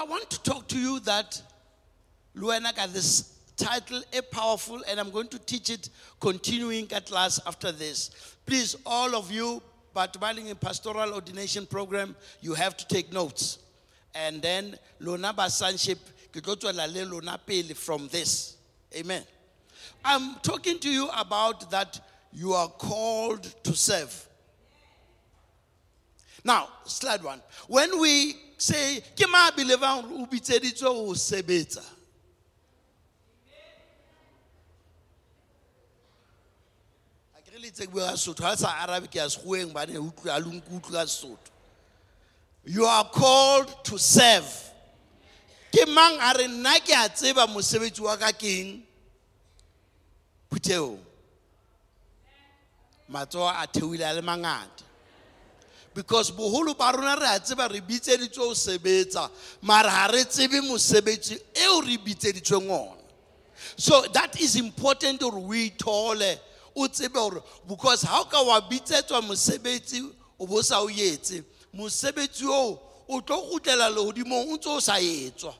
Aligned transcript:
I 0.00 0.04
want 0.04 0.30
to 0.30 0.42
talk 0.42 0.66
to 0.68 0.78
you 0.78 0.98
that 1.00 1.42
Luena 2.34 2.74
got 2.74 2.90
this 2.90 3.34
title, 3.54 4.02
A 4.14 4.22
Powerful, 4.22 4.80
and 4.88 4.98
I'm 4.98 5.10
going 5.10 5.28
to 5.28 5.38
teach 5.38 5.68
it 5.68 5.90
continuing 6.18 6.90
at 6.90 7.10
last 7.10 7.40
after 7.46 7.70
this. 7.70 8.10
Please, 8.46 8.76
all 8.86 9.14
of 9.14 9.30
you, 9.30 9.62
but 9.92 10.16
in 10.38 10.56
pastoral 10.56 11.12
ordination 11.12 11.66
program, 11.66 12.16
you 12.40 12.54
have 12.54 12.78
to 12.78 12.88
take 12.88 13.12
notes. 13.12 13.58
And 14.14 14.40
then 14.40 14.78
Lona 15.00 15.34
Basanship, 15.34 15.98
lona 16.34 17.38
pele 17.46 17.74
from 17.74 18.08
this. 18.08 18.56
Amen. 18.96 19.22
I'm 20.02 20.36
talking 20.36 20.78
to 20.78 20.90
you 20.90 21.10
about 21.14 21.70
that 21.72 22.00
you 22.32 22.54
are 22.54 22.68
called 22.68 23.42
to 23.64 23.74
serve. 23.74 24.28
Now, 26.42 26.70
slide 26.86 27.22
one. 27.22 27.42
When 27.68 28.00
we 28.00 28.36
say, 28.60 29.00
ke 29.16 29.26
ma 29.30 29.50
believer 29.50 30.04
o 30.14 30.26
bitseditswe 30.26 30.88
sebetsa. 31.14 31.82
Le 37.60 37.68
itse 37.68 37.84
ke 37.84 37.92
bua 37.92 38.08
ka 38.08 38.16
Sesotho, 38.16 38.40
ha 38.40 38.56
sa 38.56 38.72
ke 39.12 39.20
nkutlwe 40.48 40.96
ka 40.96 41.04
Sesotho. 41.04 41.50
You 42.64 42.84
are 42.84 43.04
called 43.04 43.84
to 43.84 43.98
serve. 43.98 44.48
Ke 45.70 45.86
mang 45.86 46.16
a 46.20 46.32
re 46.38 46.46
nna 46.48 46.80
ke 46.80 46.96
a 46.96 47.08
tseba 47.08 47.46
mosebetsi 47.46 48.00
wa 48.00 48.16
ka 48.16 48.32
keng? 48.32 48.82
A 53.12 53.66
a 54.08 54.14
le 54.14 54.22
mangata. 54.22 54.79
Because 55.94 56.30
boholo 56.30 56.76
ba 56.76 56.92
rona 56.94 57.16
re 57.16 57.26
a 57.26 57.40
tseba 57.40 57.68
re 57.70 57.80
bitseditswe 57.80 58.38
ho 58.38 58.54
sebetsa 58.54 59.30
mara 59.62 59.90
ha 59.90 60.06
re 60.06 60.24
tsebe 60.24 60.60
mosebetsi 60.60 61.40
eo 61.54 61.80
re 61.80 61.98
bitseditsweng 61.98 62.70
ona. 62.70 62.96
So 63.76 64.02
that 64.12 64.40
is 64.40 64.56
important 64.56 65.22
hore 65.22 65.36
o 65.36 65.48
ithole 65.48 66.38
o 66.76 66.86
tsebe 66.86 67.42
because 67.68 68.02
ha 68.02 68.20
o 68.20 68.24
ka 68.24 68.42
wa 68.42 68.60
bitsetswa 68.60 69.22
mosebetsi 69.22 70.10
o 70.38 70.46
bo 70.46 70.62
sa 70.62 70.80
o 70.80 70.88
etse 70.88 71.44
mosebetsi 71.74 72.46
oo 72.46 72.78
o 73.08 73.20
tlo 73.20 73.42
kgutlela 73.42 73.90
lehodimong 73.90 74.52
o 74.52 74.56
ntse 74.56 74.68
o 74.68 74.80
sa 74.80 74.94
etswa. 74.98 75.54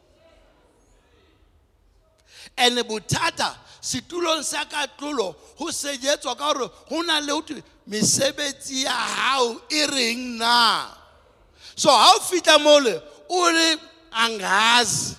And 2.56 2.78
bothata 2.78 3.56
setulong 3.80 4.44
sa 4.44 4.64
ka 4.64 4.86
tlolo 4.98 5.34
ho 5.56 5.66
sejetswa 5.72 6.36
ka 6.36 6.44
hore 6.52 6.70
ho 6.88 7.02
na 7.02 7.18
le 7.20 7.32
ho 7.32 7.40
mesebetsi 7.88 8.84
ya 8.84 8.90
hao 8.90 9.60
e 9.68 9.86
reng 9.86 10.38
na? 10.38 10.86
So 11.74 11.90
ha 11.90 12.14
o 12.16 12.20
fihla 12.20 12.58
mole 12.62 13.02
o 13.28 13.50
le 13.50 13.76
angazi. 14.12 15.16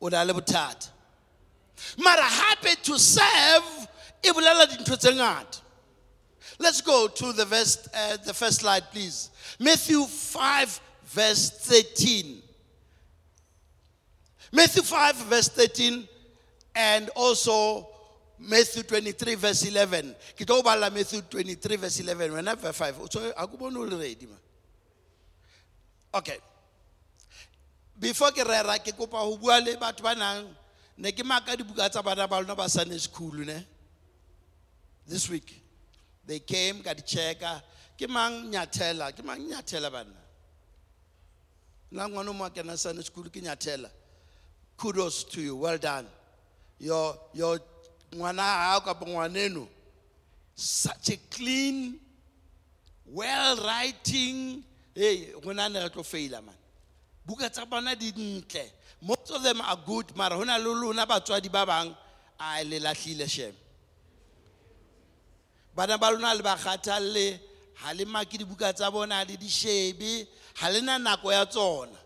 O 0.00 0.08
na 0.08 0.22
le 0.22 0.32
bothata. 0.32 0.88
Mara 1.98 2.22
happy 2.22 2.76
to 2.82 2.98
serve 2.98 3.88
e 4.22 4.30
bolela 4.30 4.66
dintho 4.66 4.96
tse 4.96 5.12
ngata. 5.12 5.60
Let's 6.58 6.80
go 6.80 7.08
to 7.08 7.32
the 7.32 7.44
verse 7.44 7.88
uh, 7.94 8.16
the 8.24 8.34
first 8.34 8.60
slide 8.60 8.90
please. 8.90 9.30
Matthew 9.58 10.04
5 10.04 10.80
verse 11.06 11.50
13 11.50 12.42
Matthew 14.52 14.82
5, 14.82 15.16
verse 15.16 15.48
13, 15.48 16.08
and 16.74 17.08
also 17.10 17.88
Matthew 18.40 18.82
23, 18.84 19.34
verse 19.34 19.66
11. 19.68 20.14
Ke 20.36 20.44
tlo 20.46 20.62
bala 20.64 20.90
Matthew 20.90 21.22
23, 21.22 21.76
verse 21.76 22.00
11. 22.00 22.32
Whenever 22.32 22.72
5. 22.72 22.96
So, 23.10 23.32
a 23.36 23.46
ke 23.46 23.58
bone 23.58 23.76
o 23.76 23.80
le 23.80 23.96
ready, 23.96 24.26
man. 24.26 24.38
Okay. 26.14 26.38
Before 27.98 28.30
ke 28.30 28.44
rera, 28.44 28.78
ke 28.78 28.96
kopa 28.96 29.20
ho 29.20 29.36
bua 29.36 29.60
le 29.60 29.76
batho 29.76 30.02
ba 30.02 30.14
nang, 30.14 30.46
ne 30.96 31.12
ke 31.12 31.24
maka 31.24 31.56
dibuka 31.56 31.90
tsa 31.90 32.02
bana 32.02 32.26
ba 32.26 32.40
lona 32.40 32.56
ba 32.56 32.68
Sunday 32.68 32.98
school, 32.98 33.34
ne? 33.34 33.64
This 35.06 35.28
week. 35.28 35.62
They 36.26 36.38
came, 36.38 36.82
ka 36.82 36.94
checka. 36.94 37.60
Ke 37.98 38.08
mang 38.08 38.50
nyathela? 38.50 39.14
Ke 39.14 39.22
mang 39.24 39.38
nyathela 39.38 39.92
bana? 39.92 40.16
Nna 41.92 42.08
ngwana 42.08 42.34
mo 42.34 42.44
a 42.44 42.50
kena 42.50 42.78
Sunday 42.78 43.02
school 43.02 43.24
ke 43.24 43.42
nyathela 43.42 43.90
kudos 44.80 45.24
to 45.24 45.42
you 45.42 45.56
well 45.56 45.76
done 45.76 46.06
your 46.78 47.14
your 47.34 47.58
such 50.54 51.10
a 51.10 51.16
clean 51.30 51.98
well 53.06 53.56
writing 53.64 54.62
hey 54.94 55.32
tlo 55.32 56.42
man. 56.44 56.54
Buka 57.26 57.50
tsa 57.50 57.66
bona 57.66 57.94
di 57.94 58.12
ntle. 58.12 58.70
Most 59.02 59.30
of 59.30 59.42
them 59.42 59.60
are 59.60 59.78
good 59.86 60.16
mara 60.16 60.36
hona 60.36 60.58
le 60.58 60.74
lona 60.74 61.06
batswadi 61.06 61.50
ba 61.50 61.64
bang 61.64 61.96
a 62.38 62.64
le 62.64 62.80
lahlile 62.80 63.28
shem. 63.28 63.54
Bana 65.74 65.96
ba 65.98 66.10
lona 66.10 66.34
le 66.34 66.42
ba 66.42 66.56
kgathalle 66.56 67.40
ha 67.74 67.92
le 67.92 68.04
maki 68.04 68.38
dibuka 68.38 68.72
tsa 68.74 68.90
bona 68.90 69.24
le 69.24 69.36
di 69.36 69.48
shebe 69.48 70.26
ha 70.56 70.68
le 70.68 70.80
na 70.80 70.98
nako 70.98 71.32
ya 71.32 71.44
tsona. 71.46 71.96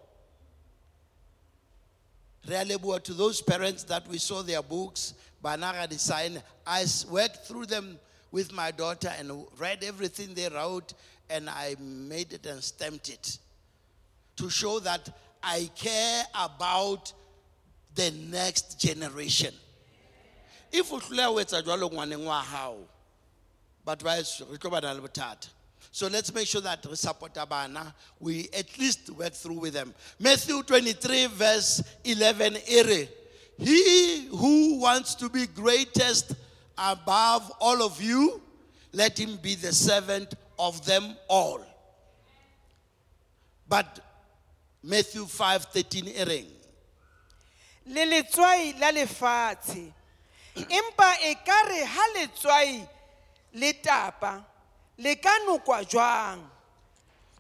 To 2.47 3.15
those 3.15 3.41
parents 3.41 3.85
that 3.85 4.07
we 4.07 4.19
saw 4.19 4.43
their 4.43 4.63
books 4.63 5.15
bana 5.45 5.73
ga 5.77 5.87
di 5.87 5.97
sign 5.99 6.41
i 6.67 6.85
worked 7.11 7.47
through 7.47 7.67
them 7.67 7.99
with 8.33 8.53
my 8.53 8.71
daughter 8.71 9.13
and 9.19 9.31
read 9.59 9.85
everything 9.85 10.35
they 10.35 10.49
wrote 10.49 10.95
and 11.31 11.51
i 11.51 11.77
made 11.81 12.33
it 12.33 12.47
and 12.47 12.63
stamped 12.63 13.09
it 13.17 13.39
to 14.37 14.49
show 14.51 14.79
that 14.81 15.09
i 15.43 15.69
care 15.77 16.25
about 16.35 17.13
the 17.95 18.11
next 18.31 18.81
generation. 18.81 19.55
If 20.73 20.93
o 20.93 20.99
hloleha 20.99 21.27
ho 21.27 21.35
etsa 21.39 21.63
jwalo 21.63 21.91
ngwaneng 21.91 22.25
wa 22.27 22.43
hao 22.43 22.79
heso 23.87 24.51
re 24.51 24.59
tlo 24.59 24.71
ba 24.71 24.81
na 24.81 24.93
le 24.93 25.01
bothata. 25.01 25.49
So 25.93 26.09
let's 26.09 26.35
make 26.35 26.49
sure 26.49 26.61
that 26.63 26.85
we 26.87 26.97
support 26.97 27.35
bana. 27.49 27.95
We 28.19 28.49
at 28.53 28.77
least 28.79 29.11
work 29.11 29.33
through 29.33 29.61
with 29.61 29.75
them. 29.75 29.95
Matthew 30.19 30.63
23 30.65 31.27
verse 31.27 31.83
11 32.05 32.57
ere 32.67 33.09
he 33.59 34.27
who 34.27 34.79
wants 34.81 35.15
to 35.17 35.29
be 35.29 35.47
greatest 35.47 36.35
above 36.77 37.51
all 37.61 37.83
of 37.83 38.01
you 38.03 38.41
let 38.93 39.19
him 39.19 39.37
be 39.43 39.55
the 39.55 39.73
servant 39.73 40.35
of 40.59 40.85
them 40.85 41.17
all. 41.29 41.61
But 43.69 44.01
matthew 44.83 45.25
5 45.27 45.65
13 45.65 46.07
ereng 46.07 46.47
le 47.87 48.05
letswai 48.07 48.79
la 48.81 48.91
lefatshe. 48.93 49.93
Empa 50.57 51.15
e 51.23 51.35
ka 51.45 51.63
re 51.69 51.85
ha 51.85 52.05
letswai 52.17 52.89
le 53.55 53.73
tapa 53.75 54.45
le 54.99 55.17
ka 55.17 55.39
nokwa 55.47 55.85
jwang? 55.89 56.41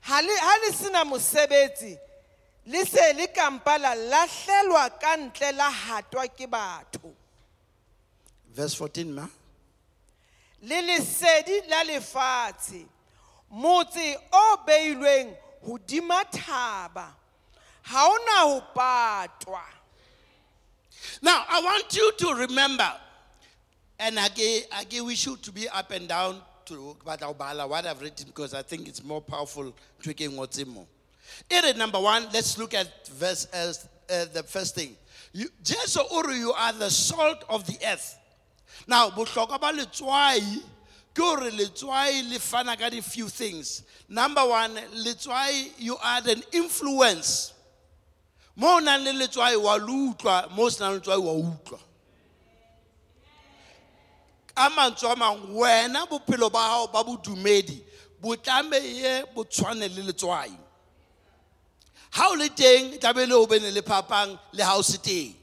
Ha 0.00 0.20
le 0.20 0.72
sena 0.72 1.04
mosebetsi 1.04 1.98
le 2.66 2.84
se 2.84 3.12
le 3.12 3.26
kampala 3.28 3.94
lahlelwa 3.94 4.90
ka 4.98 5.16
ntle 5.16 5.52
la 5.52 5.70
hatwa 5.70 6.28
ke 6.28 6.46
batho. 6.46 7.14
Verse 8.52 8.74
14 8.74 9.12
ma. 9.12 9.28
Le 10.62 10.82
lesedi 10.82 11.68
la 11.68 11.84
lefatshe. 11.84 12.86
Motse 13.52 14.16
o 14.32 14.56
beilweng 14.66 15.36
hodima 15.66 16.24
thaba 16.30 17.14
ha 17.82 18.08
ona 18.08 18.48
ho 18.48 18.62
patwa. 18.74 19.60
Now, 21.20 21.44
I 21.48 21.60
want 21.60 21.94
you 21.94 22.12
to 22.18 22.34
remember, 22.34 22.90
and 23.98 24.18
again, 24.18 24.62
again, 24.80 25.04
we 25.04 25.14
should 25.14 25.42
to 25.42 25.52
be 25.52 25.68
up 25.68 25.90
and 25.90 26.08
down 26.08 26.40
to 26.64 26.96
what 27.04 27.86
I've 27.86 28.00
written, 28.00 28.26
because 28.26 28.54
I 28.54 28.62
think 28.62 28.88
it's 28.88 29.04
more 29.04 29.20
powerful 29.20 29.74
tweaking 30.02 30.34
what's 30.34 30.58
in 30.58 30.68
more. 30.68 30.86
Ere 31.50 31.74
number 31.74 32.00
one, 32.00 32.26
let's 32.32 32.58
look 32.58 32.74
at 32.74 33.06
verse 33.08 33.46
as 33.46 33.88
uh, 34.10 34.26
the 34.32 34.42
first 34.42 34.74
thing. 34.74 34.96
You, 35.32 35.48
Jesu 35.62 36.00
uri, 36.12 36.38
you 36.38 36.52
are 36.52 36.72
the 36.72 36.90
salt 36.90 37.44
of 37.48 37.66
the 37.66 37.76
earth. 37.86 38.18
Now, 38.86 39.10
bohlokwa 39.10 39.60
ba 39.60 39.72
letswai 39.72 40.62
ke 41.14 41.18
hore 41.18 41.50
letswai 41.50 42.30
le 42.30 42.38
fana 42.38 43.02
few 43.02 43.28
things. 43.28 43.82
Number 44.08 44.46
one, 44.46 44.74
letswai 44.74 45.70
you 45.78 45.96
are 46.02 46.20
an 46.26 46.42
influence 46.52 47.54
mo 48.56 48.76
o 48.76 48.78
nang 48.78 49.02
le 49.04 49.12
letswai 49.12 49.60
wa 49.60 49.74
le 49.74 50.12
utlwa 50.12 50.50
mo 50.54 50.64
o 50.64 50.68
se 50.68 50.84
nang 50.84 50.94
le 50.94 51.00
letswai 51.00 51.18
wa 51.18 51.32
utlwa 51.32 51.78
ka 54.54 54.70
mantswe 54.70 55.10
a 55.10 55.16
ba 55.16 56.58
gago 56.60 56.92
ba 56.92 57.04
bodumedi 57.04 57.82
bo 58.20 58.36
tlameye 58.36 59.24
bo 59.34 59.44
tshwane 59.44 59.88
le 59.88 60.02
ga 62.14 62.28
o 62.30 62.34
le 62.34 62.48
teng 62.48 62.98
tlabe 63.00 63.26
le 63.26 63.34
o 63.34 63.46
bene 63.46 63.70
le 63.70 63.82
phapang 63.82 64.38
le 64.52 64.62
ga 64.62 64.76
o 64.78 64.82
se 64.82 64.98
teng. 64.98 65.34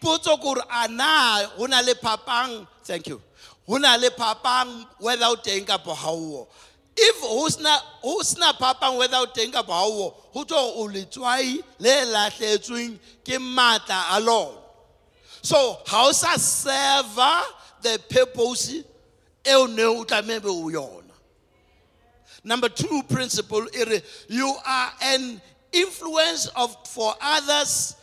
Potso 0.00 0.36
ke 0.36 0.42
gore 0.42 0.62
a 0.70 0.88
na 0.88 1.46
go 1.56 1.66
na 1.66 1.80
le 1.80 1.94
phapang 1.94 2.66
thank 2.84 3.08
you 3.08 3.20
go 3.66 3.78
na 3.78 3.96
le 3.96 4.10
phapang 4.10 4.86
whether 5.00 5.26
o 5.26 5.36
teng 5.36 5.66
kapo 5.66 5.94
ga 5.94 6.08
owo 6.08 6.46
if 6.96 7.16
ho 7.20 7.48
sena 7.48 7.76
ho 8.02 8.22
sena 8.22 8.52
phapang 8.54 8.98
whether 8.98 9.16
o 9.16 9.26
teng 9.26 9.52
kapa 9.52 9.72
ha 9.72 9.84
o 9.84 10.14
ho 10.32 10.44
tlo 10.44 10.76
o 10.76 10.88
letswai 10.88 11.62
le 11.78 12.04
lahletsweng 12.06 12.98
ke 13.24 13.38
matla 13.38 14.16
a 14.16 14.20
lona. 14.20 14.58
So 15.42 15.78
ha 15.86 16.06
o 16.08 16.12
sa 16.12 16.36
serve 16.36 17.16
the 17.82 18.00
purpose 18.08 18.84
eo 19.44 19.66
ne 19.66 19.82
o 19.82 20.04
tlameha 20.04 20.44
o 20.46 20.70
yona. 20.70 21.02
Number 22.44 22.68
2 22.68 23.02
principle 23.04 23.66
you 24.28 24.54
are 24.66 24.92
an 25.02 25.40
influence 25.74 26.46
of 26.56 26.76
for 26.88 27.14
others 27.20 27.96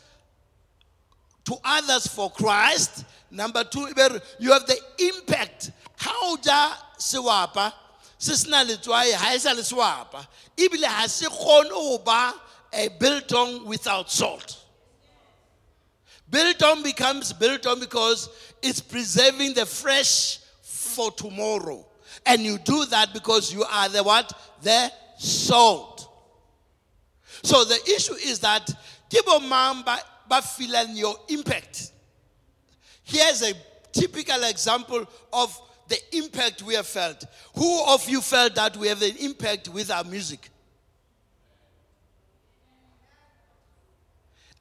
to 1.46 1.56
others 1.64 2.08
for 2.08 2.30
Christ. 2.32 3.06
Number 3.30 3.64
two, 3.64 3.88
you 4.40 4.52
have 4.52 4.68
the 4.68 4.78
impact. 5.00 5.72
How 5.98 6.38
ja 6.44 6.74
sewapa 6.98 7.74
se 8.18 8.34
sena 8.34 8.66
letswai 8.66 9.14
ha 9.14 9.34
e 10.62 11.28
ho 11.30 11.98
ba 12.00 12.34
a 12.74 12.88
biltong 13.00 13.66
without 13.66 14.10
salt. 14.10 14.58
Biltong 16.30 16.82
becomes 16.82 17.34
biltong 17.34 17.80
because 17.80 18.30
it's 18.62 18.80
preserving 18.80 19.54
the 19.54 19.66
fresh 19.66 20.38
for 20.62 21.12
tomorrow. 21.12 21.86
And 22.26 22.42
you 22.42 22.58
do 22.60 22.86
that 22.86 23.14
because 23.14 23.54
you 23.54 23.64
are 23.64 23.90
the 23.90 24.04
what? 24.04 24.32
The 24.62 24.92
salt 25.18 25.91
so 27.44 27.64
the 27.64 27.80
issue 27.96 28.14
is 28.14 28.40
that 28.40 28.70
kibo 29.10 29.48
mamba 29.48 30.00
but 30.28 30.42
feeling 30.42 30.96
your 30.96 31.16
impact. 31.30 31.92
Here's 33.04 33.42
a 33.44 33.54
typical 33.92 34.44
example 34.44 35.06
of 35.34 35.62
the 35.88 35.98
impact 36.18 36.62
we 36.62 36.76
have 36.76 36.88
felt. 36.88 37.26
Who 37.56 37.84
of 37.88 38.08
you 38.08 38.22
felt 38.22 38.56
that 38.56 38.78
we 38.78 38.88
have 38.88 39.02
an 39.02 39.18
impact 39.20 39.68
with 39.68 39.92
our 39.92 40.06
music? 40.06 40.50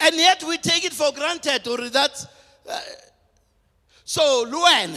And 0.00 0.16
yet 0.16 0.42
we 0.42 0.58
take 0.58 0.84
it 0.84 0.92
for 0.92 1.12
granted, 1.12 1.68
or 1.68 1.88
that. 1.90 2.26
Uh, 2.68 2.80
so, 4.04 4.44
Luan, 4.48 4.90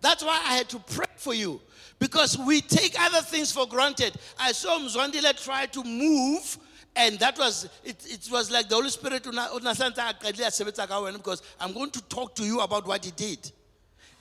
that's 0.00 0.24
why 0.24 0.40
I 0.46 0.54
had 0.54 0.68
to 0.70 0.78
pray 0.78 1.06
for 1.16 1.34
you. 1.34 1.60
Because 1.98 2.38
we 2.38 2.60
take 2.60 2.94
other 2.98 3.22
things 3.22 3.50
for 3.50 3.66
granted. 3.66 4.14
I 4.38 4.52
saw 4.52 4.78
Mzwandile 4.78 5.42
try 5.44 5.66
to 5.66 5.82
move 5.82 6.58
and 6.96 7.18
that 7.18 7.38
was, 7.38 7.68
it, 7.84 8.04
it 8.06 8.28
was 8.32 8.50
like 8.50 8.70
the 8.70 8.74
Holy 8.74 8.88
Spirit 8.88 9.24
because 9.24 11.42
I'm 11.60 11.74
going 11.74 11.90
to 11.90 12.02
talk 12.08 12.34
to 12.36 12.42
you 12.42 12.60
about 12.60 12.86
what 12.86 13.04
he 13.04 13.10
did. 13.10 13.52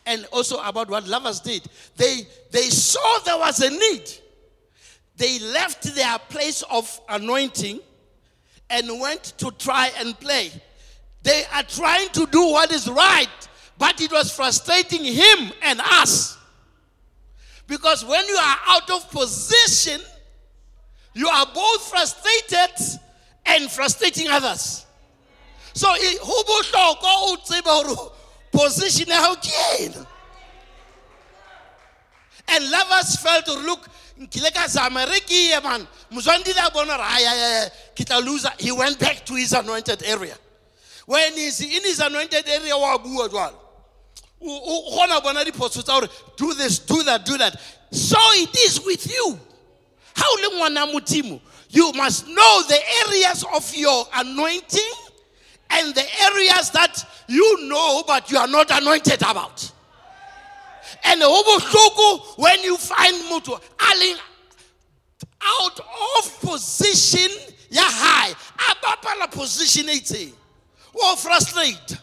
And 0.05 0.25
also 0.31 0.61
about 0.61 0.89
what 0.89 1.07
lovers 1.07 1.39
did. 1.39 1.63
They, 1.95 2.27
they 2.51 2.69
saw 2.69 3.19
there 3.23 3.37
was 3.37 3.61
a 3.61 3.69
need. 3.69 4.11
They 5.15 5.39
left 5.39 5.83
their 5.95 6.19
place 6.29 6.63
of 6.69 6.99
anointing 7.07 7.79
and 8.69 8.99
went 8.99 9.23
to 9.37 9.51
try 9.51 9.91
and 9.97 10.19
play. 10.19 10.51
They 11.23 11.43
are 11.53 11.63
trying 11.63 12.09
to 12.09 12.27
do 12.27 12.51
what 12.51 12.71
is 12.71 12.89
right, 12.89 13.49
but 13.77 14.01
it 14.01 14.11
was 14.11 14.35
frustrating 14.35 15.03
him 15.03 15.51
and 15.63 15.79
us. 15.81 16.37
Because 17.67 18.05
when 18.05 18.27
you 18.27 18.35
are 18.35 18.57
out 18.67 18.91
of 18.91 19.09
position, 19.09 20.01
you 21.15 21.27
are 21.29 21.47
both 21.53 21.89
frustrated 21.89 22.99
and 23.45 23.71
frustrating 23.71 24.27
others. 24.27 24.85
So 25.73 25.87
ho 25.87 26.43
bohlokwa 26.43 27.01
o 27.03 27.37
tsebe 27.37 27.67
hore 27.67 28.11
position 28.51 29.07
ya 29.07 29.15
hao 29.15 29.35
ke 29.35 30.05
And 32.47 32.69
lovers 32.69 33.15
felt 33.15 33.45
to 33.45 33.53
look 33.53 33.87
nkile 34.19 34.53
ka 34.53 34.67
zama 34.67 35.05
re 35.05 35.19
ke 35.21 35.31
ye 35.31 35.59
man. 35.63 35.87
Mozwandile 36.11 36.67
a 36.67 36.71
bona 36.71 38.21
loser. 38.21 38.51
He 38.59 38.73
went 38.73 38.99
back 38.99 39.25
to 39.25 39.35
his 39.35 39.53
anointed 39.53 40.03
area. 40.03 40.35
When 41.05 41.33
he's 41.33 41.61
in 41.61 41.83
his 41.83 42.01
anointed 42.01 42.47
area 42.47 42.77
wa 42.77 42.97
bua 42.97 43.29
jwalo. 43.29 43.55
O 44.41 44.91
kgona 44.91 45.23
bona 45.23 45.45
diphoso 45.45 45.81
tsa 45.81 46.09
do 46.35 46.53
this 46.55 46.79
do 46.79 47.03
that 47.03 47.25
do 47.25 47.37
that. 47.37 47.55
So 47.91 48.17
it 48.33 48.55
is 48.57 48.85
with 48.85 49.09
you 49.09 49.39
you 51.69 51.91
must 51.93 52.27
know 52.27 52.63
the 52.67 52.79
areas 53.07 53.45
of 53.53 53.75
your 53.75 54.05
anointing 54.13 54.91
and 55.71 55.93
the 55.93 56.05
areas 56.21 56.69
that 56.71 57.03
you 57.27 57.67
know 57.67 58.03
but 58.07 58.31
you 58.31 58.37
are 58.37 58.47
not 58.47 58.71
anointed 58.71 59.21
about. 59.21 59.71
And 61.03 61.21
when 61.21 62.63
you 62.63 62.77
find 62.77 63.15
mutu 63.25 63.59
aling 63.79 64.17
out 65.41 65.79
of 65.79 66.41
position, 66.41 67.29
ya 67.69 67.83
high, 67.83 68.33
abapala 68.57 69.31
position 69.31 69.89
ite, 69.89 70.33
or 70.93 71.15
frustrate. 71.17 71.97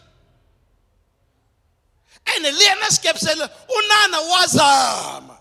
And 2.35 2.45
Elena 2.45 2.89
skepsel, 2.89 3.35
unana 3.35 4.19
wazam. 4.31 5.37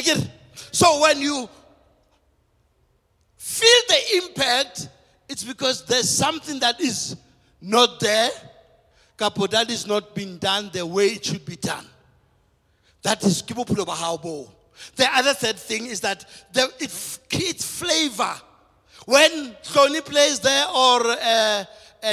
Get. 0.00 0.28
So 0.70 1.00
when 1.02 1.20
you 1.20 1.48
feel 3.36 3.80
the 3.88 4.24
impact, 4.24 4.88
it's 5.28 5.44
because 5.44 5.84
there's 5.84 6.08
something 6.08 6.60
that 6.60 6.80
is 6.80 7.16
not 7.60 8.00
there. 8.00 8.30
Kapo, 9.16 9.46
that 9.48 9.70
is 9.70 9.86
not 9.86 10.14
being 10.14 10.38
done 10.38 10.70
the 10.72 10.84
way 10.84 11.08
it 11.08 11.24
should 11.24 11.44
be 11.44 11.56
done. 11.56 11.86
That 13.02 13.22
is 13.24 13.42
The 13.42 15.08
other 15.12 15.34
third 15.34 15.58
thing 15.58 15.86
is 15.86 16.00
that 16.00 16.24
the, 16.52 16.72
it 16.80 17.18
creates 17.30 17.64
flavor. 17.64 18.34
When 19.06 19.56
Tony 19.62 20.00
plays 20.00 20.38
there 20.40 20.66
or 20.68 21.00
uh, 21.06 21.64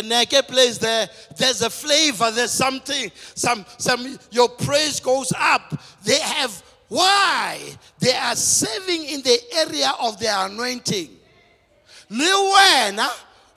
Neke 0.04 0.48
plays 0.48 0.80
there, 0.80 1.10
there's 1.38 1.62
a 1.62 1.70
flavor, 1.70 2.32
there's 2.32 2.52
something, 2.52 3.12
some, 3.36 3.66
some, 3.78 4.18
your 4.32 4.50
praise 4.50 5.00
goes 5.00 5.32
up. 5.38 5.80
They 6.04 6.20
have 6.20 6.64
why? 6.89 7.59
They 8.00 8.13
are 8.13 8.36
saving 8.36 9.06
in 9.06 9.21
the 9.21 9.39
area 9.56 9.91
of 10.01 10.19
their 10.19 10.45
anointing. 10.47 11.09
Le 12.09 12.25
wena 12.25 13.07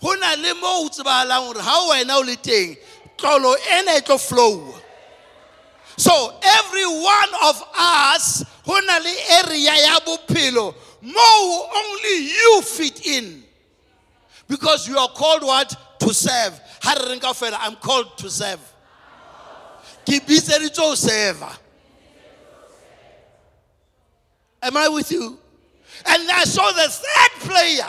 ho 0.01 0.15
na 0.15 0.35
le 0.35 0.55
mo 0.55 0.85
o 0.85 0.89
tsebahalang 0.91 1.47
hore 1.47 1.63
ha 1.63 1.91
wena 1.91 2.19
o 2.19 2.21
le 2.21 2.37
teng 2.37 2.77
tlolo 3.17 3.57
ena 3.73 4.01
tlo 4.03 4.21
flow. 4.21 4.75
So 5.97 6.39
every 6.43 6.87
one 6.87 7.29
of 7.45 7.63
us 7.79 8.45
ho 8.67 8.81
na 8.85 8.99
le 8.99 9.15
area 9.45 9.73
ya 9.77 10.01
bophelo 10.01 10.75
mo 11.01 11.69
only 11.75 12.27
you 12.27 12.63
fit 12.63 13.07
in. 13.07 13.43
Because 14.47 14.87
you 14.87 14.99
are 14.99 15.09
called 15.09 15.43
what? 15.43 15.75
To 16.01 16.13
serve. 16.13 16.61
I'm 16.85 17.77
called 17.77 18.19
to 18.19 18.29
serve. 18.29 18.61
Ke 20.05 20.21
bitseditswe 20.21 20.79
ho 20.79 20.95
serve. 20.95 21.59
Am 24.63 24.77
I 24.77 24.89
with 24.89 25.11
you? 25.11 25.39
And 26.07 26.31
I 26.31 26.45
saw 26.45 26.71
the 26.73 26.89
third 26.89 27.51
player. 27.51 27.89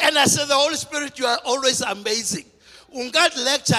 And 0.00 0.18
I 0.18 0.24
said, 0.24 0.48
The 0.48 0.54
Holy 0.54 0.76
Spirit, 0.76 1.18
you 1.18 1.26
are 1.26 1.38
always 1.44 1.80
amazing. 1.80 2.44
Ungat 2.94 3.36
lecture 3.44 3.74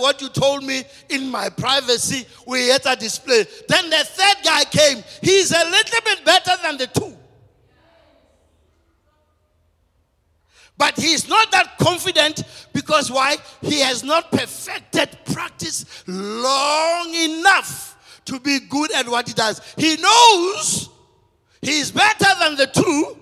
what 0.00 0.20
you 0.20 0.28
told 0.28 0.64
me 0.64 0.82
in 1.08 1.30
my 1.30 1.48
privacy, 1.48 2.26
we 2.46 2.68
had 2.68 2.84
a 2.86 2.96
display. 2.96 3.46
Then 3.68 3.90
the 3.90 4.04
third 4.04 4.44
guy 4.44 4.64
came. 4.64 5.04
He's 5.22 5.52
a 5.52 5.64
little 5.70 6.00
bit 6.04 6.24
better 6.24 6.52
than 6.62 6.76
the 6.76 6.86
two. 6.88 7.16
But 10.78 10.98
he's 10.98 11.28
not 11.28 11.50
that 11.52 11.78
confident 11.78 12.42
because 12.72 13.10
why? 13.10 13.36
He 13.62 13.80
has 13.80 14.02
not 14.02 14.30
perfected 14.30 15.16
practice 15.32 16.04
long 16.06 17.14
enough 17.14 18.20
to 18.26 18.40
be 18.40 18.58
good 18.68 18.92
at 18.92 19.08
what 19.08 19.28
he 19.28 19.32
does. 19.34 19.60
He 19.76 19.96
knows 19.96 20.90
he 21.66 21.80
is 21.80 21.90
better 21.90 22.28
than 22.38 22.54
the 22.54 22.68
two. 22.68 23.16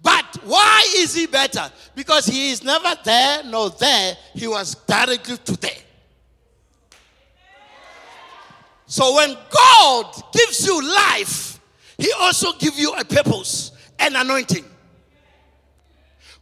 But 0.00 0.38
why 0.44 0.86
is 0.98 1.16
he 1.16 1.26
better? 1.26 1.68
Because 1.96 2.26
he 2.26 2.52
is 2.52 2.62
never 2.62 2.96
there 3.04 3.42
nor 3.42 3.70
there. 3.70 4.16
He 4.34 4.46
was 4.46 4.76
directly 4.86 5.38
to 5.38 5.56
there. 5.56 5.82
So 8.86 9.16
when 9.16 9.36
God 9.50 10.14
gives 10.32 10.64
you 10.64 10.80
life, 10.80 11.58
he 11.98 12.12
also 12.20 12.52
gives 12.52 12.78
you 12.78 12.92
a 12.94 13.04
purpose 13.04 13.72
and 13.98 14.14
anointing. 14.16 14.64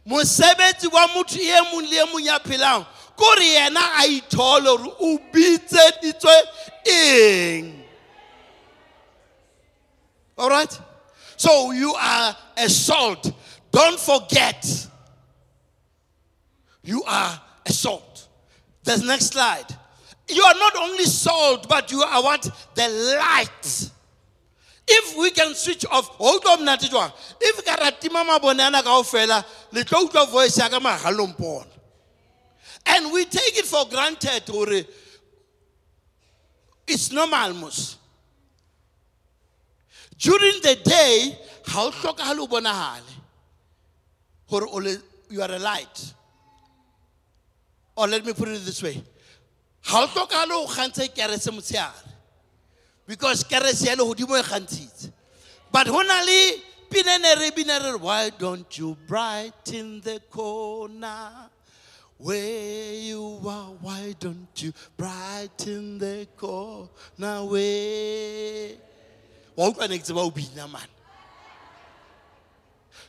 mosebetsi 0.05 0.91
wa 0.91 1.07
motho 1.07 1.39
e 1.39 1.61
mong 1.71 1.89
le 1.89 1.97
e 1.97 2.05
mong 2.11 2.25
ya 2.25 2.37
phelang 2.39 2.85
yena 3.39 3.81
a 4.03 4.21
gore 4.29 4.93
o 4.99 5.17
bitseditswe 5.31 6.35
eng 6.85 7.82
all 10.37 10.49
right? 10.49 10.79
So 11.37 11.71
you 11.71 11.93
are 11.93 12.35
a 12.57 12.69
salt. 12.69 13.31
Don't 13.71 13.99
forget. 13.99 14.87
You 16.83 17.03
are 17.03 17.41
a 17.65 17.71
salt. 17.71 18.27
The 18.83 18.97
next 19.05 19.27
slide. 19.27 19.65
You 20.29 20.43
are 20.43 20.55
not 20.55 20.75
only 20.77 21.05
salt, 21.05 21.67
but 21.67 21.91
you 21.91 22.01
are 22.01 22.23
what? 22.23 22.43
The 22.75 22.87
light. 23.19 23.89
if 24.87 25.17
we 25.17 25.31
can 25.31 25.53
switch 25.55 25.85
off 25.91 26.07
ho 26.17 26.39
utlwa 26.39 26.57
monate 26.57 26.89
jwang 26.89 27.11
if 27.39 27.63
ka 27.65 27.75
ra 27.75 27.91
tima 27.91 28.23
mabone 28.23 28.59
ana 28.61 28.83
kaofela 28.83 29.43
le 29.71 29.83
tlo 29.83 30.07
utlwa 30.07 30.27
voice 30.29 30.57
mara 30.81 31.11
lo 31.11 31.65
and 32.85 33.11
we 33.13 33.23
take 33.25 33.57
it 33.57 33.65
for 33.65 33.85
granted 33.87 34.43
it's 36.87 37.11
normal 37.11 37.53
mos 37.53 37.97
during 40.23 40.61
the 40.61 40.75
day 40.83 41.37
ha 41.65 41.83
o 41.83 41.91
hlokahale 41.91 42.47
you 45.29 45.41
are 45.41 45.51
a 45.51 45.59
light 45.59 46.13
or 47.95 48.07
let 48.07 48.25
me 48.25 48.33
put 48.33 48.47
it 48.47 48.65
this 48.65 48.81
way. 48.81 49.03
Ha 49.81 50.03
o 50.03 50.07
hlokahale 50.07 51.13
kerese 51.13 51.91
because 53.05 53.43
kerese 53.43 53.85
ya 53.85 53.95
lehodimo 53.95 54.37
e 54.39 55.11
but 55.71 55.87
ho 55.87 56.01
na 56.01 56.21
re, 56.21 56.63
why 57.97 58.29
don't 58.29 58.77
you 58.77 58.95
brighten 59.05 59.99
the 60.01 60.21
corner? 60.29 61.49
Where 62.17 62.93
you 62.93 63.41
are 63.45 63.71
why 63.81 64.15
don't 64.17 64.47
you 64.55 64.71
brighten 64.95 65.97
the 65.97 66.27
corner 66.37 67.43
where 67.43 68.69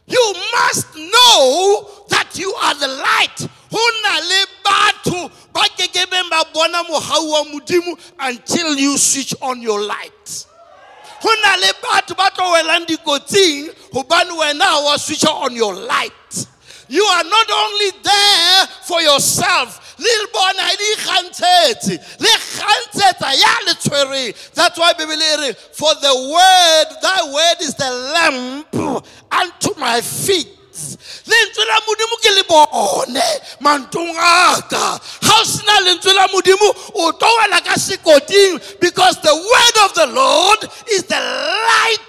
you 0.06 0.34
must 0.52 0.94
know 0.94 1.88
that 2.10 2.30
you 2.34 2.52
are 2.54 2.74
the 2.74 2.88
light. 2.88 3.48
Hona 3.70 4.20
le 4.28 4.46
ba 4.62 4.92
ba 6.30 7.98
until 8.20 8.74
you 8.76 8.98
switch 8.98 9.34
on 9.40 9.62
your 9.62 9.80
light. 9.80 10.46
Le 11.22 11.72
dikotsing 12.86 13.70
hobane 13.92 14.30
wena 14.38 14.84
wa 14.84 14.96
switch 14.96 15.24
on 15.24 15.56
your 15.56 15.74
light. 15.74 16.46
You 16.88 17.02
are 17.02 17.24
not 17.24 17.50
only 17.50 17.90
there 18.02 18.66
for 18.82 19.00
yourself. 19.00 19.80
That's 24.54 24.78
why 24.78 24.92
bibele 24.94 25.22
e 25.22 25.36
re 25.40 25.52
for 25.72 25.94
the 25.94 26.14
word 26.32 26.86
thy 27.00 27.22
word 27.32 27.60
is 27.60 27.74
the 27.74 27.90
lamp 28.14 28.74
unto 29.32 29.78
my 29.78 30.00
feet. 30.00 30.48
Lentswe 31.26 31.64
la 31.66 31.80
modimo 31.86 32.16
ke 32.20 32.30
le 32.34 32.44
bone 32.44 33.22
mantong 33.60 34.10
a 34.10 34.62
ka 34.68 34.98
ga 35.22 35.34
o 35.40 35.44
sena 35.44 35.80
lentswe 35.86 36.14
la 36.14 36.26
modimo 36.28 36.74
o 36.94 37.12
ka 37.12 37.74
sekoting 37.78 38.80
because 38.80 39.16
the 39.22 39.34
word 39.34 39.76
of 39.84 39.94
the 39.94 40.06
lord 40.12 40.68
is 40.90 41.04
the 41.04 41.14
light 41.14 42.00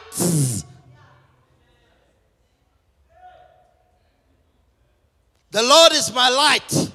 the 5.55 5.63
lord 5.63 5.93
is 5.93 6.13
my 6.13 6.27
light 6.27 6.91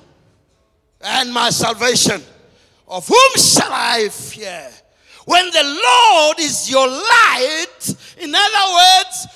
and 1.00 1.32
my 1.32 1.48
salvation. 1.48 2.22
Of 2.86 3.08
whom 3.08 3.32
shall 3.36 3.72
i 3.72 4.06
fear? 4.10 4.68
When 5.24 5.46
the 5.46 5.62
lord 5.64 6.38
is 6.40 6.70
your 6.70 6.86
light 6.86 7.94
in 8.18 8.34
other 8.34 8.74
words 8.74 9.28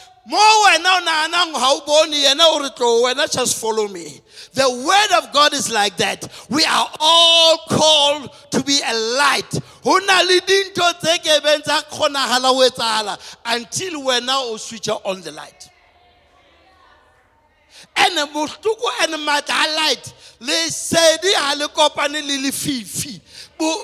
tlo 2.68 3.32
just 3.32 3.58
follow 3.58 3.88
me. 3.88 4.20
The 4.52 4.68
word 4.68 5.24
of 5.24 5.32
god 5.32 5.54
is 5.54 5.70
like 5.72 5.96
that. 5.96 6.30
We 6.50 6.66
are 6.66 6.90
all 7.00 7.58
called 7.70 8.30
to 8.50 8.62
be 8.62 8.78
a 8.84 8.94
light. 9.16 9.54
Until 13.46 14.02
wena 14.02 14.36
o 14.42 14.56
switcha 14.58 15.00
on 15.06 15.22
the 15.22 15.32
light 15.32 15.70
and 17.96 18.30
bohloko 18.30 18.88
and 19.02 19.14
matla 19.26 19.64
a 19.64 19.76
light 19.76 20.14
lesedi 20.40 21.32
ga 21.32 21.54
le 21.54 21.68
kopane 21.68 22.20
le 22.22 22.38
lefifi 22.48 23.20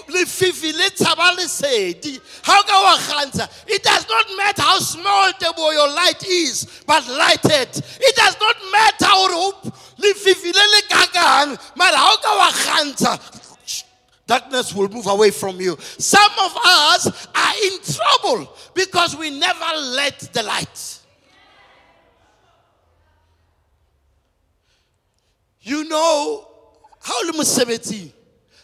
lefifi 0.09 0.73
le 0.73 0.91
tshaba 0.91 1.37
lesedi 1.37 2.21
ga 2.45 2.59
o 2.59 2.63
ka 2.63 2.83
wa 2.83 2.97
kgantsha 2.97 3.49
it 3.69 3.83
does 3.83 4.07
not 4.09 4.27
matter 4.37 4.63
how 4.63 4.79
small 4.79 5.33
table 5.39 5.73
your 5.73 5.89
light 5.89 6.25
is 6.27 6.83
but 6.87 7.07
lighted 7.09 7.69
it 8.01 8.17
does 8.17 8.37
not 8.41 8.57
matter 8.73 9.07
gore 9.07 9.73
lefifi 9.99 10.53
le 10.53 10.65
le 10.75 10.83
kakang 10.89 11.77
mara 11.77 11.97
ga 11.97 12.11
o 12.13 12.17
ka 12.23 12.37
wa 12.37 12.51
kgantsha 12.51 13.41
darkness 14.31 14.73
will 14.73 14.89
move 14.89 15.09
away 15.09 15.33
from 15.33 15.61
you. 15.61 15.77
Some 15.99 16.33
of 16.45 16.57
us 16.65 17.27
are 17.35 17.55
in 17.65 17.81
trouble 17.83 18.57
because 18.75 19.17
we 19.17 19.29
never 19.29 19.77
let 19.77 20.21
the 20.33 20.45
light. 20.45 21.00
You 25.71 25.85
know 25.85 26.49
how 27.01 27.27
le 27.27 27.33
mosebetsing 27.33 28.13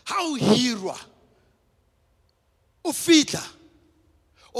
how 0.03 0.33
o 0.33 0.37
hirwa 0.37 0.99
o 2.85 2.93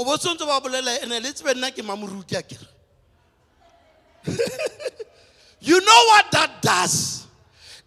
bo 0.05 0.15
tshwanetse 0.15 0.45
ba 0.47 0.61
bolela 0.61 1.03
ene 1.03 1.19
le 1.19 1.33
tsebe 1.33 1.53
nna 1.55 1.71
ke 1.71 1.83
mamoruti 1.83 2.37
a 2.37 2.43
you 5.59 5.81
know 5.81 6.03
what 6.07 6.31
that 6.31 6.61
does? 6.61 7.27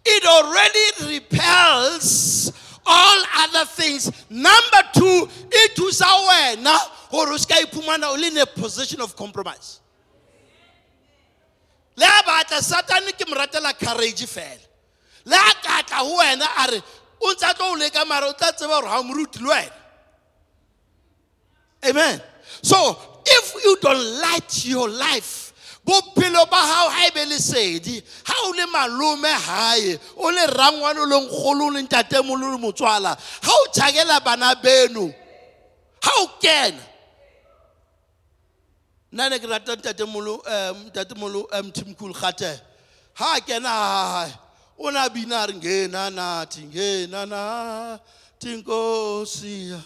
It 0.05 0.25
already 0.25 1.17
repels 1.17 2.51
all 2.85 3.23
other 3.37 3.65
things. 3.65 4.11
Number 4.29 4.83
two 4.93 5.27
e 5.51 5.67
thusa 5.73 6.05
wena 6.05 6.77
gore 7.09 7.33
o 7.33 7.37
se 7.37 7.47
ka 7.47 7.55
in 8.15 8.37
a 8.37 8.45
position 8.45 9.01
of 9.01 9.15
compromise 9.15 9.79
le 11.97 12.05
a 12.05 12.23
batla 12.23 12.61
satane 12.61 13.11
ke 13.17 13.27
mo 13.27 13.35
courage 13.79 14.25
fela. 14.25 14.67
Le 15.25 15.35
a 15.35 15.53
ka 15.61 15.81
tla 15.83 15.97
ho 15.97 16.17
wena 16.17 16.45
a 16.57 16.67
re 16.71 16.81
o 17.21 17.33
ntse 17.33 17.45
a 17.45 17.53
tlo 17.53 17.71
o 17.71 17.75
leka 17.75 18.05
mara 18.05 18.27
o 18.27 18.33
tla 18.33 18.51
tseba 18.51 18.81
gore 18.81 18.89
ga 18.89 18.99
o 18.99 19.03
moruti 19.03 19.39
le 19.39 19.49
wena. 19.49 19.71
Amen. 21.89 22.21
So 22.61 22.97
if 23.25 23.63
you 23.63 23.77
don't 23.81 24.21
light 24.21 24.65
your 24.65 24.89
life 24.89 25.51
bophelo 25.85 26.49
ba 26.49 26.57
hao 26.57 26.89
ha 26.89 27.07
ebe 27.07 27.25
lesedi 27.25 28.01
ha 28.23 28.33
o 28.45 28.51
le 28.51 28.65
malome 28.67 29.29
hae 29.29 29.99
o 30.17 30.29
le 30.29 30.47
rangwane 30.47 30.99
o 30.99 31.05
leng 31.05 31.27
kgolo 31.27 31.65
o 31.65 31.71
leng 31.71 31.87
tatemolo 31.87 32.51
le 32.51 32.57
motswala 32.57 33.17
ha 33.17 33.51
o 33.51 33.67
tšhakela 33.73 34.23
bana 34.23 34.55
beno 34.55 35.13
ha 36.01 36.11
o 36.21 36.27
kena 36.39 36.90
nna 39.11 39.29
ne 39.29 39.39
ke 39.39 39.47
rata 39.47 39.75
ntatemolo 39.75 40.35
um 40.35 40.77
ntatemolo 40.87 41.47
um 41.59 41.71
timcool 41.71 42.13
gate 42.13 42.61
ha 43.13 43.39
kena 43.41 43.69
hae 43.69 44.33
o 44.77 44.89
ne 44.89 44.99
a 44.99 45.09
bina 45.09 45.43
a 45.43 45.47
re 45.47 45.53
ngena 45.53 46.09
nathi 46.09 46.61
ngena 46.71 47.25
nathi 47.25 48.49
nkosiya 48.57 49.81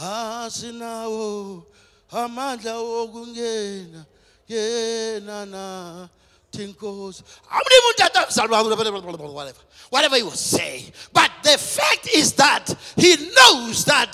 ha 0.00 0.48
sinawo 0.50 1.66
amandla 2.10 2.76
okungena 2.78 4.04
ngena 4.48 5.46
nathi 5.46 6.66
nkosi. 6.66 7.22
Amlimu 7.50 7.88
untata 7.90 8.26
mzalwane 8.26 8.68
whatever 8.68 9.54
whatever 9.90 10.16
he 10.16 10.22
was 10.22 10.40
saying. 10.40 10.92
But 11.12 11.30
the 11.42 11.58
fact 11.58 12.08
is 12.14 12.32
that 12.34 12.74
he 12.96 13.16
knows 13.16 13.84
that 13.86 14.12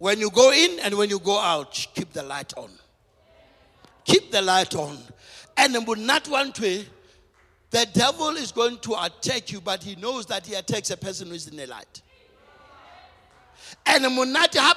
when 0.00 0.18
you 0.18 0.30
go 0.30 0.50
in 0.50 0.80
and 0.80 0.94
when 0.96 1.10
you 1.10 1.18
go 1.18 1.38
out, 1.38 1.72
keep 1.94 2.10
the 2.14 2.22
light 2.22 2.54
on. 2.56 2.70
Keep 4.04 4.32
the 4.32 4.40
light 4.40 4.74
on. 4.74 4.96
And 5.58 5.86
would 5.86 5.98
not 5.98 6.26
one 6.26 6.54
way, 6.58 6.86
the 7.70 7.86
devil 7.92 8.30
is 8.30 8.50
going 8.50 8.78
to 8.78 8.94
attack 9.04 9.52
you, 9.52 9.60
but 9.60 9.82
he 9.82 9.96
knows 9.96 10.24
that 10.26 10.46
he 10.46 10.54
attacks 10.54 10.90
a 10.90 10.96
person 10.96 11.28
who 11.28 11.34
is 11.34 11.48
in 11.48 11.56
the 11.56 11.66
light. 11.66 12.00
And 13.84 14.02
le 14.02 14.08
ha 14.10 14.74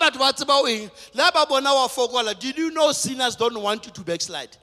ba 1.33 1.45
bona 1.47 1.73
wa 1.73 1.87
fokola 1.87 2.37
did 2.37 2.57
you 2.57 2.71
know 2.71 2.91
sinners 2.91 3.37
don't 3.37 3.59
want 3.61 3.85
you 3.85 3.93
to 3.93 4.01
backslide 4.01 4.55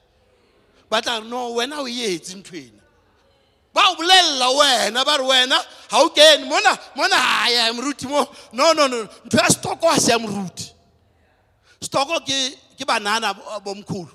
but 0.89 1.07
I 1.07 1.19
no 1.21 1.53
wena 1.53 1.79
o 1.79 1.85
etse 1.85 2.35
ntho 2.35 2.55
ena 2.55 2.80
ba 3.73 3.81
o 3.91 3.95
bolella 3.95 4.49
wena 4.59 5.05
ba 5.05 5.17
re 5.17 5.23
wena 5.23 5.57
ga 5.89 5.97
o 6.01 6.09
kene 6.09 6.45
mona 6.45 6.77
mona 6.95 7.15
aya 7.43 7.71
moruti 7.73 8.07
mo. 8.07 8.27
No 8.53 8.73
no 8.73 8.87
no 8.87 9.03
ntho 9.25 9.37
ya 9.37 9.49
stoko 9.49 9.87
ga 9.89 9.97
se 9.99 10.11
ya 10.11 10.17
moruti 10.19 10.71
stoko 11.81 12.19
ke 12.25 12.55
ke 12.77 12.85
banana 12.85 13.33
bo- 13.33 13.59
bomkhulu. 13.63 14.11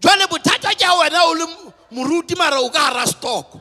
Jwale 0.00 0.26
bothata 0.28 0.74
ke 0.74 0.84
a 0.84 0.92
wena 1.00 1.20
o 1.24 1.32
le 1.32 1.46
moruti 1.92 2.36
mara 2.36 2.60
o 2.60 2.68
ka 2.70 2.90
gara 2.92 3.06
stoko. 3.06 3.60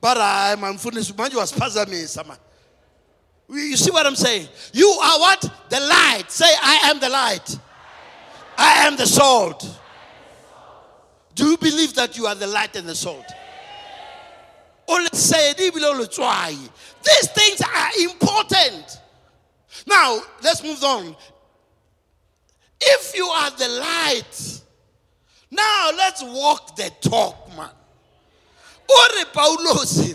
Ba 0.00 0.14
re 0.14 0.20
hayi 0.20 0.56
mamfundisi 0.56 1.12
manje 1.16 1.36
wasiphazamisa 1.36 2.24
man 2.26 2.36
you 3.50 3.76
see 3.78 3.90
what 3.90 4.06
i'm 4.06 4.14
saying? 4.14 4.46
You 4.74 4.86
are 5.02 5.18
what? 5.20 5.40
The 5.70 5.80
light. 5.80 6.24
Say 6.28 6.44
i 6.62 6.90
am 6.90 7.00
the 7.00 7.08
light 7.08 7.58
I 8.58 8.86
am 8.86 8.96
the 8.96 9.06
salt. 9.06 9.66
Do 11.34 11.46
you 11.46 11.56
believe 11.56 11.94
that 11.94 12.18
you 12.18 12.26
are 12.26 12.34
the 12.34 12.48
light 12.48 12.76
and 12.76 12.86
the 12.86 12.94
salt? 12.94 13.24
these 14.88 15.30
things 17.30 17.62
are 17.62 17.90
important. 18.00 19.00
Now 19.86 20.20
let's 20.42 20.62
move 20.62 20.82
on. 20.82 21.16
If 22.80 23.16
you 23.16 23.26
are 23.26 23.50
the 23.50 23.68
light 23.68 24.58
now 25.50 25.90
let's 25.96 26.22
walk 26.22 26.76
the 26.76 26.90
talk 27.00 27.48
man. 27.56 27.70
O 28.90 29.08
re 29.16 29.24
paulos 29.32 30.14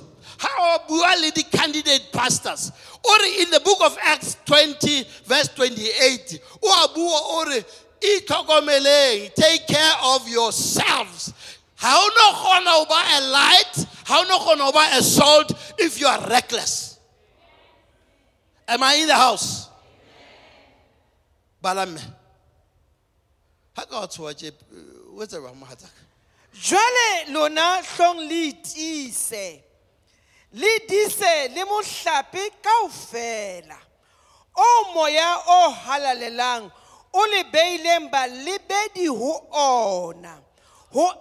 bua 0.88 1.16
le 1.20 1.32
di-candidate 1.32 2.12
pastors? 2.12 2.72
O 3.04 3.18
re 3.22 3.44
in 3.44 3.52
the 3.52 3.60
book 3.62 3.80
of 3.84 3.98
acts 4.02 4.38
20 4.46 5.06
verse 5.26 5.48
28 5.50 6.40
o 6.64 7.64
o 8.04 9.30
take 9.36 9.68
care 9.68 9.94
of 10.04 10.28
yourselves. 10.28 11.34
How 11.76 12.08
no 12.64 12.86
ba 12.86 13.04
a 13.18 13.22
light 13.30 13.86
o 14.10 14.56
no 14.56 14.72
ba 14.72 14.90
a 14.94 15.02
salt 15.02 15.52
if 15.78 16.00
you 16.00 16.08
are 16.08 16.28
reckless? 16.30 17.00
Am 18.68 18.82
i 18.84 18.96
in 18.96 19.08
the 19.08 19.16
house? 19.16 19.70
Balamme. 21.64 22.02
Ha 23.76 23.86
ka 23.86 24.02
wa 24.02 24.08
tshoha 24.08 24.34
tje 24.34 24.48
eh, 24.48 25.18
o 25.18 25.22
etsa 25.24 25.40
jwang 25.40 25.56
mohatsaka 25.60 26.04
jwale 26.54 27.32
lona 27.34 27.82
hlong 27.82 28.20
le 28.30 28.54
tiise. 28.62 29.64
Le 30.54 30.80
dise 30.88 31.50
le 31.56 31.66
mohlape 31.66 32.52
kaofela. 32.62 33.78
O 34.56 34.92
moya 34.94 35.38
o 35.48 35.72
halalelang 35.72 36.72
le 37.14 37.44
beileng 37.52 38.10
ho 39.08 39.48
ona 39.52 40.38
ho 40.92 41.14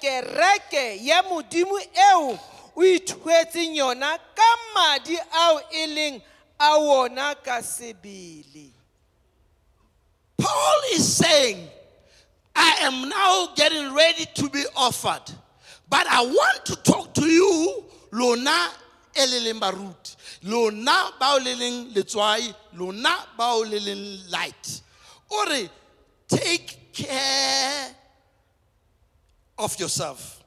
kereke 0.00 0.98
ya 1.04 1.22
modimo 1.22 1.78
eo 2.10 2.38
o 2.76 2.82
ithuetseng 2.82 3.76
yona 3.76 4.18
ka 4.34 4.56
madi 4.74 5.18
ao 5.32 5.60
e 5.70 5.86
leng 5.86 6.22
a 6.58 7.34
ka 7.44 7.62
sebele 7.62 8.78
Paul 10.38 10.80
is 10.92 11.16
saying, 11.16 11.68
I 12.54 12.76
am 12.82 13.08
now 13.08 13.48
getting 13.56 13.92
ready 13.92 14.24
to 14.36 14.48
be 14.48 14.64
offered, 14.76 15.34
but 15.90 16.06
I 16.06 16.22
want 16.22 16.64
to 16.66 16.76
talk 16.76 17.12
to 17.14 17.26
you, 17.26 17.84
Lona 18.12 18.68
eleleng 19.14 19.58
baruti, 19.58 20.16
Lona 20.44 21.10
bao 21.20 21.38
leleng 21.40 21.92
letswai, 21.92 22.54
Lona 22.74 23.10
bao 23.36 23.64
leleng 23.64 24.30
light. 24.30 24.82
Or 25.30 25.46
take 26.26 26.92
care 26.92 27.94
of 29.58 29.78
yourself. 29.78 30.42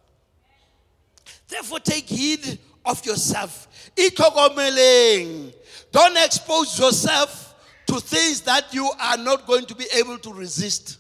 Therefore, 1.47 1.79
take 1.79 2.07
heed 2.07 2.59
of 2.85 3.05
yourself. 3.05 3.67
Itlhokomeleng. 3.95 5.53
Don't 5.91 6.17
expose 6.17 6.79
yourself 6.79 7.55
to 7.87 7.99
things 7.99 8.41
that 8.41 8.73
you 8.73 8.89
are 8.99 9.17
not 9.17 9.45
going 9.45 9.65
to 9.65 9.75
be 9.75 9.85
able 9.93 10.17
to 10.17 10.33
resist. 10.33 10.97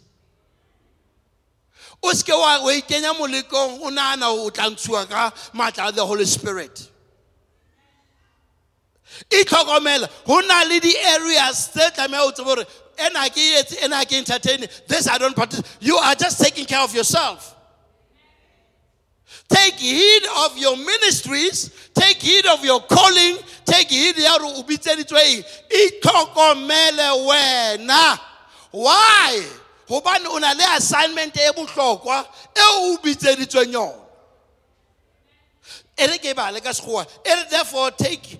O 2.03 2.11
seke 2.11 2.29
wa 2.29 2.57
ikenya 2.71 3.13
molekong 3.13 3.79
o 3.79 4.45
o 4.45 4.49
tla 4.49 5.91
the 5.95 6.05
Holy 6.05 6.25
Spirit. 6.25 6.89
Itlhokomela 9.29 10.09
ho 10.25 10.39
na 10.41 10.63
le 10.63 10.79
di-areas 10.79 11.71
tse 11.71 11.91
tlameha 11.91 12.23
o 12.23 12.31
tsebe 12.31 12.65
hore 13.01 13.09
ena 13.09 13.29
ke 13.29 13.37
e 13.37 13.59
etse 13.59 13.83
ena 13.83 14.05
ke 14.05 14.13
entertain 14.13 14.67
this 14.87 15.07
I 15.07 15.17
don't 15.17 15.35
participate. 15.35 15.77
You 15.79 15.97
are 15.97 16.15
just 16.15 16.39
taking 16.39 16.65
care 16.65 16.81
of 16.81 16.93
yourself. 16.93 17.55
Take 19.49 19.75
heed 19.75 20.23
of 20.45 20.57
your 20.57 20.77
ministries, 20.77 21.89
take 21.93 22.17
heed 22.17 22.45
of 22.45 22.63
your 22.63 22.81
calling, 22.81 23.37
take 23.65 23.89
heed 23.89 24.17
ya 24.17 24.37
hore 24.39 24.53
o 24.55 24.63
bitseditswe 24.63 25.19
eng. 25.19 25.43
Itlhokomele 25.69 27.27
wena. 27.27 28.19
Why? 28.71 29.45
Hobane 29.87 30.25
o 30.27 30.37
na 30.37 30.53
le 30.53 30.63
assignment 30.77 31.35
e 31.37 31.51
bohlokwa 31.51 32.25
eo 32.55 32.93
o 32.93 32.97
bitseditsweng 33.03 33.73
yona. 33.73 33.99
E 35.97 36.07
re 36.07 36.17
ke 36.17 36.35
bale 36.35 36.61
ka 36.61 36.69
sekgowa. 36.69 37.05
E 37.25 37.33
re 37.35 37.43
therefore 37.49 37.91
take 37.91 38.39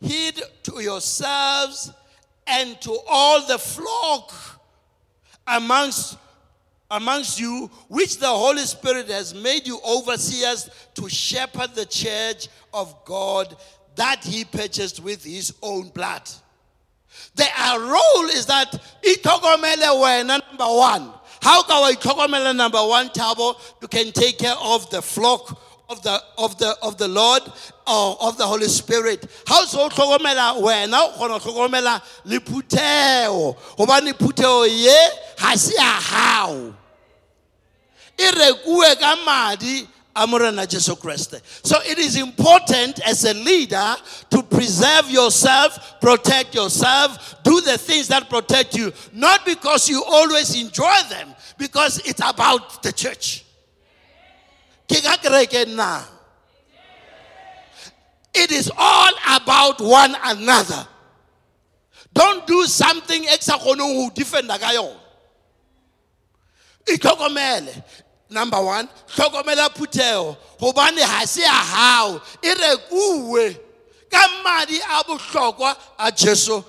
heed 0.00 0.40
to 0.62 0.80
yourselves 0.80 1.90
and 2.46 2.80
to 2.80 2.96
all 3.08 3.46
the 3.46 3.58
flock 3.58 4.32
amongst 5.46 6.18
amongst 6.92 7.40
you, 7.40 7.70
which 7.88 8.18
the 8.18 8.26
Holy 8.28 8.60
Spirit 8.60 9.08
has 9.08 9.32
made 9.32 9.66
you 9.66 9.80
overseers 9.88 10.68
to 10.94 11.08
shepherd 11.08 11.74
the 11.74 11.86
church 11.86 12.48
of 12.74 12.94
God 13.06 13.56
that 13.96 14.22
he 14.22 14.44
purchased 14.44 15.00
with 15.00 15.24
his 15.24 15.54
own 15.62 15.88
blood. 15.88 16.28
The 17.34 17.46
our 17.56 17.80
role 17.80 18.28
is 18.30 18.46
that 18.46 18.70
itokomele 19.02 19.88
wena 20.00 20.40
number 20.50 20.66
one. 20.66 21.12
How 21.40 21.62
can 21.62 21.86
we 21.88 21.96
itokomele 21.96 22.54
number 22.54 22.78
one 22.78 23.10
table? 23.10 23.58
You 23.80 23.88
can 23.88 24.12
take 24.12 24.38
care 24.38 24.56
of 24.60 24.88
the 24.90 25.00
flock 25.00 25.71
of 25.92 26.02
the 26.02 26.22
of 26.38 26.58
the 26.58 26.76
of 26.82 26.96
the 26.96 27.08
Lord 27.08 27.42
or 27.86 28.16
of 28.20 28.38
the 28.38 28.46
Holy 28.46 28.66
Spirit. 28.66 29.26
How 29.46 29.64
so 29.64 29.88
tlhokomela 29.88 30.60
wena 30.60 30.94
o 30.94 31.12
kgona 31.16 31.42
go 31.42 31.68
tlhokomela 31.68 32.02
le 32.24 32.40
phutheo 32.40 33.56
gobane 33.76 34.12
phutheo 34.14 34.66
ye 34.66 35.08
ga 35.38 35.54
se 35.56 35.74
ya 35.76 35.82
hao. 35.82 36.74
E 38.18 38.30
rekuwe 38.30 38.98
ka 38.98 39.16
madi 39.24 39.88
a 40.14 40.26
so 41.62 41.76
it 41.86 41.98
is 41.98 42.16
important 42.16 43.00
as 43.08 43.24
a 43.24 43.32
leader 43.32 43.96
to 44.28 44.42
preserve 44.42 45.10
yourself 45.10 45.98
protect 46.02 46.54
yourself 46.54 47.42
do 47.42 47.62
the 47.62 47.78
things 47.78 48.08
that 48.08 48.28
protect 48.28 48.76
you. 48.76 48.92
Not 49.14 49.46
because 49.46 49.88
you 49.88 50.04
always 50.04 50.54
enjoy 50.60 50.98
them 51.08 51.34
because 51.56 51.98
it's 52.06 52.20
about 52.22 52.82
the 52.82 52.92
church 52.92 53.41
it 58.34 58.50
is 58.50 58.70
all 58.76 59.12
about 59.36 59.80
one 59.80 60.16
another. 60.24 60.86
Don't 62.14 62.46
do 62.46 62.64
something 62.66 63.24
e 63.24 63.36
sa 63.40 63.58
kgoneng 63.58 63.94
go 63.96 64.10
defenda 64.14 64.58
ka 64.58 64.72
yona. 64.72 65.00
Number 68.30 68.62
one 68.62 68.88
tlhokomela 69.08 69.68
phutheo 69.70 70.36
gobane 70.58 71.00
ga 71.00 71.24
se 71.26 71.42
ya 71.42 71.52
gago 71.52 72.20
e 72.42 72.54
rekuwe 72.54 73.56
ka 74.10 74.20
a 74.20 75.04
bohlokwa 75.04 75.76
a 75.98 76.10
jesu 76.12 76.64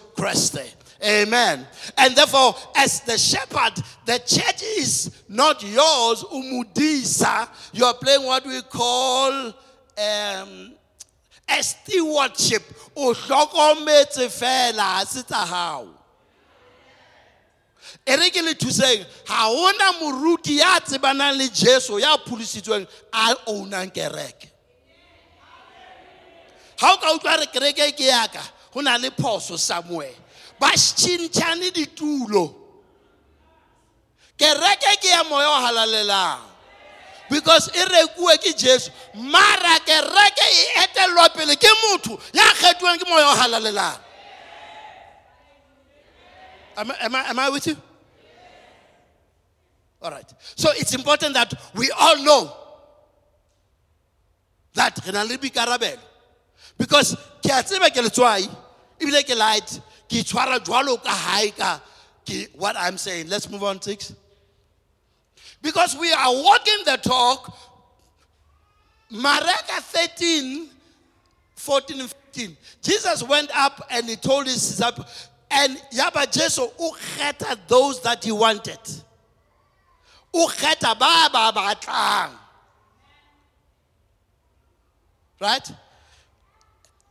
amen. 1.04 1.68
And 1.98 2.16
therefore 2.16 2.56
as 2.76 3.02
the 3.02 3.18
shepherd 3.18 3.74
the 4.06 4.20
church 4.20 4.64
is 4.64 5.24
not 5.28 5.64
yours 5.64 6.24
umudisa. 6.24 7.48
You 7.74 7.86
are 7.86 7.94
playing 7.94 8.24
what 8.24 8.46
we 8.46 8.62
call 8.62 9.48
um, 9.48 10.74
a 11.50 11.62
stewardship. 11.62 12.64
O 12.96 13.14
hlokometse 13.14 14.30
fela 14.30 15.00
ga 15.00 15.06
se 15.06 15.24
tsa 15.24 15.46
gago 15.46 15.90
e 18.06 18.16
re 18.16 18.30
ke 18.30 18.42
le 18.42 18.54
thuseng 18.56 19.06
ga 19.26 19.48
gona 19.48 19.92
moruti 20.00 20.58
ya 20.58 20.80
tsebanang 20.80 21.38
le 21.38 21.48
jesu 21.50 22.00
ya 22.00 22.18
pholositsweng 22.18 22.88
a 23.14 23.36
ownang 23.48 23.92
kereke. 23.94 24.50
Ga 26.80 26.94
o 26.94 26.98
ka 26.98 27.14
utlwa 27.16 27.38
re 27.40 27.48
kereke 27.48 27.96
ke 27.96 28.06
yaka 28.08 28.42
go 28.74 28.82
na 28.82 28.98
le 28.98 29.10
phoso 29.12 29.58
somewhere 29.58 30.14
ba 30.60 30.70
tšhintšhane 30.76 31.72
ditulo. 31.72 32.56
Kereke 34.38 34.98
ke 35.02 35.08
ya 35.08 35.24
moya 35.24 35.48
o 35.48 35.60
halalelang. 35.62 36.42
Because 37.30 37.70
e 37.74 37.86
rekuwe 37.86 38.38
ke 38.38 38.58
jesu. 38.58 38.92
Mara 39.16 39.80
kereke 39.86 40.46
e 40.46 40.64
etelelwa 40.84 41.30
pele 41.34 41.56
ke 41.56 41.70
motho 41.84 42.20
ya 42.34 42.44
kgethiweng 42.54 43.00
ke 43.00 43.10
moya 43.10 43.28
o 43.28 43.36
halalelang. 43.36 44.00
Am, 46.76 46.92
am, 46.92 47.16
I, 47.16 47.30
am 47.30 47.40
I 47.40 47.50
with 47.50 47.68
you? 47.68 47.78
All 50.02 50.12
right. 50.12 50.34
So 50.56 50.72
it's 50.76 50.94
important 50.94 51.34
that 51.36 51.54
we 51.76 51.90
all 51.92 52.24
know 52.24 52.52
that 54.74 55.00
re 55.06 55.12
na 55.14 55.24
because 56.78 57.16
ke 57.42 57.52
a 57.52 57.64
tseba 57.64 57.90
ke 57.94 59.38
light 59.38 59.82
ke 60.10 60.24
itshwara 60.24 60.60
jwalo 60.60 61.00
what 62.56 62.76
i'm 62.78 62.98
saying. 62.98 63.28
Let's 63.28 63.50
move 63.50 63.64
on 63.64 63.82
six 63.82 64.14
because 65.62 65.98
we 65.98 66.12
are 66.14 66.34
walking 66.34 66.86
the 66.86 66.98
talk 66.98 67.54
mareka 69.12 69.82
13 69.82 70.70
14 71.56 72.00
and 72.02 72.10
15 72.34 72.58
jesus 72.82 73.24
went 73.24 73.50
up 73.56 73.86
and 73.92 74.06
he 74.08 74.16
told 74.16 74.48
his 74.48 74.56
disciples 74.56 75.30
and 75.52 75.78
yaba 75.94 76.32
jesu 76.32 76.64
o 76.80 76.96
kgetha 76.98 77.58
those 77.68 78.02
that 78.02 78.24
he 78.24 78.32
wanted. 78.32 78.80
O 80.34 80.48
kgetha 80.48 80.98
ba 80.98 81.30
ba 81.32 81.52
batlang 81.54 82.32
right? 85.44 85.72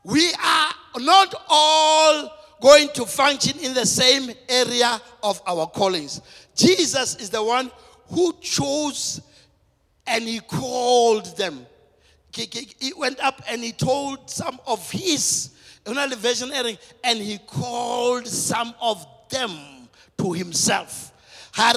We 0.05 0.33
are 0.43 0.73
not 0.99 1.35
all 1.49 2.31
going 2.63 2.89
to 2.91 3.05
function 3.05 3.59
in 3.59 3.75
the 3.75 3.85
same 3.85 4.31
area 4.49 5.01
of 5.23 5.43
our 5.47 5.67
callings. 5.67 6.23
Jesus 6.55 7.17
is 7.17 7.29
the 7.29 7.43
one 7.43 7.71
who 8.09 8.33
chose 8.41 9.21
and 10.07 10.25
he 10.25 10.39
called 10.39 11.37
them. 11.37 11.67
He- 12.33 12.93
went 12.97 13.21
up 13.21 13.43
and 13.49 13.63
he 13.63 13.73
told 13.73 14.31
some 14.31 14.59
of 14.67 14.91
his 14.91 15.51
and 15.85 17.19
he 17.19 17.39
called 17.39 18.27
some 18.29 18.75
of 18.81 19.05
them 19.29 19.51
to 20.19 20.33
himself. 20.33 21.13
A 21.59 21.75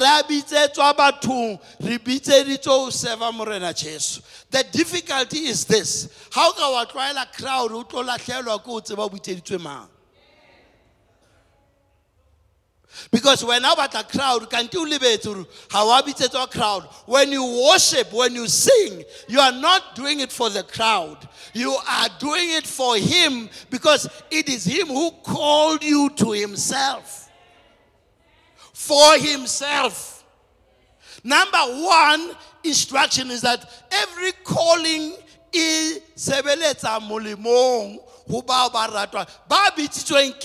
The 4.52 4.63
difficulty 4.71 5.39
is 5.48 5.65
this. 5.65 6.10
How 6.32 6.52
can 6.54 6.62
ka 6.62 6.71
wa 6.71 6.86
tlwaela 6.86 7.26
crowd 7.34 7.71
o 7.74 7.84
tlo 7.84 8.04
lahlehelwa 8.08 8.60
ke 8.62 8.65
ho 8.65 8.80
tseba 8.80 9.00
o 9.00 9.10
bitseditswe 9.10 9.60
mang? 9.60 9.89
Because 13.12 13.43
when 13.43 13.63
about 13.63 13.95
a 13.95 14.03
crowd, 14.03 14.49
can't 14.49 14.73
you 14.73 14.88
live 14.88 15.03
it 15.03 15.25
how 15.69 15.89
I 15.89 16.01
to 16.01 16.41
a 16.43 16.47
crowd? 16.47 16.84
When 17.05 17.31
you 17.31 17.67
worship, 17.69 18.12
when 18.13 18.36
you 18.36 18.47
sing, 18.47 19.03
you 19.27 19.39
are 19.39 19.51
not 19.51 19.95
doing 19.95 20.19
it 20.19 20.31
for 20.31 20.49
the 20.49 20.63
crowd. 20.63 21.27
You 21.53 21.71
are 21.71 22.10
doing 22.19 22.51
it 22.51 22.65
for 22.67 22.97
him 22.97 23.49
because 23.69 24.08
it 24.31 24.49
is 24.49 24.65
him 24.65 24.88
who 24.88 25.12
called 25.23 25.84
you 25.84 26.10
to 26.17 26.31
himself. 26.31 27.29
For 28.73 29.17
himself. 29.17 30.23
Number 31.23 31.58
one 31.58 32.31
instruction 32.63 33.31
is 33.31 33.41
that 33.41 33.67
every 33.91 34.31
calling 34.43 35.15
is 35.53 36.01
sebeletsa 36.15 36.99
molemong 36.99 37.97
ho 38.29 38.41
bao 38.41 38.71
ba 38.71 38.88
ratwa 38.91 39.27
ba 39.47 39.71
bitsitsweng 39.75 40.38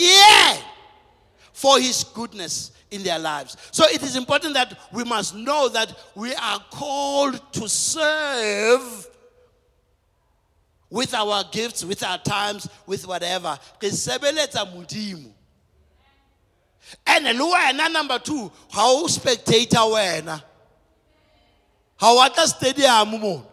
for 1.60 1.78
his 1.78 2.04
goodness 2.04 2.72
in 2.90 3.02
their 3.02 3.18
lives. 3.18 3.54
So 3.70 3.84
it 3.84 4.02
is 4.02 4.16
important 4.16 4.54
that 4.54 4.78
we 4.94 5.04
must 5.04 5.34
know 5.34 5.68
that 5.68 5.94
we 6.14 6.34
are 6.34 6.58
called 6.70 7.38
to 7.52 7.68
serve 7.68 9.06
with 10.88 11.12
our 11.12 11.44
gifts, 11.52 11.84
with 11.84 12.02
our 12.02 12.16
times, 12.16 12.66
with 12.86 13.06
whatever. 13.06 13.58
And 17.06 17.26
wena 17.26 17.92
number 17.92 18.18
2, 18.18 18.52
how 18.70 19.06
spectator 19.06 19.76
wena. 19.76 20.42
Ha 21.96 22.14
wa 22.14 22.28
tla 22.28 22.46
stadium 22.46 23.20
mo. 23.20 23.46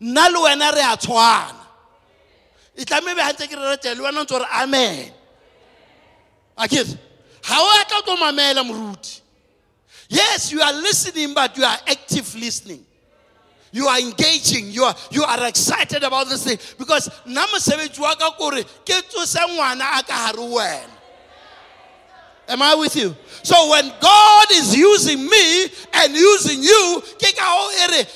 Nna 0.00 0.32
le 0.32 0.38
wena 0.38 0.72
re 0.72 0.80
a 0.80 0.96
tshwana. 0.96 1.56
E 2.74 2.84
tlameha 2.86 3.14
be 3.16 3.20
hantle 3.20 3.46
ke 3.48 3.54
re 3.54 3.76
rete 3.76 3.94
le 3.94 4.02
wena 4.02 4.24
ntse 4.24 4.46
amen. 4.50 5.12
Akere 6.56 6.98
ga 7.42 7.56
o 7.58 7.84
tla 7.88 8.02
tlo 8.02 8.16
mamela 8.16 8.62
moruti 8.64 9.20
yes 10.08 10.52
you 10.52 10.60
are 10.60 10.72
listening 10.72 11.34
but 11.34 11.56
you 11.56 11.64
are 11.64 11.78
active 11.86 12.34
listening. 12.34 12.84
You 13.74 13.86
are 13.88 13.98
engaging 13.98 14.70
you 14.70 14.84
are, 14.84 14.94
you 15.10 15.24
are 15.24 15.46
excited 15.48 16.02
about 16.04 16.28
this 16.28 16.44
thing 16.44 16.58
because 16.78 17.08
nna 17.26 17.46
mosebetsi 17.48 17.98
wa 18.00 18.14
ka 18.14 18.30
kore 18.32 18.62
ke 18.84 19.00
tsose 19.08 19.40
ngwana 19.48 19.98
a 19.98 20.02
ka 20.02 20.32
gare 20.32 20.44
wena. 20.44 20.90
Am 22.48 22.60
I 22.60 22.74
with 22.74 22.94
you? 22.96 23.16
So 23.42 23.70
when 23.70 23.90
God 24.00 24.46
is 24.52 24.76
using 24.76 25.24
me 25.24 25.64
and 25.94 26.12
using 26.14 26.62
you, 26.62 27.02
ke 27.16 27.34
ka 27.34 27.44
ho 27.44 27.70
e 27.70 27.96
re 27.96 28.06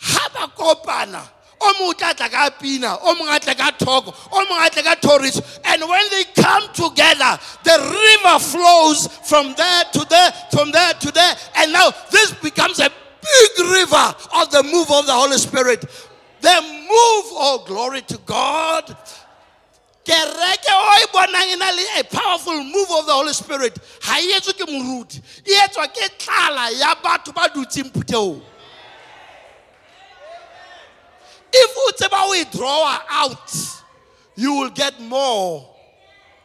ha 0.00 0.28
ba 0.34 0.52
kopana 0.52 1.22
o 1.62 1.72
mongwe 1.78 2.30
ka 2.30 2.50
pina 2.58 2.98
o 3.02 3.14
mongwe 3.14 3.36
a 3.36 3.40
tla 3.40 3.54
ka 3.54 3.70
thoko 3.78 4.14
o 4.32 4.44
mongwe 4.46 4.82
ka 4.82 4.94
thoriso 4.96 5.42
and 5.64 5.82
when 5.88 6.10
they 6.10 6.24
come 6.34 6.68
together 6.74 7.38
the 7.64 7.76
river 7.78 8.38
flows 8.38 9.06
from 9.24 9.54
there 9.54 9.84
to 9.92 10.04
there 10.08 10.32
from 10.50 10.70
there 10.70 10.92
to 10.94 11.10
there. 11.12 11.34
And 11.56 11.72
now 11.72 11.90
this 12.10 12.32
becomes 12.34 12.78
a 12.78 12.88
big 12.88 13.66
river 13.66 14.14
of 14.34 14.50
the 14.50 14.62
move 14.62 14.90
of 14.90 15.06
the 15.06 15.12
holy 15.12 15.38
spirit. 15.38 15.80
The 16.40 16.60
move 16.62 17.26
oh 17.38 17.64
glory 17.66 18.02
to 18.02 18.18
god. 18.26 18.96
Kereke 20.04 20.72
o 20.72 20.98
e 21.00 21.06
bonang 21.12 21.52
e 21.52 21.56
na 21.56 21.70
le 21.70 22.00
a 22.00 22.04
powerful 22.04 22.64
move 22.64 22.90
of 22.90 23.06
the 23.06 23.12
holy 23.12 23.32
spirit. 23.32 23.78
Ga 24.00 24.18
e 24.18 24.32
etswe 24.34 24.52
ke 24.52 24.66
moruti 24.66 25.22
e 25.46 25.54
etswa 25.64 25.86
ke 25.86 26.08
tlala 26.18 26.70
ya 26.78 26.94
batho 26.96 27.32
ba 27.32 27.48
dutseng 27.54 27.90
phuthehong 27.92 28.42
if 31.52 31.76
you 31.76 31.90
tseba 31.98 32.30
withdraw 32.30 32.98
out, 33.10 33.82
you 34.36 34.54
will 34.54 34.70
get 34.70 35.00
more 35.00 35.68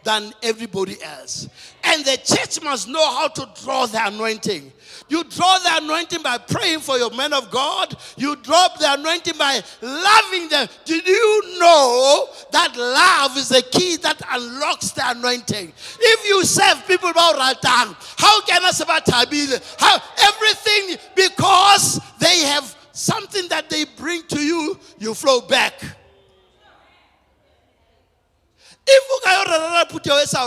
than 0.03 0.33
everybody 0.41 0.95
else. 1.03 1.49
And 1.83 2.05
the 2.05 2.17
church 2.17 2.61
must 2.63 2.87
know 2.87 3.11
how 3.11 3.27
to 3.27 3.49
draw 3.61 3.85
the 3.85 4.07
anointing. 4.07 4.71
You 5.09 5.23
draw 5.23 5.59
the 5.59 5.83
anointing 5.83 6.21
by 6.21 6.37
praying 6.37 6.79
for 6.79 6.97
your 6.97 7.11
men 7.11 7.33
of 7.33 7.49
God. 7.51 7.95
You 8.17 8.35
drop 8.37 8.77
the 8.79 8.93
anointing 8.93 9.37
by 9.37 9.61
loving 9.81 10.49
them. 10.49 10.67
Did 10.85 11.07
you 11.07 11.59
know 11.59 12.29
that 12.51 12.75
love 12.75 13.37
is 13.37 13.49
the 13.49 13.61
key 13.71 13.97
that 13.97 14.21
unlocks 14.31 14.91
the 14.91 15.09
anointing? 15.09 15.73
If 15.99 16.27
you 16.27 16.43
serve 16.45 16.85
people 16.87 17.09
about 17.09 17.35
Ratan, 17.35 17.95
how 18.17 18.41
can 18.41 18.63
I 18.63 18.71
serve 18.71 18.87
Tabile? 18.87 19.61
How 19.77 20.01
everything 20.19 20.97
because 21.15 22.01
they 22.19 22.43
have 22.43 22.76
something 22.97 23.47
that 23.49 23.69
they 23.69 23.85
bring 23.85 24.23
to 24.23 24.41
you, 24.41 24.77
you 24.97 25.13
flow 25.13 25.41
back. 25.41 25.73
If 28.89 29.03
o 29.11 29.19
ka 29.23 29.31
yo 29.31 29.43
rerela 29.51 29.85
phutego 29.85 30.25
sa 30.25 30.45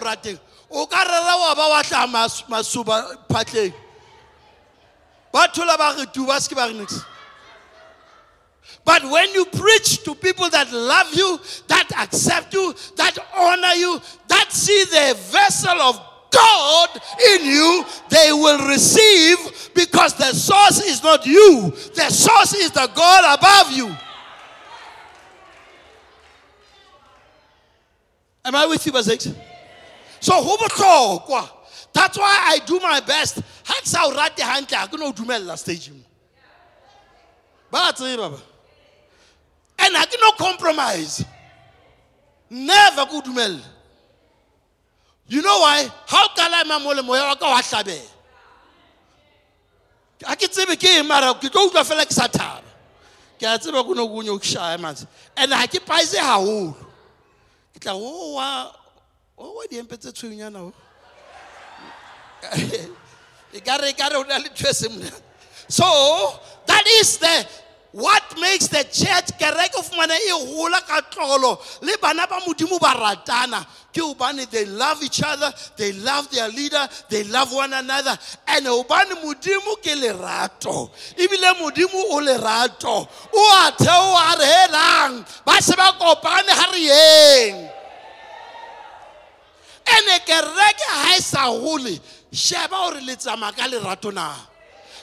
o 0.71 0.87
ka 0.87 1.03
rera 1.03 1.37
wa 1.39 1.55
ba 1.55 1.69
wa 1.69 1.83
tla 1.83 2.07
masuba 2.49 3.27
phatleng. 3.29 3.73
Ba 5.33 5.47
thola 5.55 5.77
ba 5.79 5.95
re 5.97 6.07
tu 6.13 6.27
ba 6.27 6.41
se 6.41 6.49
ke 6.49 6.57
ba 6.57 6.67
re 6.67 6.75
nix. 6.75 7.05
But 8.85 9.05
when 9.05 9.33
you 9.35 9.45
preach 9.45 10.03
to 10.05 10.15
people 10.15 10.49
that 10.51 10.73
love 10.73 11.15
you 11.15 11.39
that 11.69 11.89
accept 11.99 12.55
you 12.55 12.75
that 12.97 13.19
honor 13.37 13.75
you 13.75 14.01
that 14.27 14.51
see 14.51 14.85
the 14.85 15.15
vessel 15.31 15.81
of 15.83 16.10
God 16.31 16.88
in 17.35 17.45
you, 17.45 17.85
they 18.09 18.33
will 18.33 18.69
receive 18.69 19.71
because 19.75 20.14
the 20.14 20.33
source 20.33 20.85
is 20.85 21.03
not 21.03 21.27
you, 21.27 21.71
the 21.95 22.11
source 22.11 22.55
is 22.55 22.71
the 22.71 22.88
God 22.95 23.38
above 23.38 23.73
you. 23.73 23.95
Am 28.45 28.55
I 28.55 28.66
with 28.66 28.85
you, 28.87 28.93
Bazix? 28.93 29.35
So 30.21 30.43
who 30.43 30.57
bohlokwa? 30.57 31.49
That's 31.93 32.19
why 32.19 32.38
I 32.49 32.59
do 32.64 32.79
my 32.81 33.01
best. 33.01 33.43
Ha 33.64 33.81
ke 33.81 33.87
sa 33.87 34.05
o 34.07 34.14
rate 34.14 34.40
hantle 34.40 34.77
ha 34.77 34.87
ke 34.87 34.99
no 34.99 35.12
dumella 35.12 35.57
stage 35.59 35.90
mo. 35.90 36.01
Ba 37.71 37.93
tseba 37.93 38.31
ba. 38.31 38.38
And 39.79 39.97
ha 39.97 40.07
ke 40.07 40.16
no 40.21 40.33
compromise. 40.33 41.25
Never 42.49 43.07
go 43.07 43.21
dumella. 43.21 43.62
You 45.31 45.43
know 45.43 45.61
why? 45.61 45.88
How 46.07 46.27
can 46.35 46.53
I 46.53 46.79
mo 46.79 46.90
le 46.90 47.05
moya 47.05 47.23
wa 47.23 47.37
ka 47.37 47.47
wa 47.47 47.62
hlabela? 47.62 48.11
Ha 50.27 50.35
ke 50.35 50.51
tsebe 50.51 50.75
ke 50.75 50.99
eng 50.99 51.07
mara 51.07 51.33
ke 51.35 51.47
tlo 51.47 51.71
utlwa 51.71 51.87
fela 51.87 52.05
ke 52.05 52.12
sa 52.12 52.27
thaba. 52.27 52.66
Ke 53.38 53.47
a 53.47 53.57
tseba 53.57 53.87
go 53.87 53.95
no 53.95 54.09
go 54.09 54.23
nyo 54.23 54.37
kshaya 54.38 54.77
manzi. 54.77 55.07
And 55.37 55.53
ha 55.53 55.66
ke 55.71 55.87
paise 55.87 56.19
haholo. 56.19 56.75
Ke 57.73 57.79
tla 57.79 57.95
o 57.95 58.35
wa 58.35 58.73
o 59.38 59.55
wa 59.55 59.62
di 59.71 59.79
empetse 59.79 60.11
tshwenyana 60.11 60.66
o. 60.66 60.75
E 63.53 63.61
ka 63.61 63.77
re 63.77 63.90
e 63.90 63.93
ka 63.95 64.09
re 64.09 64.16
o 64.16 64.23
na 64.23 64.38
le 64.38 64.49
ntho 64.51 64.66
e. 64.66 65.11
So 65.69 65.85
that 66.66 66.85
is 66.99 67.19
the 67.19 67.47
what 67.92 68.22
makes 68.40 68.68
the 68.68 68.85
church 68.85 69.37
kereke 69.38 69.76
o 69.76 69.83
fumana 69.83 70.16
e 70.16 70.31
gola 70.31 70.81
ka 70.87 71.00
tlolo? 71.11 71.59
Le 71.83 71.96
bana 72.00 72.26
ba 72.26 72.40
modimo 72.46 72.79
ba 72.81 72.94
ratana. 72.94 73.66
Ke 73.92 74.00
hobane 74.00 74.48
they 74.50 74.64
love 74.66 75.03
each 75.03 75.22
other 75.24 75.53
they 75.76 75.92
love 75.92 76.31
their 76.31 76.48
leader 76.48 76.88
they 77.09 77.24
love 77.24 77.53
one 77.53 77.72
another. 77.72 78.16
And 78.46 78.66
hobane 78.66 79.22
modimo 79.22 79.76
ke 79.83 79.94
lerato. 79.98 80.90
Ebile 81.16 81.55
modimo 81.55 82.00
o 82.11 82.20
lerato. 82.20 83.09
O 83.35 83.66
a 83.66 83.72
theo 83.76 84.14
a 84.14 84.37
re 84.38 84.46
helang 84.46 85.44
ba 85.44 85.61
se 85.61 85.74
ba 85.76 85.92
kopane 85.98 86.50
ha 86.50 86.70
re 86.72 87.70
ene 89.90 90.18
kereke 90.26 90.87
ha 90.88 91.16
e 91.16 91.20
sa 91.20 91.50
gole 91.50 92.00
sheba 92.33 92.76
gore 92.76 93.00
le 93.00 93.16
ka 93.16 93.66
lerato 93.66 94.11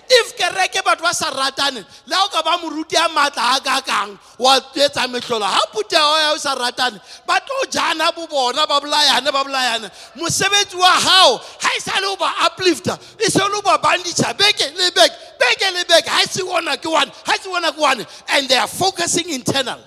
if 0.09 0.37
kereke 0.37 0.81
batho 0.83 1.01
ba 1.01 1.13
sa 1.13 1.31
ratane 1.31 1.83
le 2.05 2.15
ga 2.15 2.23
o 2.23 2.27
ka 2.29 2.41
ba 2.41 2.57
moruti 2.57 2.95
a 2.95 3.07
maatla 3.09 3.57
a 3.57 3.59
ka 3.61 3.81
kang 3.81 4.19
wa 4.39 4.59
etsa 4.75 5.07
metlholo 5.07 5.45
ga 5.45 5.59
putego 5.73 6.17
ya 6.17 6.33
o 6.33 6.37
sa 6.37 6.55
ratane 6.55 6.99
ba 7.25 7.39
tlo 7.39 7.69
jana 7.69 8.11
bo 8.11 8.27
bona 8.27 8.65
ba 8.67 8.79
bolayane 8.79 9.31
ba 9.31 9.43
bolayane. 9.43 9.91
Mosebetsi 10.15 10.75
wa 10.75 10.95
gago 10.99 11.41
ga 11.61 11.69
e 11.75 11.79
sa 11.79 11.99
le 11.99 12.07
o 12.07 12.15
ba 12.15 12.33
uplifter 12.45 12.97
e 13.19 13.29
se 13.29 13.39
le 13.39 13.57
o 13.57 13.61
ba 13.61 13.77
banditša 13.77 14.37
beke 14.37 14.71
le 14.77 14.91
beke 14.91 15.15
beke 15.39 15.71
le 15.73 15.83
beke 15.85 16.05
ga 16.05 16.25
se 16.25 16.41
ona 16.41 16.77
ke 16.77 16.87
one 16.89 17.11
ga 17.25 17.33
se 17.33 17.49
ona 17.49 17.71
ke 17.71 17.77
one 17.79 18.05
and 18.29 18.47
they 18.49 18.57
are 18.57 18.67
focusing 18.67 19.29
internal. 19.29 19.79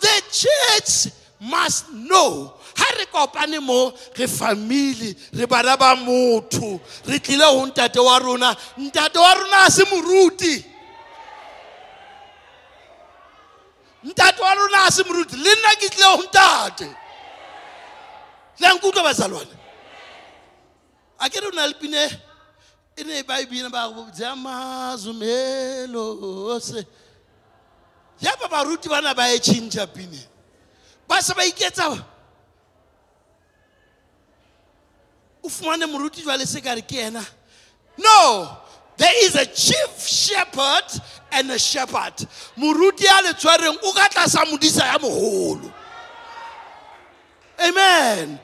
The 0.00 0.22
church 0.30 1.12
must 1.40 1.92
know 1.92 2.54
ha 2.76 2.84
re 2.98 3.06
kopane 3.06 3.60
mo 3.60 3.92
re 4.16 4.26
family 4.26 5.16
re 5.32 5.46
bana 5.46 5.76
ba 5.76 5.96
motho. 5.96 6.80
Re 7.06 7.18
tlile 7.18 7.44
ho 7.44 7.66
ntate 7.66 7.98
wa 7.98 8.18
rona. 8.18 8.56
Ntate 8.78 9.18
wa 9.18 9.34
rona 9.34 9.64
a 9.66 9.70
se 9.70 9.84
moruti. 9.84 10.64
Ntate 14.04 14.40
wa 14.40 14.54
rona 14.54 14.84
a 14.86 14.90
se 14.90 15.02
moruti. 15.02 15.36
Le 15.36 15.54
nna 15.54 15.74
ke 15.80 15.88
tlile 15.88 16.06
ho 16.06 16.22
ntate. 16.22 16.96
Le 18.58 18.68
nkutlwa 18.74 19.04
bazalwane? 19.04 19.56
A 21.18 21.30
ke 21.30 21.40
re 21.40 21.46
o 21.46 21.50
na 21.54 21.66
le 21.66 21.74
pine 21.74 22.20
e? 22.96 23.04
Ne 23.04 23.22
ba 23.22 23.40
e 23.40 23.46
bina 23.46 23.70
ba 23.70 23.90
jamazumelose 24.14 26.86
yaba 28.20 28.48
baruti 28.48 28.88
bana 28.88 29.14
ba 29.14 29.34
e 29.34 29.38
tšhintšha 29.38 29.86
pine 29.92 30.18
ba 31.08 31.22
se 31.22 31.34
ba 31.34 31.44
iketsa 31.44 32.13
ba 35.44 35.46
o 35.46 35.48
fumane 35.48 35.86
moruti 35.86 36.46
se 36.46 36.60
ka 36.60 36.72
re 36.72 36.82
ke 36.82 36.96
ena 36.96 37.26
no 37.98 38.58
there 38.96 39.24
is 39.24 39.34
a 39.34 39.46
chief 39.46 40.06
shepherd 40.06 40.84
and 41.32 41.50
a 41.50 41.58
shepherd. 41.58 42.14
Moruti 42.56 43.04
a 43.04 43.22
le 43.22 43.34
tshwereng 43.34 43.76
o 43.82 43.92
ka 43.92 44.08
tlasa 44.08 44.44
modisa 44.46 44.86
ya 44.86 44.98
mogolo 44.98 45.72
amen. 47.60 48.38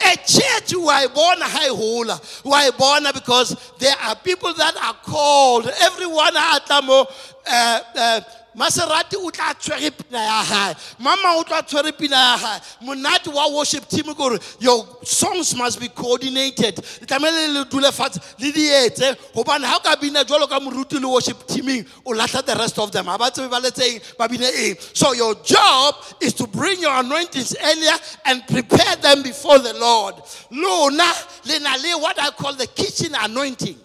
A 0.00 0.16
church 0.16 0.74
bona 0.74 1.44
ha 1.44 1.66
e 1.66 1.68
hola. 1.68 2.20
E 2.44 2.70
bona 2.78 3.12
because 3.12 3.56
there 3.78 3.96
are 4.02 4.14
people 4.16 4.54
that 4.54 4.76
are 4.76 4.94
called. 5.02 5.68
Everyone 5.80 6.36
a 6.36 6.60
tla 6.64 6.82
mo 6.82 7.06
uh, 7.46 7.80
uh, 7.96 8.20
maserati 8.58 9.16
o 9.16 9.30
tla 9.30 9.54
tshwere 9.54 9.90
pina 9.90 10.18
ya 10.18 10.42
hae. 10.42 10.74
Mama 10.98 11.36
o 11.36 11.42
tla 11.44 11.62
tshwere 11.62 11.96
pina 11.96 12.16
ya 12.16 12.60
monate 12.82 13.32
wa 13.32 13.46
worship 13.54 13.88
team 13.88 14.04
ke 14.04 14.16
gore 14.16 14.38
your 14.58 14.86
songs 15.04 15.54
must 15.54 15.80
be 15.80 15.88
coordinated. 15.88 16.76
Le 17.00 17.06
tlamehile 17.06 17.54
le 17.54 17.64
dule 17.64 17.92
fatshe 17.92 18.20
le 18.38 18.52
di 18.52 18.68
etse. 18.68 19.16
Gobane 19.34 19.62
ga 19.62 19.76
o 19.76 19.80
ka 19.80 19.96
bina 19.96 20.24
jalo 20.24 20.48
ka 20.48 20.58
moruti 20.58 21.00
le 21.00 21.08
worship 21.08 21.46
teaming 21.46 21.86
o 22.04 22.12
latlha 22.12 22.44
the 22.44 22.54
rest 22.56 22.78
of 22.78 22.90
them. 22.90 23.06
Ga 23.06 23.16
ba 23.16 23.30
tsebe 23.30 23.48
ba 23.48 23.60
letseng 23.60 24.16
ba 24.18 24.28
bine 24.28 24.44
eng. 24.44 24.76
So 24.92 25.12
your 25.12 25.34
job 25.36 25.94
is 26.20 26.34
to 26.34 26.46
bring 26.46 26.80
your 26.80 26.98
anointings 26.98 27.54
earlier 27.62 27.94
and 28.26 28.42
prepare 28.48 28.96
them 28.96 29.22
before 29.22 29.58
the 29.58 29.74
lord. 29.74 30.16
Lona 30.50 31.12
le 31.46 31.60
na 31.60 31.74
le 31.76 31.98
what 32.00 32.18
i 32.20 32.30
call 32.30 32.54
the 32.54 32.66
kitchen 32.66 33.14
anointing 33.14 33.76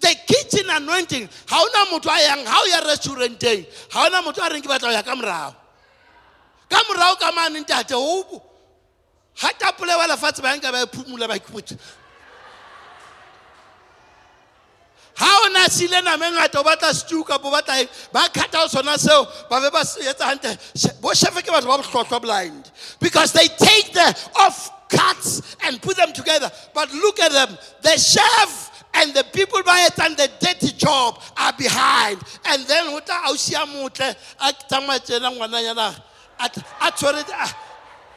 the 0.00 0.14
kitchen 0.26 0.68
anointing. 0.70 1.28
Ha 1.46 1.56
ona 1.56 1.90
motho 1.90 2.10
a 2.10 2.20
yang 2.22 2.46
ha 2.46 2.60
o 2.62 2.66
ya 2.66 2.80
restauranteng. 2.80 3.66
Ha 3.90 4.06
ona 4.06 4.22
motho 4.22 4.46
a 4.46 4.50
reng 4.50 4.62
ke 4.62 4.68
batla 4.68 4.88
ho 4.88 4.90
ya 4.90 5.02
ka 5.02 5.14
morao. 5.14 5.54
Ka 6.68 6.82
morao 6.88 7.18
ka 7.18 7.32
mane 7.32 7.64
ntate 7.64 7.94
o 7.94 8.42
ha 9.36 9.50
tapole 9.58 9.96
wa 9.96 10.06
lefatshe 10.06 10.42
ba 10.42 10.56
nka 10.56 10.72
ba 10.72 10.82
e 10.82 10.86
phumula 10.86 11.28
ba 11.28 11.38
ikhutshe 11.38 11.78
ha 15.16 15.40
o 15.44 15.48
na 15.52 15.68
sile 15.68 16.02
name 16.02 16.22
o 16.22 16.62
batla 16.62 16.92
stew 16.92 17.24
kapo 17.24 17.50
batla 17.50 17.88
ba 18.12 18.28
kgatha 18.28 18.68
sona 18.68 18.98
seo 18.98 19.26
ba 19.48 19.60
etsa 19.60 20.24
hantle. 20.24 21.00
Bo 21.00 21.10
shefe 21.10 21.42
ke 21.42 21.50
batho 21.50 21.66
ba 21.66 21.78
bohlwahlwa 21.78 22.20
blind. 22.20 22.70
Because 23.00 23.32
they 23.32 23.46
take 23.46 23.92
the 23.92 24.30
off 24.36 24.88
cuts 24.88 25.56
and 25.64 25.80
put 25.80 25.96
them 25.96 26.12
together. 26.12 26.50
But 26.74 26.92
look 26.92 27.20
at 27.20 27.32
them 27.32 27.56
the 27.82 27.96
chef 27.96 28.73
and 28.94 29.14
the 29.14 29.24
people 29.32 29.62
by 29.64 29.86
it 29.90 29.98
and 30.00 30.16
the 30.16 30.30
dirty 30.40 30.72
job 30.72 31.20
are 31.36 31.52
behind. 31.52 32.20
And 32.46 32.64
then 32.66 32.92
what 32.92 33.08
I 33.10 33.34
see 33.36 33.54
a 33.54 33.58
motle 33.58 34.14
at 34.40 34.68
Tamachena 34.70 35.36
Wanayana 35.38 36.00
at 36.38 36.56
at 36.80 37.02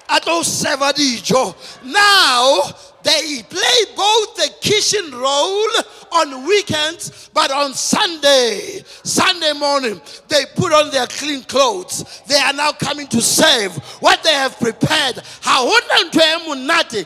at 0.10 0.46
seven 0.46 0.94
dijo. 0.94 1.56
Now 1.84 2.62
they 3.08 3.42
play 3.50 3.80
both 3.96 4.36
the 4.36 4.50
kitchen 4.60 5.12
role 5.12 5.70
on 6.12 6.46
weekends, 6.46 7.30
but 7.34 7.52
on 7.52 7.74
Sunday, 7.74 8.82
Sunday 9.04 9.54
morning, 9.54 10.02
they 10.28 10.44
put 10.56 10.74
on 10.74 10.92
their 10.92 11.08
clean 11.08 11.44
clothes. 11.44 12.04
They 12.28 12.36
are 12.36 12.52
now 12.54 12.74
coming 12.74 13.08
to 13.08 13.22
serve 13.22 13.76
what 14.02 14.24
they 14.24 14.34
have 14.34 14.60
prepared. 14.60 15.16
Hona 15.42 15.98
ntho 16.06 16.22
e 16.22 16.48
monate 16.48 17.06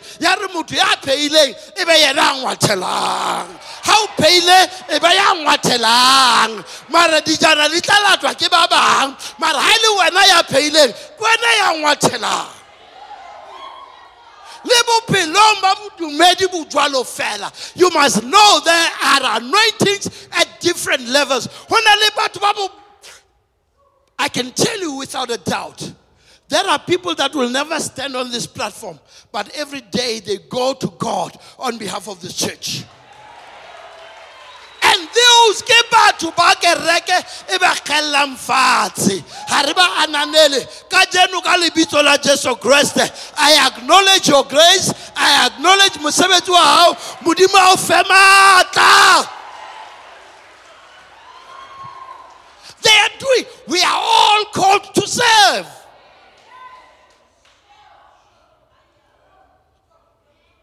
ya 5.14 5.36
ngwathelang 5.36 6.64
mara 6.90 7.22
dijana 7.22 7.70
di 7.70 7.82
tla 7.82 7.96
latwa 8.06 8.34
ke 8.38 8.50
ba 8.50 8.68
bang 8.70 9.16
mara 9.40 9.60
ha 9.60 9.74
le 9.82 9.90
wena 10.00 10.28
ya 10.28 10.44
pheileng 10.44 10.94
ke 10.94 11.22
wena 11.22 11.50
ya 11.58 11.68
ngwathelang 11.80 12.48
le 12.48 12.52
bophelong 12.52 12.60
ba 12.60 12.60
bodumedi 12.60 12.60
bo 12.60 12.60
jwalo 14.42 14.50
fela 14.50 14.51
you 17.76 17.90
must 17.92 18.24
know 18.24 18.60
there 18.64 18.90
are 19.04 19.38
anointings 19.38 20.28
at 20.32 20.48
different 20.60 21.08
levels. 21.08 21.48
I 24.20 24.30
can 24.30 24.52
tell 24.52 24.80
you 24.80 24.98
without 24.98 25.32
a 25.32 25.38
doubt 25.38 25.94
there 26.52 26.66
are 26.66 26.80
people 26.80 27.16
that 27.16 27.34
will 27.34 27.50
never 27.50 27.80
stand 27.80 28.14
on 28.16 28.30
this 28.30 28.46
platform 28.46 29.00
but 29.32 29.50
every 29.56 29.80
day 29.82 30.20
they 30.20 30.38
go 30.38 30.74
to 30.74 30.88
god 31.00 31.36
on 31.58 31.78
behalf 31.78 32.10
of 32.10 32.22
the 32.22 32.28
church 32.32 32.84
and 34.92 35.08
those 35.08 35.62
ke 35.62 35.78
batho 35.90 36.36
ba 36.36 36.54
kereke 36.60 37.18
e 37.54 37.58
ba 37.58 37.74
fatshe. 38.36 39.24
Ga 39.50 39.62
re 39.62 39.74
ba 39.74 39.88
ananele. 40.04 40.62
Ka 40.90 41.06
jeno 41.06 41.42
ka 41.42 41.56
lebitso 41.58 42.04
la 42.04 42.18
jesu 42.18 42.56
kreste 42.56 43.10
i 43.38 43.68
acknowledge 43.68 44.28
your 44.28 44.44
grace. 44.46 44.94
I 45.16 45.48
acknowledge 45.48 45.98
mosebetsi 46.00 46.50
wa 46.50 46.62
gago 46.62 46.98
modimo 47.24 47.58
a 47.58 47.74
o 47.74 47.78
fe 47.78 48.04
maatla 48.04 49.42
they 52.82 52.90
are 52.90 53.20
doing 53.20 53.46
we 53.68 53.82
are 53.84 54.02
all 54.02 54.46
called 54.46 54.94
to 54.96 55.08
serve. 55.08 55.68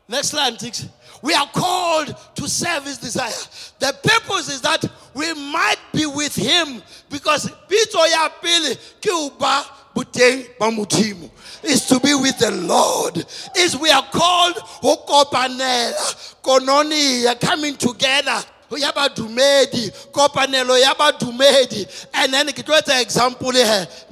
Next 0.09 0.29
slide 0.29 0.59
Tix. 0.59 0.89
We 1.23 1.35
are 1.35 1.49
called 1.53 2.15
to 2.37 2.49
serve 2.49 2.85
his 2.85 2.99
desire. 2.99 3.33
The 3.79 3.93
purpose 4.03 4.49
is 4.49 4.61
that 4.63 4.85
we 5.15 5.33
might 5.35 5.79
be 5.93 6.07
with 6.07 6.35
him 6.35 6.83
because 7.11 7.51
is 11.65 11.87
to 11.87 12.01
be 12.01 12.15
with 12.15 12.39
the 12.39 12.51
Lord. 12.51 13.27
Is 13.57 13.77
we 13.77 13.91
are 13.91 14.07
called 14.13 14.55
koinonia 16.43 17.41
coming 17.41 17.77
together. 17.77 18.45
Ya 18.77 18.93
badumedi 18.93 19.91
kopanelo 20.13 20.79
ya 20.79 20.95
badumedi 20.95 21.87
and 22.13 22.35
then 22.35 22.47
ke 22.49 22.63
tlo 22.63 22.77
etsa 22.79 23.01
example 23.01 23.53
he. 23.53 23.63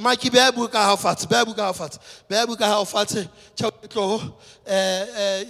Maki 0.01 0.31
beya 0.31 0.51
buka 0.51 0.77
ha 0.77 0.97
fatshe 0.97 1.27
beya 1.27 1.45
buka 1.45 1.59
ha 1.59 1.73
fatshe 1.73 1.99
beya 2.27 2.47
buka 2.47 2.65
ha 2.65 2.85
eh 4.67 5.07
eh 5.17 5.45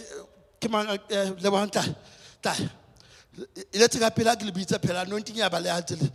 atele 5.71 6.03
eh, 6.03 6.09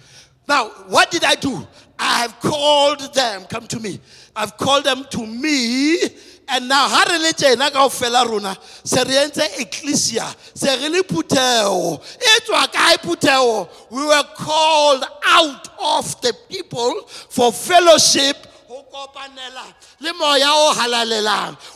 now 0.48 0.70
what 0.90 1.12
did 1.12 1.24
i 1.24 1.36
do? 1.36 1.66
I 2.00 2.20
have 2.22 2.40
called 2.40 3.14
them. 3.14 3.46
Come 3.46 3.68
to 3.68 3.80
me. 3.80 4.00
I've 4.36 4.58
called 4.58 4.86
them 4.86 5.06
to 5.12 5.26
me 5.28 6.00
and 6.52 6.68
now 6.68 6.88
ha 6.88 7.06
re 7.10 7.18
le 7.18 7.32
tjena 7.34 7.70
kaofela 7.72 8.26
rona 8.26 8.56
se 8.84 9.00
ecclesia 9.60 10.26
se 10.54 10.76
re 10.76 10.90
le 10.90 11.04
phuthego 11.04 12.02
e 12.20 12.40
tswa 12.46 13.70
we 13.90 14.06
were 14.06 14.24
called 14.36 15.04
out 15.26 15.70
of 15.80 16.22
the 16.22 16.34
people 16.50 17.04
for 17.08 17.52
fellowship 17.54 18.48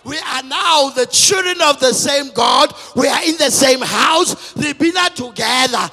we 0.05 0.17
are 0.19 0.43
now 0.43 0.89
the 0.89 1.05
children 1.11 1.57
of 1.61 1.79
the 1.81 1.93
same 1.93 2.31
god. 2.33 2.73
We 2.95 3.07
are 3.09 3.21
in 3.23 3.35
the 3.37 3.51
same 3.51 3.81
house. 3.81 4.53
Together. 5.15 5.89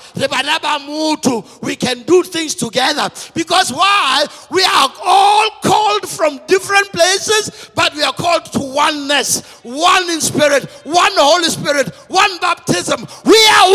We 1.62 1.76
can 1.76 2.02
do 2.02 2.22
things 2.22 2.54
together. 2.54 3.10
Because 3.34 3.72
why? 3.72 4.26
We 4.50 4.62
are 4.62 4.92
all 5.04 5.50
called 5.62 6.08
from 6.08 6.40
different 6.46 6.92
places 6.92 7.70
but 7.74 7.94
we 7.94 8.02
are 8.04 8.12
called 8.12 8.44
to 8.52 8.60
oneness. 8.60 9.42
One 9.62 10.08
in 10.08 10.20
spirit 10.20 10.70
one 10.84 11.12
holy 11.16 11.48
spirit 11.48 11.88
one 12.08 12.38
baptism. 12.38 13.04
We 13.24 13.48
are 13.58 13.72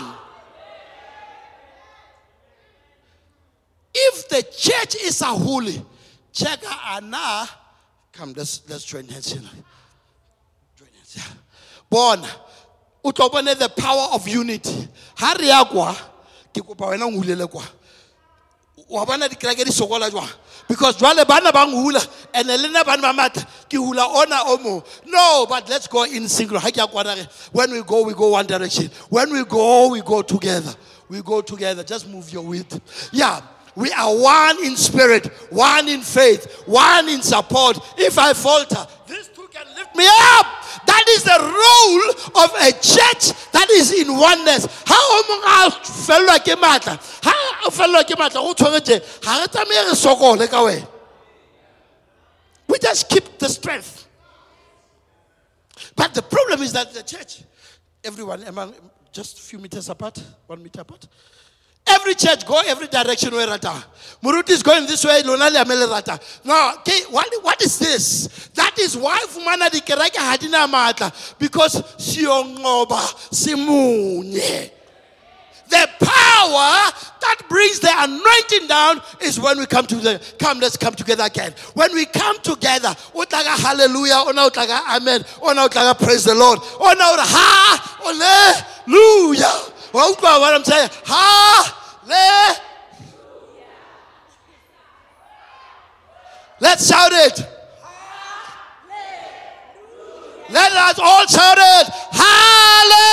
one. 0.00 0.14
If 3.94 4.28
the 4.30 4.42
church 4.42 4.94
is 5.02 5.20
a 5.20 5.26
holy 5.26 5.84
check 6.32 6.60
ana. 6.86 7.48
Come 8.12 8.34
let's 8.36 8.62
let's 8.68 8.84
join 8.84 9.06
hands 9.08 9.34
now. 9.34 9.48
join 10.76 10.88
hands 10.94 11.34
bona 11.90 12.28
o 13.04 13.10
the 13.10 13.72
power 13.76 14.08
of 14.12 14.26
unity. 14.26 14.88
Ha 15.16 15.36
re 15.38 15.48
ya 15.48 15.64
kwa 15.64 15.94
ke 16.52 16.60
kopa 16.62 16.86
wena 16.86 17.06
ngulele 17.06 17.46
kwa. 17.50 17.62
Wa 18.88 19.06
bona 19.06 19.28
dikereke 19.28 19.64
di 19.64 19.72
sokola 19.72 20.10
jwang? 20.10 20.28
Because 20.68 20.96
jwale 20.96 21.26
bana 21.26 21.52
ba 21.52 21.66
ngula 21.66 22.06
and 22.34 22.48
le 22.48 22.68
nna 22.68 22.84
bana 22.84 23.02
ba 23.02 23.12
matla 23.12 23.46
ke 23.68 23.78
hula 23.78 24.06
ona 24.06 24.42
o 24.46 24.58
mo 24.58 24.84
no 25.06 25.46
but 25.48 25.68
let's 25.68 25.86
go 25.86 26.04
in 26.04 26.28
single 26.28 26.58
ha 26.58 26.70
ke 26.70 26.76
ya 26.76 26.86
kwana 26.86 27.26
when 27.52 27.70
we 27.70 27.82
go 27.82 28.02
we 28.04 28.14
go 28.14 28.28
one 28.28 28.46
direction. 28.46 28.90
When 29.08 29.32
we 29.32 29.44
go 29.44 29.88
we 29.88 30.00
go 30.02 30.22
together. 30.22 30.74
We 31.08 31.20
go 31.20 31.42
together. 31.42 31.84
Just 31.84 32.08
move 32.08 32.30
your 32.32 32.42
width. 32.42 32.80
Yeah 33.12 33.40
we 33.74 33.90
are 33.92 34.14
one 34.14 34.64
in 34.64 34.76
spirit 34.76 35.26
one 35.50 35.88
in 35.88 36.00
faith 36.00 36.62
one 36.66 37.08
in 37.08 37.22
support. 37.22 37.78
If 37.98 38.18
i 38.18 38.32
falter 38.32 38.86
these 39.06 39.28
two 39.28 39.48
can 39.50 39.66
lift 39.76 39.94
me 39.96 40.06
up. 40.06 40.46
That 40.86 41.04
is 41.08 41.22
the 41.22 41.38
role 41.38 42.44
of 42.44 42.50
a 42.60 42.72
church 42.72 43.50
that 43.52 43.68
is 43.70 43.92
in 43.92 44.08
oneness. 44.08 44.66
Ha 44.86 44.98
o 44.98 45.22
mong 45.28 45.44
a 45.44 45.70
fellwa 45.80 46.38
ke 46.38 46.58
matla? 46.58 46.96
Ha 47.24 47.62
o 47.66 47.70
fellwa 47.70 48.02
ke 48.04 48.16
matla 48.18 48.42
go 48.42 48.52
tshwaretse 48.54 49.22
ga 49.22 49.40
re 49.40 49.46
tsamaye 49.46 49.86
re 49.88 49.94
sokole 49.94 50.48
ka 50.50 50.64
wena. 50.64 50.88
We 52.68 52.78
just 52.78 53.08
keep 53.08 53.38
the 53.38 53.48
strength. 53.48 54.08
But 55.94 56.14
the 56.14 56.22
problem 56.22 56.62
is 56.62 56.72
that 56.72 56.92
the 56.92 57.02
church 57.02 57.42
everyone 58.04 58.42
among 58.44 58.74
just 59.12 59.38
a 59.38 59.42
few 59.42 59.58
meters 59.58 59.88
apart 59.88 60.22
one 60.46 60.62
meter 60.62 60.80
apart 60.80 61.06
Every 61.86 62.14
church 62.14 62.46
go 62.46 62.60
every 62.64 62.86
direction 62.86 63.32
where 63.32 63.46
rata. 63.46 63.84
Muruti 64.22 64.50
is 64.50 64.62
going 64.62 64.86
this 64.86 65.04
way, 65.04 65.22
lona 65.22 65.50
le 65.50 65.64
amele 65.64 65.90
rata. 65.90 66.18
Now, 66.44 66.74
okay, 66.76 67.02
what, 67.10 67.28
what 67.42 67.60
is 67.60 67.78
this? 67.78 68.48
That 68.54 68.78
is 68.78 68.96
why 68.96 69.18
fumana 69.28 69.70
di 69.70 69.80
kereke 69.80 70.16
hadina 70.16 70.68
matla 70.68 71.12
because 71.38 71.82
siyongoba 71.98 73.00
simunye. 73.32 74.70
The 75.68 75.88
power 76.00 76.92
that 77.22 77.36
brings 77.48 77.80
the 77.80 77.90
anointing 77.90 78.68
down 78.68 79.00
is 79.22 79.40
when 79.40 79.58
we 79.58 79.64
come 79.64 79.86
to 79.86 79.94
the 79.96 80.34
come. 80.38 80.60
Let's 80.60 80.76
come 80.76 80.94
together 80.94 81.24
again. 81.24 81.54
When 81.72 81.94
we 81.94 82.04
come 82.04 82.38
together, 82.42 82.88
utlaga 83.14 83.58
hallelujah, 83.58 84.22
ona 84.28 84.50
utlaga 84.50 84.80
amen, 84.96 85.24
ona 85.40 85.66
utlaga 85.66 85.98
praise 85.98 86.24
the 86.24 86.34
Lord, 86.34 86.60
ona 86.78 87.04
ura 87.12 87.24
hallelujah. 89.92 90.16
Well, 90.22 90.40
what 90.40 90.54
I'm 90.54 90.64
saying, 90.64 90.90
hallelujah. 91.04 92.60
Let's 96.60 96.86
shout 96.86 97.12
it. 97.12 97.46
Let 100.48 100.72
us 100.72 100.98
all 100.98 101.26
shout 101.26 101.58
it. 101.58 101.88
Hallelujah. 102.12 103.12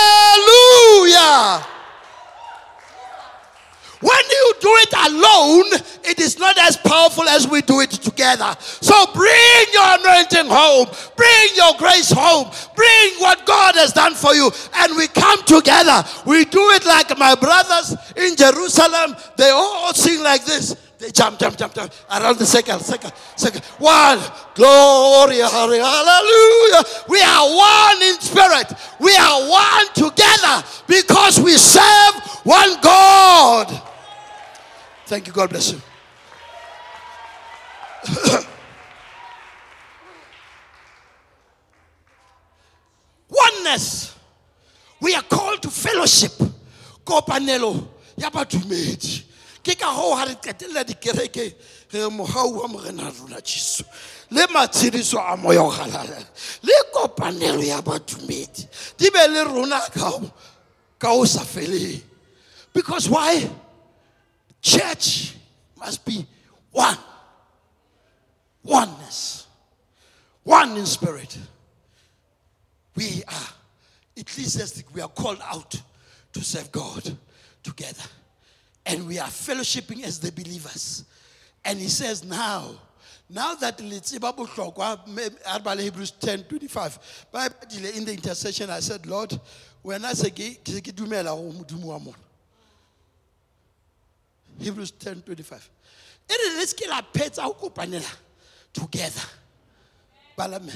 When 4.02 4.26
you 4.30 4.54
do 4.62 4.70
it 4.70 4.94
alone, 5.12 5.66
it 6.06 6.20
is 6.20 6.40
not 6.40 6.58
as 6.58 6.78
powerful 6.78 7.28
as 7.28 7.48
we 7.48 7.62
do 7.62 7.82
it 7.82 7.92
together. 7.92 8.56
So 8.60 8.94
bring 9.14 9.66
your 9.74 10.00
anointing 10.00 10.48
home, 10.48 10.88
bring 11.18 11.48
your 11.56 11.74
grace 11.78 12.10
home, 12.10 12.50
bring 12.76 13.14
what 13.20 13.46
God 13.46 13.76
has 13.76 13.92
done 13.92 14.16
for 14.16 14.34
you, 14.34 14.50
and 14.76 14.96
we 14.96 15.08
come 15.08 15.44
together. 15.44 16.04
We 16.26 16.46
do 16.46 16.70
it 16.72 16.86
like 16.86 17.18
my 17.18 17.36
brothers 17.36 17.96
in 18.16 18.38
Jerusalem, 18.38 19.18
they 19.38 19.50
all 19.50 19.94
sing 19.94 20.24
like 20.24 20.46
this. 20.46 20.76
They 20.98 21.12
jump, 21.12 21.40
jump, 21.40 21.58
jump, 21.58 21.74
jump 21.74 21.94
around 22.12 22.40
the 22.40 22.46
second, 22.46 22.82
second, 22.82 23.14
second. 23.38 23.64
One, 23.80 24.20
glory, 24.54 25.38
hallelujah. 25.38 26.84
We 27.08 27.22
are 27.22 27.56
one 27.56 28.02
in 28.02 28.20
spirit. 28.20 28.74
We 29.00 29.16
are 29.16 29.50
one 29.50 29.94
together 29.94 30.64
because 30.88 31.40
we 31.40 31.54
serve 31.54 32.16
one 32.44 32.82
God. 32.82 33.89
Thank 35.10 35.28
you. 35.28 35.34
God 35.34 35.50
bless 35.50 35.72
you. 35.72 35.82
Oneness. 43.30 44.16
We 45.02 45.16
are 45.16 45.22
called 45.24 45.62
to 45.64 45.70
fellowship. 45.70 46.32
Kopanelo 47.06 47.88
ya 48.18 48.30
badumedi. 48.30 49.24
Ke 49.64 49.76
ka 49.78 49.92
hoo 49.94 50.16
ha 50.16 50.26
re 50.26 50.36
qetella 50.36 50.84
dikereke 50.84 51.54
re 51.94 52.00
mohau 52.10 52.62
wa 52.62 52.68
morena 52.68 53.12
rona 53.20 53.42
Jesu. 53.42 53.84
Le 54.32 54.46
matshediso 54.48 55.18
a 55.20 55.38
moya 55.38 55.62
o 55.64 55.70
galala. 55.70 56.26
Le 56.64 56.74
kopanelo 56.94 57.64
ya 57.66 57.82
badumedi. 57.82 58.68
Di 58.98 59.10
be 59.10 59.28
le 59.28 59.44
rona 59.46 59.80
ka 59.94 60.10
ho- 60.10 60.34
ka 60.98 61.10
ho 61.10 61.24
sa 61.26 61.42
feleng. 61.42 62.02
Because 62.74 63.10
why? 63.10 63.50
Church 64.62 65.36
must 65.78 66.06
be 66.06 66.26
one. 66.72 66.98
Oneness. 68.64 69.48
One 70.44 70.78
in 70.78 70.86
spirit. 70.86 71.38
We 72.96 73.24
are 73.28 73.48
ecclesiastic. 74.16 74.94
We 74.94 75.02
are 75.02 75.08
called 75.08 75.42
out 75.44 75.82
to 76.34 76.44
serve 76.44 76.72
God 76.72 77.18
together. 77.64 78.04
And 78.86 79.08
we 79.08 79.20
are 79.20 79.28
fellowshipping 79.28 80.04
as 80.04 80.20
the 80.20 80.32
believers. 80.32 81.06
And 81.64 81.80
he 81.80 81.88
says 81.88 82.24
now, 82.24 82.72
now 83.30 83.54
that 83.56 83.80
let's 83.82 84.14
uh, 84.16 85.78
Hebrews 85.78 86.12
10 86.12 86.44
25. 86.44 87.28
Bible 87.32 87.56
in 87.96 88.06
the 88.06 88.14
intercession, 88.14 88.70
I 88.70 88.80
said, 88.80 89.06
Lord, 89.06 89.40
when 89.82 90.04
I 90.04 90.14
say 90.14 90.32
ke 90.32 90.58
ke 90.64 90.92
dumela 90.92 91.36
go 91.36 91.52
modimo 91.52 91.86
wa 91.86 92.00
mona 92.00 92.18
Hebrews 94.60 94.92
10 94.92 95.24
25. 95.26 95.70
E 96.30 96.34
re 96.38 96.50
le 96.58 96.66
ske 96.68 96.88
la 96.88 97.02
phetsa 97.02 97.44
kopanela 97.54 98.12
together. 98.74 99.28
Balame. 100.38 100.74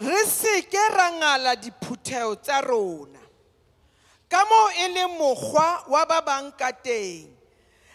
re 0.00 0.24
se 0.28 0.62
ke 0.68 0.82
ra 0.92 1.10
ngala 1.10 1.56
diphuthego 1.56 2.36
tsa 2.36 2.60
rona 2.60 3.20
ka 4.28 4.44
moo 4.44 4.68
e 4.76 4.88
leng 4.92 5.16
mokgwa 5.16 5.88
wa 5.88 6.04
ba 6.04 6.20
bang 6.20 6.52
ka 6.52 6.68
teng 6.72 7.32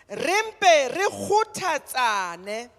re 0.09 0.37
mpe 0.49 0.73
re 0.97 1.05
kgothatsane 1.13 2.69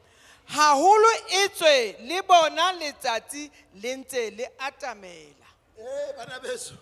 haholo 0.55 1.13
e 1.39 1.43
tswe 1.55 1.77
le 2.09 2.19
bona 2.27 2.73
letsatsi 2.81 3.47
le 3.79 3.91
ntse 4.03 4.31
le 4.35 4.47
atamela 4.59 5.43
Eh 5.83 6.13
bana 6.17 6.39
beso. 6.39 6.75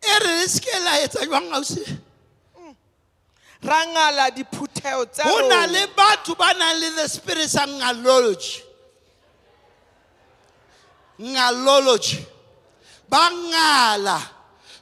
E 0.00 0.18
re 0.18 0.32
le 0.40 0.48
ske 0.48 0.72
la 0.84 1.00
etsa 1.00 1.24
jwang 1.24 1.52
ausi? 1.56 1.84
Ra 3.62 3.86
ngala 3.86 4.30
diphuthego 4.30 5.04
tsa 5.12 5.22
Ho 5.24 5.48
na 5.48 5.66
le 5.66 5.86
batho 5.96 6.36
ba 6.36 6.52
nang 6.58 6.80
le 6.80 6.90
the 6.96 7.08
spirit 7.08 7.48
sa 7.48 7.66
ngalology. 7.66 8.62
Ngalology. 11.20 12.26
Ba 13.08 13.30
ngala. 13.30 14.20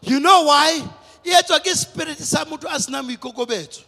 You 0.03 0.21
know 0.21 0.45
why? 0.45 0.83
E 1.25 1.31
etswa 1.31 1.61
ke 1.61 1.75
spirit 1.75 2.19
sa 2.19 2.45
motho 2.45 2.67
a 2.67 2.79
senang 2.79 3.09
boikokobetso. 3.09 3.83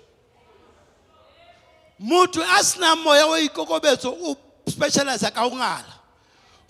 Motho 2.03 2.42
a 2.42 2.62
senang 2.62 3.05
moya 3.05 3.26
wa 3.26 3.38
ikokobetso 3.38 4.11
o 4.11 4.37
specialize 4.66 5.31
ka 5.31 5.42
ho 5.42 5.50
ngala. 5.50 5.94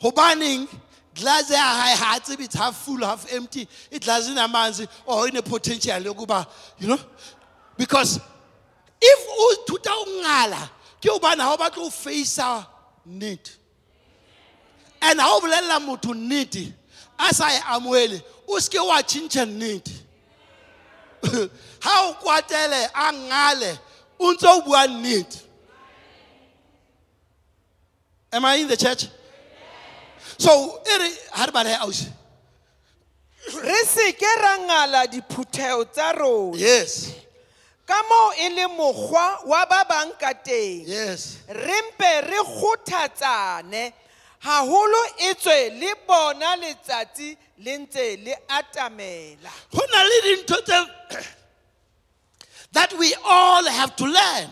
Hobaneng 0.02 0.68
glass 1.14 1.50
ya 1.50 1.58
hae 1.58 1.96
ha 1.96 2.16
a 2.16 2.20
tsebe 2.20 2.44
it's 2.44 2.54
half 2.54 2.76
full 2.76 2.98
half 2.98 3.32
empty 3.32 3.66
it 3.90 4.02
glass 4.02 4.28
inamanzi 4.28 4.86
or 5.06 5.26
ine 5.28 5.42
potential 5.42 6.00
yokuba 6.00 6.46
you 6.78 6.88
know 6.88 6.98
because 7.80 8.20
if 9.00 9.26
o 9.30 9.64
thuta 9.66 9.88
ho 9.88 10.04
ngala 10.20 10.68
ke 11.00 11.08
hobane 11.08 11.40
ha 11.40 11.54
o 11.54 11.56
batla 11.56 11.82
ho 11.82 11.88
facea 11.88 12.66
need? 13.06 13.48
And 15.00 15.18
ha 15.18 15.26
o 15.34 15.40
bolella 15.40 15.80
motho 15.80 16.12
nnete 16.12 16.70
a 17.18 17.32
sa 17.32 17.48
e 17.48 17.58
amohele 17.72 18.22
o 18.46 18.60
seke 18.60 18.86
wa 18.86 19.00
tšhintšha 19.00 19.46
nnete 19.46 19.92
ha 21.80 22.08
o 22.10 22.14
kwatele 22.20 22.90
a 22.94 23.12
ngale 23.12 23.78
o 24.18 24.34
ntse 24.34 24.46
o 24.46 24.60
bua 24.60 24.86
nnete 24.86 25.40
am 28.30 28.44
i 28.44 28.56
in 28.56 28.68
the 28.68 28.76
church? 28.76 29.06
So 30.36 30.82
e 30.84 30.98
re 30.98 31.10
ha 31.32 31.46
re 31.46 31.52
bale 31.52 31.74
ausi. 31.80 32.12
Re 33.56 33.84
se 33.84 34.12
ke 34.12 34.36
ra 34.42 34.58
ngala 34.68 35.06
diphuthego 35.06 35.90
tsa 35.90 36.12
rona. 36.12 36.58
Yes. 36.58 37.29
Ka 37.90 38.02
moo 38.08 38.30
e 38.38 38.48
le 38.54 38.66
mokgwa 38.78 39.26
wa 39.50 39.66
ba 39.66 39.84
bang 39.88 40.12
ka 40.18 40.32
teng. 40.32 40.86
Yes. 40.86 41.38
Re 41.48 41.78
mpe 41.90 42.10
re 42.30 42.40
kgothatsane 42.46 43.92
haholo 44.46 45.02
e 45.18 45.34
tswe 45.34 45.58
le 45.80 45.90
bona 46.06 46.56
letsatsi 46.62 47.36
le 47.58 47.72
ntse 47.78 48.16
le 48.24 48.34
atamela. 48.48 49.50
Na 49.92 50.02
le 50.08 50.16
dintho 50.26 50.58
tse 50.62 50.78
that 52.72 52.92
we 52.96 53.12
all 53.24 53.66
have 53.68 53.96
to 53.96 54.04
learn. 54.04 54.50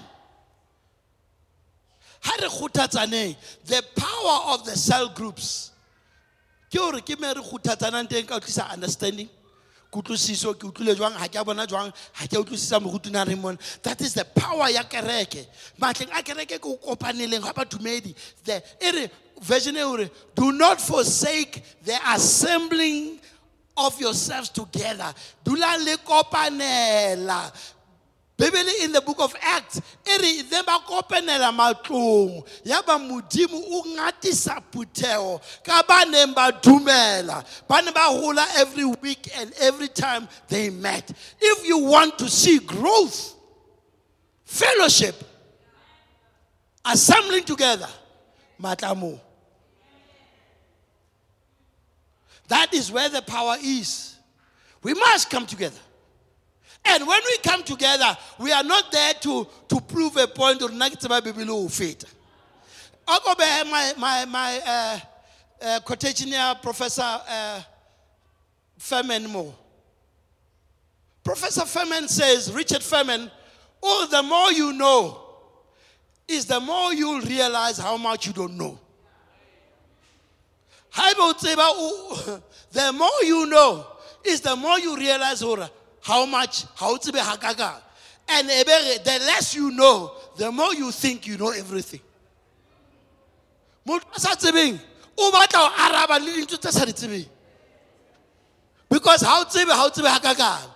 Ha 2.21 2.33
re 2.43 2.49
kgothatsaneng 2.49 3.37
the 3.67 3.83
power 3.95 4.55
of 4.55 4.65
the 4.65 4.77
cell 4.77 5.09
groups 5.11 5.71
ke 6.71 6.79
gore 6.79 7.01
ke 7.01 7.15
me 7.21 7.29
re 7.29 7.41
kgothatsanang 7.41 8.09
teng 8.09 8.27
ka 8.27 8.41
tlisa 8.41 8.67
understanding 8.73 9.31
kutlwisiso 9.93 10.55
ke 10.59 10.67
utlwile 10.67 10.95
jwang? 10.95 11.15
Ga 11.19 11.29
ke 11.29 11.37
a 11.41 11.45
bona 11.45 11.67
jwang? 11.67 11.93
Ga 12.19 12.27
ke 12.27 12.37
a 12.37 12.43
utlwisisa 12.43 12.81
mogutuna 12.81 13.27
re 13.27 13.35
mon 13.35 13.59
that 13.83 14.01
is 14.01 14.15
the 14.15 14.25
power 14.25 14.69
ya 14.71 14.83
kereke. 14.83 15.47
Matleng 15.81 16.11
a 16.19 16.23
kereke 16.23 16.61
ke 16.61 16.67
o 16.67 16.77
kopaneleng 16.77 17.43
ga 17.43 17.53
bathumedi. 17.53 18.15
The 18.45 18.63
e 18.81 18.91
re 18.93 19.11
version 19.41 19.77
e 19.77 19.81
gore 19.81 20.11
do 20.35 20.53
not 20.53 20.81
forsake 20.81 21.63
the 21.85 21.99
assembling 22.09 23.21
of 23.77 23.99
yourselves 24.01 24.49
together. 24.51 25.15
Dula 25.45 25.77
le 25.85 25.97
kopanela 25.99 27.53
bibele 28.39 28.85
in 28.85 28.93
the 28.93 29.01
book 29.01 29.21
of 29.21 29.35
acts 29.43 29.81
e 30.07 30.17
re 30.17 30.43
ne 30.51 30.63
ba 30.63 30.79
kopanela 30.87 31.53
matlong. 31.53 32.47
Ya 32.65 32.81
ba 32.83 32.93
modimo 32.93 33.61
o 33.61 33.83
ngatisa 33.83 34.63
phuthego 34.71 35.43
ka 35.65 35.83
ba 35.87 36.05
neng 36.09 36.33
ba 36.33 36.53
dumela. 36.53 37.45
Ba 37.67 37.83
ne 37.83 37.91
ba 37.91 38.09
gola 38.11 38.47
every 38.57 38.85
week 39.03 39.29
and 39.37 39.53
every 39.61 39.89
time 39.89 40.29
they 40.47 40.71
met. 40.71 41.11
If 41.41 41.67
you 41.67 41.79
want 41.79 42.19
to 42.21 42.29
see 42.29 42.61
growth 42.61 43.35
fellowship 44.45 45.17
assembling 46.85 47.43
together 47.45 47.89
matlamo. 48.63 49.21
That 52.47 52.73
is 52.73 52.91
where 52.91 53.09
the 53.11 53.21
power 53.21 53.57
is. 53.63 54.17
We 54.83 54.95
must 54.95 55.29
come 55.29 55.45
together 55.45 55.81
and 56.89 57.07
when 57.07 57.21
we 57.27 57.39
come 57.39 57.63
together, 57.63 58.17
we 58.39 58.53
are 58.53 58.65
not 58.65 58.91
there 58.91 59.15
to, 59.15 59.47
to 59.69 59.81
prove 59.81 60.17
a 60.17 60.27
point 60.27 60.63
or 60.63 60.71
be 61.21 61.33
fit. 61.69 62.05
I'll 63.07 63.21
go 63.21 63.35
my, 63.65 63.93
my, 63.99 64.25
my 64.25 64.61
uh, 64.67 65.01
uh, 65.61 65.81
quotation 65.81 66.29
here, 66.29 66.55
Professor 66.63 67.03
uh, 67.03 67.61
Feynman 68.79 69.29
Moore. 69.29 69.55
Professor 71.25 71.63
Feynman 71.63 72.09
says, 72.09 72.53
Richard 72.53 72.81
Feynman, 72.81 73.31
oh, 73.83 74.09
the 74.11 74.23
more 74.23 74.53
you 74.53 74.73
know, 74.73 75.21
is 76.27 76.47
the 76.47 76.61
more 76.61 76.93
you'll 76.93 77.21
realize 77.21 77.79
how 77.79 77.97
much 77.97 78.27
you 78.27 78.33
don't 78.33 78.57
know. 78.57 78.79
The 82.71 82.93
more 82.93 83.09
you 83.23 83.47
know, 83.47 83.87
is 84.25 84.43
the 84.43 84.55
more 84.55 84.79
you 84.79 84.97
realize 84.97 85.41
how 86.03 86.27
much 86.27 86.65
how 86.75 86.97
to 86.97 87.13
be 87.13 87.19
hakaga. 87.19 87.81
And 88.29 88.49
the 88.49 89.19
less 89.27 89.55
you 89.55 89.71
know 89.71 90.13
the 90.37 90.53
more 90.53 90.75
you 90.75 90.91
think 90.93 91.27
you 91.27 91.39
know 91.39 91.51
everything. 91.51 92.01
Because 93.85 94.25
how 94.25 94.35
to 94.35 94.53
be, 94.53 94.79
how 99.73 99.87
o 99.87 99.91
tsebe 99.91 100.09
hakakang 100.09 100.71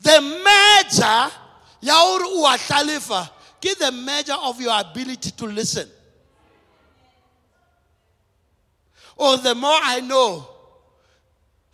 the 0.00 0.20
measure 0.20 1.30
ya 1.80 1.94
gore 1.94 2.24
o 2.26 2.46
a 2.46 2.56
tlalefa 2.58 3.28
ke 3.60 3.78
the 3.78 3.90
measure 3.92 4.36
of 4.42 4.60
your 4.60 4.78
ability 4.78 5.30
to 5.30 5.46
listen. 5.46 5.88
Or 9.16 9.36
the 9.38 9.54
more 9.54 9.78
i 9.82 10.00
know 10.00 10.46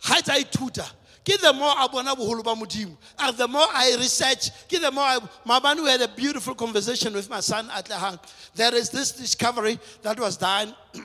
ga 0.07 0.21
tsa 0.21 0.33
ithuta 0.33 0.89
ke 1.25 1.39
the 1.39 1.53
more 1.53 1.73
I 1.77 1.87
bona 1.87 2.15
boholo 2.15 2.43
ba 2.43 3.31
the 3.31 3.47
more 3.47 3.67
I 3.71 3.95
research 3.97 4.49
ke 4.67 4.79
the 4.81 4.91
more 4.91 5.03
I 5.03 5.19
Mabani 5.45 5.83
we 5.83 5.89
had 5.89 6.01
a 6.01 6.07
beautiful 6.07 6.53
conversation 6.55 7.13
with 7.13 7.29
my 7.29 7.39
son 7.39 7.69
at 7.71 7.85
the 7.85 7.93
Lahang 7.95 8.19
there 8.55 8.75
is 8.75 8.89
this 8.89 9.11
discovery 9.11 9.79
that 10.01 10.19
was 10.19 10.37
done. 10.37 10.75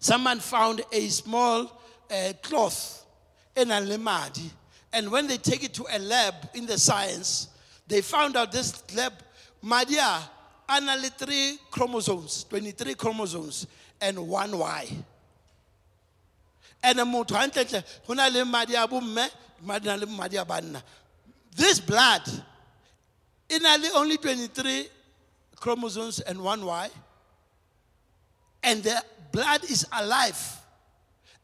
Someone 0.00 0.40
found 0.40 0.82
a 0.92 1.08
small 1.08 1.80
uh, 2.10 2.32
cloth 2.42 3.04
in 3.54 3.70
a 3.70 3.74
lemadi 3.80 4.50
and 4.92 5.10
when 5.10 5.26
they 5.26 5.36
take 5.36 5.64
it 5.64 5.74
to 5.74 5.84
a 5.92 5.98
lab 5.98 6.34
in 6.54 6.66
the 6.66 6.78
science 6.78 7.48
they 7.86 8.00
found 8.00 8.36
out 8.36 8.50
this 8.50 8.82
lab 8.94 9.12
madia 9.64 10.20
ana 10.68 10.96
three 11.16 11.58
chromosomes 11.70 12.44
23 12.44 12.94
chromosomes 12.94 13.66
and 14.00 14.18
one 14.18 14.58
y 14.58 14.88
and 16.86 16.98
le 16.98 18.44
madi 18.44 18.74
bomme 18.74 19.28
madi 19.62 19.86
na 19.86 19.96
le 19.96 20.06
madi 20.06 20.36
banna. 20.36 20.82
This 21.54 21.80
blood 21.80 22.22
e 23.50 23.58
na 23.58 23.76
only 23.96 24.16
23 24.16 24.88
chromosomes 25.56 26.20
and 26.20 26.40
one 26.40 26.64
y. 26.64 26.88
And 28.62 28.82
the 28.82 29.02
blood 29.32 29.64
is 29.64 29.86
alive. 29.92 30.60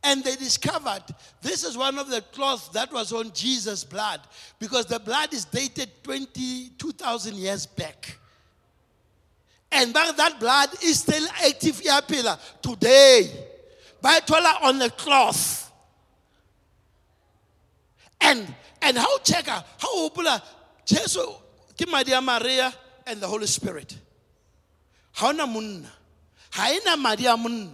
And 0.05 0.25
they 0.25 0.35
discovered 0.35 1.05
this 1.41 1.63
is 1.65 1.77
one 1.77 1.99
of 1.99 2.09
the 2.09 2.21
cloths 2.21 2.69
that 2.69 2.93
was 2.93 3.13
on 3.13 3.33
Jesus' 3.33 3.85
blood. 3.85 4.21
Because 4.59 4.87
the 4.87 4.99
blood 4.99 5.33
is 5.33 5.45
dated 5.45 5.91
22,000 6.03 7.37
years 7.37 7.67
back. 7.67 8.19
And 9.71 9.95
that 9.95 10.41
blood 10.41 10.71
is 10.83 11.01
still 11.01 11.27
active 11.45 11.79
here 11.79 12.01
pillar 12.07 12.37
today 12.61 13.52
bayithola 14.03 14.63
on 14.63 14.79
the 14.79 14.91
cloth 14.91 15.73
and 18.21 18.55
and 18.83 18.99
how 18.99 19.19
checka 19.19 19.65
how 19.79 20.09
opula 20.09 20.43
jesu 20.85 21.21
a 21.81 22.21
maria 22.21 22.73
and 23.07 23.21
the 23.21 23.27
holy 23.27 23.47
spirit. 23.47 23.97
Ha 25.13 25.29
ona 25.29 25.47
monna. 25.47 25.89
Ha 26.53 26.79
ena 26.81 26.97
madi 26.97 27.27
a 27.27 27.37
monna. 27.37 27.71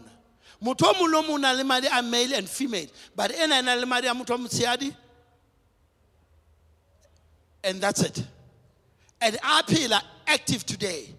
Motho 0.63 0.87
o 0.87 0.95
mongwe 0.95 1.13
le 1.13 1.23
mongwe 1.23 1.57
le 1.57 1.65
madi 1.65 1.89
a 1.93 2.03
male 2.03 2.35
and 2.35 2.49
female 2.49 2.87
but 3.15 3.33
ena 3.33 3.59
e 3.59 3.63
na 3.63 3.75
le 3.75 3.87
madi 3.87 4.07
a 4.09 4.15
motho 4.15 4.37
wa 4.37 4.91
and 7.65 7.81
that's 7.81 8.03
it. 8.03 8.25
And 9.21 9.37
a 9.37 9.63
phela 9.63 10.01
active 10.27 10.65
today 10.65 11.15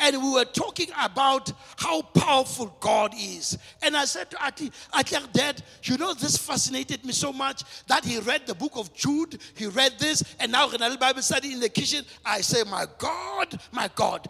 and 0.00 0.22
we 0.22 0.32
were 0.32 0.44
talking 0.44 0.88
about 1.00 1.52
how 1.76 2.02
powerful 2.02 2.76
God 2.80 3.14
is. 3.16 3.56
And 3.82 3.96
I 3.96 4.04
said 4.04 4.30
to 4.30 4.44
Ati, 4.44 4.70
Ati, 4.92 5.16
Dad, 5.32 5.62
you 5.84 5.96
know, 5.96 6.14
this 6.14 6.36
fascinated 6.36 7.04
me 7.04 7.12
so 7.12 7.32
much 7.32 7.62
that 7.86 8.04
he 8.04 8.18
read 8.20 8.46
the 8.46 8.54
book 8.54 8.72
of 8.74 8.92
Jude, 8.94 9.40
he 9.54 9.66
read 9.66 9.94
this, 9.98 10.22
and 10.40 10.50
now 10.52 10.66
the 10.66 10.96
Bible 10.98 11.22
study 11.22 11.52
in 11.52 11.60
the 11.60 11.68
kitchen, 11.68 12.04
I 12.24 12.40
say, 12.40 12.64
My 12.68 12.86
God, 12.98 13.58
my 13.72 13.88
God. 13.94 14.28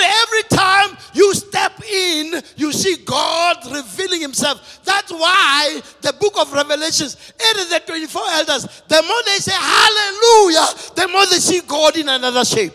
every 0.04 0.44
time 0.50 0.98
you 1.14 1.34
step 1.34 1.84
in, 1.84 2.42
you 2.56 2.72
see 2.72 2.98
God 3.04 3.58
revealing 3.72 4.22
Himself. 4.22 4.82
That's 4.84 5.12
why 5.12 5.82
the 6.02 6.14
book 6.14 6.34
of 6.40 6.52
Revelations, 6.52 7.34
it 7.40 7.58
is 7.58 7.70
the 7.70 7.80
24 7.80 8.22
elders. 8.30 8.64
The 8.88 9.04
more 9.08 9.22
they 9.26 9.38
say 9.38 9.54
hallelujah, 9.54 10.94
the 10.96 11.08
more 11.12 11.26
they 11.28 11.38
see 11.38 11.62
God 11.62 11.98
in 11.98 12.10
another 12.10 12.46
shape. 12.46 12.74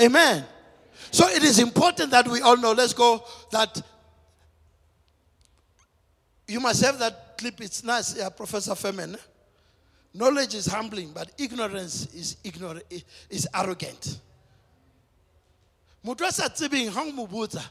Amen. 0.00 0.44
So 1.10 1.28
it 1.28 1.42
is 1.42 1.58
important 1.58 2.10
that 2.10 2.28
we 2.28 2.40
all 2.40 2.56
know, 2.56 2.72
let's 2.72 2.92
go, 2.92 3.24
that 3.50 3.82
you 6.46 6.60
must 6.60 6.84
have 6.84 6.98
that 6.98 7.36
clip. 7.38 7.60
It's 7.60 7.82
nice, 7.82 8.16
yeah, 8.16 8.28
Professor 8.28 8.72
Feynman. 8.72 9.18
Knowledge 10.14 10.54
is 10.54 10.66
humbling, 10.66 11.12
but 11.12 11.30
ignorance 11.38 12.12
is 12.14 12.36
ignorant 12.44 12.84
is 13.30 13.46
arrogant 13.54 14.20
motho 16.04 16.26
a 16.26 16.32
sa 16.32 16.48
tsebeng 16.48 16.92
ga 16.92 17.02
o 17.02 17.12
mo 17.12 17.26
botsa 17.26 17.62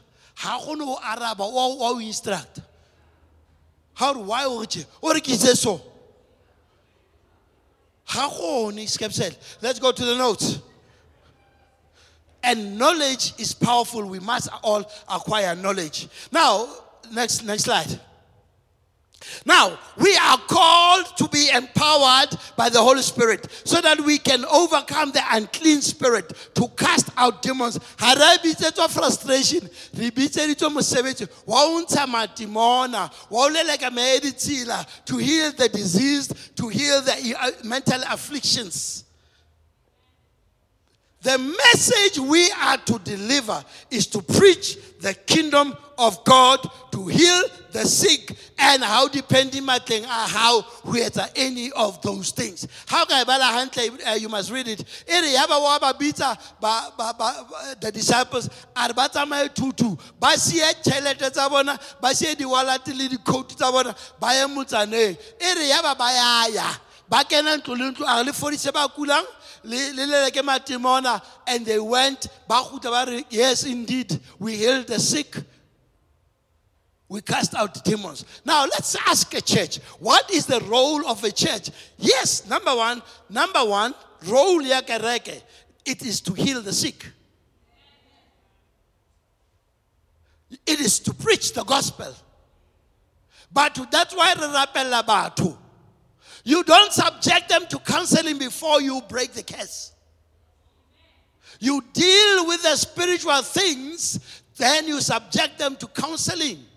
ga 0.42 0.58
gone 0.58 0.84
go 0.84 0.98
araba 1.02 1.46
wa 1.46 1.66
o 1.90 1.98
instruct 2.00 2.60
ga 3.98 4.10
ore 4.10 4.22
why 4.22 4.44
o 4.44 4.64
tse 4.64 4.86
o 5.02 5.12
re 5.12 5.20
ke 5.20 5.32
itse 5.32 5.56
so? 5.56 5.80
Ga 8.12 8.28
gone 8.28 8.86
skepsel. 8.86 9.36
Let's 9.60 9.78
go 9.78 9.92
to 9.92 10.04
the 10.04 10.16
notes. 10.16 10.60
And 12.42 12.78
knowledge 12.78 13.34
is 13.38 13.52
powerful. 13.52 14.06
We 14.06 14.20
must 14.20 14.48
all 14.62 14.90
acquire 15.08 15.54
knowledge. 15.54 16.08
Now 16.32 16.68
next 17.12 17.42
next 17.44 17.64
slide 17.64 18.00
now, 19.44 19.78
we 19.96 20.16
are 20.16 20.38
called 20.38 21.16
to 21.16 21.28
be 21.28 21.50
empowered 21.50 22.28
by 22.56 22.68
the 22.68 22.80
Holy 22.80 23.02
Spirit 23.02 23.46
so 23.64 23.80
that 23.80 24.00
we 24.00 24.18
can 24.18 24.44
overcome 24.44 25.12
the 25.12 25.22
unclean 25.30 25.80
spirit 25.80 26.32
to 26.54 26.68
cast 26.76 27.10
out 27.16 27.42
demons. 27.42 27.78
Ha 27.98 28.38
bitsetswa 28.42 28.90
frustration, 28.90 29.68
re 29.96 30.10
bitseditswe 30.10 30.68
mosebetsi 30.70 31.28
wa 31.46 31.64
matimona, 32.06 33.10
wa 33.30 33.48
ho 33.48 34.84
to 35.06 35.16
heal 35.16 35.52
the 35.52 35.68
diseased, 35.68 36.56
to 36.56 36.68
heal 36.68 37.00
the 37.00 37.36
uh, 37.38 37.50
mental 37.64 38.00
afflictions. 38.10 39.04
The 41.20 41.38
message 41.38 42.18
we 42.20 42.50
are 42.52 42.76
to 42.78 42.98
deliver 43.00 43.64
is 43.90 44.06
to 44.08 44.22
preach 44.22 44.78
the 45.00 45.14
kingdom 45.14 45.76
of 45.98 46.24
God, 46.24 46.60
to 46.92 47.06
heal 47.06 47.42
the 47.72 47.84
sick, 47.84 48.34
and 48.58 48.82
how 48.82 49.08
depending 49.08 49.62
matleng 49.62 50.04
a 50.04 50.06
how 50.06 50.64
we 50.84 51.02
are 51.02 51.10
any 51.36 51.70
of 51.72 52.00
those 52.02 52.30
things. 52.30 52.66
How 52.86 53.04
can 53.04 53.26
I 53.26 53.90
uh, 54.06 54.14
you 54.14 54.28
must 54.28 54.50
read 54.50 54.68
it. 54.68 54.84
The 57.80 57.90
disciples 57.92 58.48
are 58.74 58.92
ba 58.94 59.08
tsamaye 59.08 59.54
tutu 59.54 59.96
ba 60.18 60.38
sie 60.38 60.60
tšhelete 60.60 61.30
tsa 61.32 61.48
bona 61.48 61.78
ba 62.00 62.14
sie 62.14 62.34
di 62.34 62.44
coat 63.18 63.50
tsa 63.50 63.70
bona 63.70 63.94
ba 64.18 64.34
ye 64.34 64.46
motsaneng 64.46 65.16
ere 65.40 65.68
yaba 65.68 65.96
ba 67.08 67.24
kena 67.24 67.56
ntlo 67.58 67.76
le 67.76 67.90
ntlo 67.92 68.06
a 68.06 68.22
le 68.22 68.32
fodise 68.32 68.72
ba 68.72 68.88
and 71.46 71.66
they 71.66 71.78
went 71.78 72.28
yes 73.30 73.64
indeed 73.64 74.20
we 74.38 74.56
healed 74.56 74.86
the 74.86 74.98
sick 74.98 75.36
we 77.08 77.22
cast 77.22 77.54
out 77.54 77.82
demons. 77.84 78.24
Now 78.44 78.62
let's 78.64 78.94
ask 79.06 79.32
a 79.34 79.40
church, 79.40 79.78
what 79.98 80.30
is 80.30 80.46
the 80.46 80.60
role 80.60 81.06
of 81.06 81.24
a 81.24 81.30
church? 81.30 81.70
Yes, 81.96 82.46
number 82.48 82.74
one, 82.74 83.02
number 83.30 83.64
one, 83.64 83.94
role 84.26 84.62
ya 84.62 84.80
it 85.84 86.02
is 86.02 86.20
to 86.20 86.34
heal 86.34 86.60
the 86.60 86.72
sick. 86.72 87.06
It 90.66 90.80
is 90.80 90.98
to 91.00 91.14
preach 91.14 91.52
the 91.54 91.64
gospel. 91.64 92.14
But 93.50 93.86
that's 93.90 94.14
why. 94.14 94.34
You 96.44 96.64
don't 96.64 96.92
subject 96.92 97.48
them 97.48 97.66
to 97.66 97.78
counseling 97.78 98.38
before 98.38 98.82
you 98.82 99.00
break 99.08 99.32
the 99.32 99.42
case. 99.42 99.92
You 101.58 101.82
deal 101.92 102.46
with 102.46 102.62
the 102.62 102.76
spiritual 102.76 103.42
things, 103.42 104.42
then 104.56 104.86
you 104.86 105.00
subject 105.00 105.58
them 105.58 105.76
to 105.76 105.86
counseling. 105.86 106.67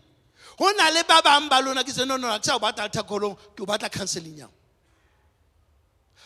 Go 0.62 0.72
na 0.78 0.90
le 0.90 1.04
ba 1.04 1.22
bang 1.24 1.50
ba 1.50 1.60
lona 1.60 1.84
ke 1.84 1.90
se 1.90 2.06
no 2.06 2.18
ke 2.20 2.46
sa 2.46 2.56
o 2.56 2.60
batla 2.60 2.88
thakolong 2.88 3.36
ke 3.56 3.62
o 3.62 3.66
batla 3.66 3.92
counseling 3.92 4.38
yang. 4.38 4.50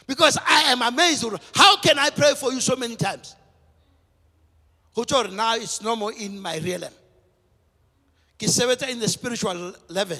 Because 0.05 0.37
I 0.45 0.73
am 0.73 0.81
amazed. 0.81 1.25
How 1.55 1.77
can 1.77 1.97
I 1.97 2.09
pray 2.09 2.33
for 2.35 2.51
you 2.51 2.59
so 2.59 2.75
many 2.75 2.97
times? 2.97 3.33
Go 4.93 5.05
now 5.31 5.55
it's 5.55 5.81
no 5.81 5.95
more 5.95 6.11
in 6.11 6.37
my 6.37 6.57
realm. 6.57 6.91
Ke 8.37 8.47
sebetsa 8.51 8.89
in 8.89 8.99
the 8.99 9.07
spiritual 9.07 9.73
level. 9.87 10.19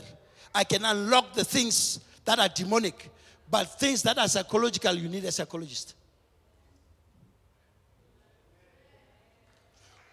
I 0.53 0.63
can 0.63 0.86
unlock 0.86 1.34
the 1.34 1.43
things 1.43 1.99
that 2.24 2.39
are 2.39 2.47
demonic, 2.47 3.09
but 3.51 3.66
things 3.78 4.01
that 4.03 4.18
are 4.18 4.30
psychological, 4.30 4.93
you 4.93 5.09
need 5.09 5.26
a 5.26 5.32
psychologist. 5.34 5.93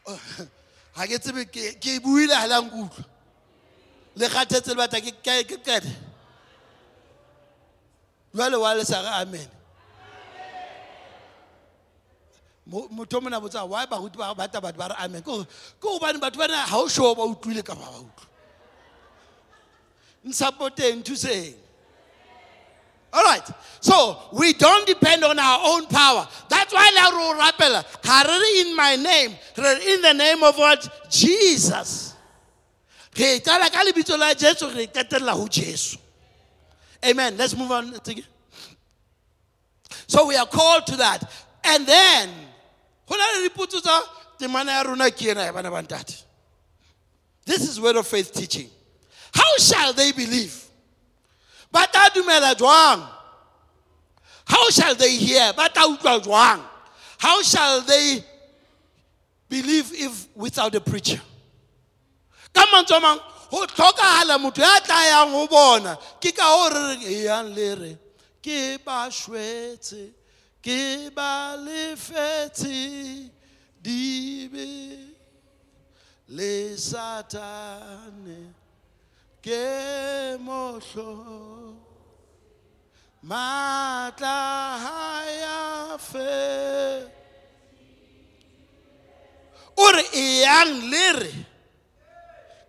ke 1.06 1.22
tsebe 1.22 1.46
ke 1.46 2.02
buile 2.02 2.34
le 4.16 4.28
kgathetse 4.28 4.68
le 4.68 4.74
batla 4.76 5.00
ke 5.00 5.12
ke 5.22 5.44
ke 5.48 5.56
qete 5.64 5.90
jwale 8.34 8.56
wa 8.60 8.74
le 8.74 8.82
amen 9.20 9.48
Mo- 12.66 12.88
motho 12.88 13.16
o 13.18 13.20
mona 13.20 13.40
botsa 13.40 13.66
why 13.68 13.86
baruti 13.86 14.16
ba 14.16 14.34
bata 14.34 14.60
batho 14.60 14.78
ba 14.78 14.88
re 14.90 14.94
amen 15.04 15.22
ke 15.22 15.46
gobane 15.80 16.20
batho 16.20 16.38
bana 16.38 16.64
ga 16.68 16.76
o 16.76 16.88
sure 16.88 17.14
ba 17.14 17.22
utlwile 17.22 17.64
ka 17.64 17.74
ba 17.74 17.86
utlwa 17.88 18.26
nsupporteng 20.26 21.02
thuseng 21.02 21.54
all 23.14 23.24
right. 23.24 23.46
So 23.82 24.16
we 24.32 24.54
don't 24.54 24.86
depend 24.86 25.22
on 25.22 25.38
our 25.38 25.60
own 25.64 25.84
power. 25.86 26.26
That's 26.48 26.72
why 26.72 26.90
la 26.94 27.10
ro 27.10 27.38
rapela. 27.38 27.84
Ha 28.06 28.24
re 28.26 28.38
re 28.38 28.60
in 28.70 28.74
my 28.74 28.96
name. 28.96 29.36
In 29.86 30.00
the 30.00 30.14
name 30.14 30.42
of 30.42 30.56
what? 30.56 31.10
Jesus. 31.10 32.11
Re 33.16 33.40
qala 33.40 33.70
ka 33.70 33.82
lebitso 33.84 34.18
la 34.18 34.34
Jesu 34.34 34.68
re 34.68 34.86
qetella 34.86 35.32
ho 35.32 35.46
Jesu. 35.48 35.98
Amen. 37.04 37.36
Let's 37.36 37.56
move 37.56 37.70
on. 37.70 37.94
So 40.06 40.26
we 40.26 40.36
are 40.36 40.46
called 40.46 40.86
to 40.86 40.96
that. 40.96 41.30
And 41.64 41.86
then 41.86 42.30
ho 43.06 43.16
na 43.16 43.40
le 43.40 43.48
dipotso 43.48 43.80
tsa 43.80 44.00
temana 44.38 44.66
ya 44.66 44.82
rona 44.82 45.10
ke 45.10 45.30
ena 45.30 45.44
ya 45.44 45.52
bana 45.52 45.70
ba 45.70 45.82
ntate. 45.82 46.22
This 47.44 47.68
is 47.68 47.80
word 47.80 47.96
of 47.96 48.06
faith 48.06 48.32
teaching. 48.32 48.70
How 49.34 49.56
shall 49.58 49.92
they 49.92 50.12
believe? 50.12 50.62
ba 51.72 51.86
tla 51.90 52.10
dumela 52.14 52.54
jwang 52.54 53.08
how 54.44 54.70
shall 54.70 54.94
they 54.94 55.16
hear 55.16 55.52
ba 55.54 55.68
tla 55.72 55.88
utlwa 55.88 56.20
jwang 56.20 56.60
how 57.18 57.42
shall 57.42 57.80
they 57.80 58.22
believe 59.48 59.90
if 59.94 60.28
without 60.36 60.74
a 60.74 60.80
preacher 60.80 61.20
ka 62.54 62.62
mantswe 62.72 62.98
mang 63.00 63.20
go 63.50 63.66
tlhokagala 63.66 64.38
motho 64.38 64.62
ya 64.62 64.80
tla 64.80 65.00
yang 65.12 65.32
go 65.32 65.46
bona. 65.46 65.96
Ke 66.20 66.30
ka 66.32 66.44
go 66.44 66.68
re 66.74 66.82
reng 66.88 67.04
eyang 67.14 67.48
le 67.56 67.68
re 67.74 67.92
ke 68.42 68.78
ba 68.84 69.08
šwetse 69.10 70.12
ke 70.62 71.10
ba 71.14 71.56
lefetse 71.56 73.32
le 76.32 76.76
satane 76.76 78.54
ke 79.42 80.38
mohlo 80.40 81.76
matla 83.22 84.40
ha 84.84 85.24
ya 85.42 85.98
fe. 85.98 87.04
O 89.76 89.92
re 89.92 90.04
e 90.14 90.40
yang 90.40 90.72
le 90.90 91.06
re 91.20 91.32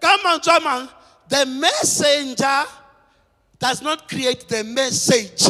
ka 0.03 0.25
on, 0.25 0.39
come 0.41 0.67
on. 0.67 0.89
the 1.29 1.45
messenger 1.45 2.63
does 3.57 3.81
not 3.81 4.09
create 4.09 4.47
the 4.49 4.63
message. 4.63 5.47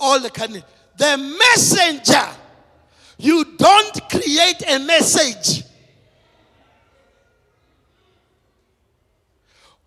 All 0.00 0.20
the 0.20 0.30
canon 0.30 0.62
the 0.96 1.38
messenger. 1.38 2.28
You 3.18 3.44
don't 3.56 4.10
create 4.10 4.62
a 4.66 4.78
message. 4.78 5.64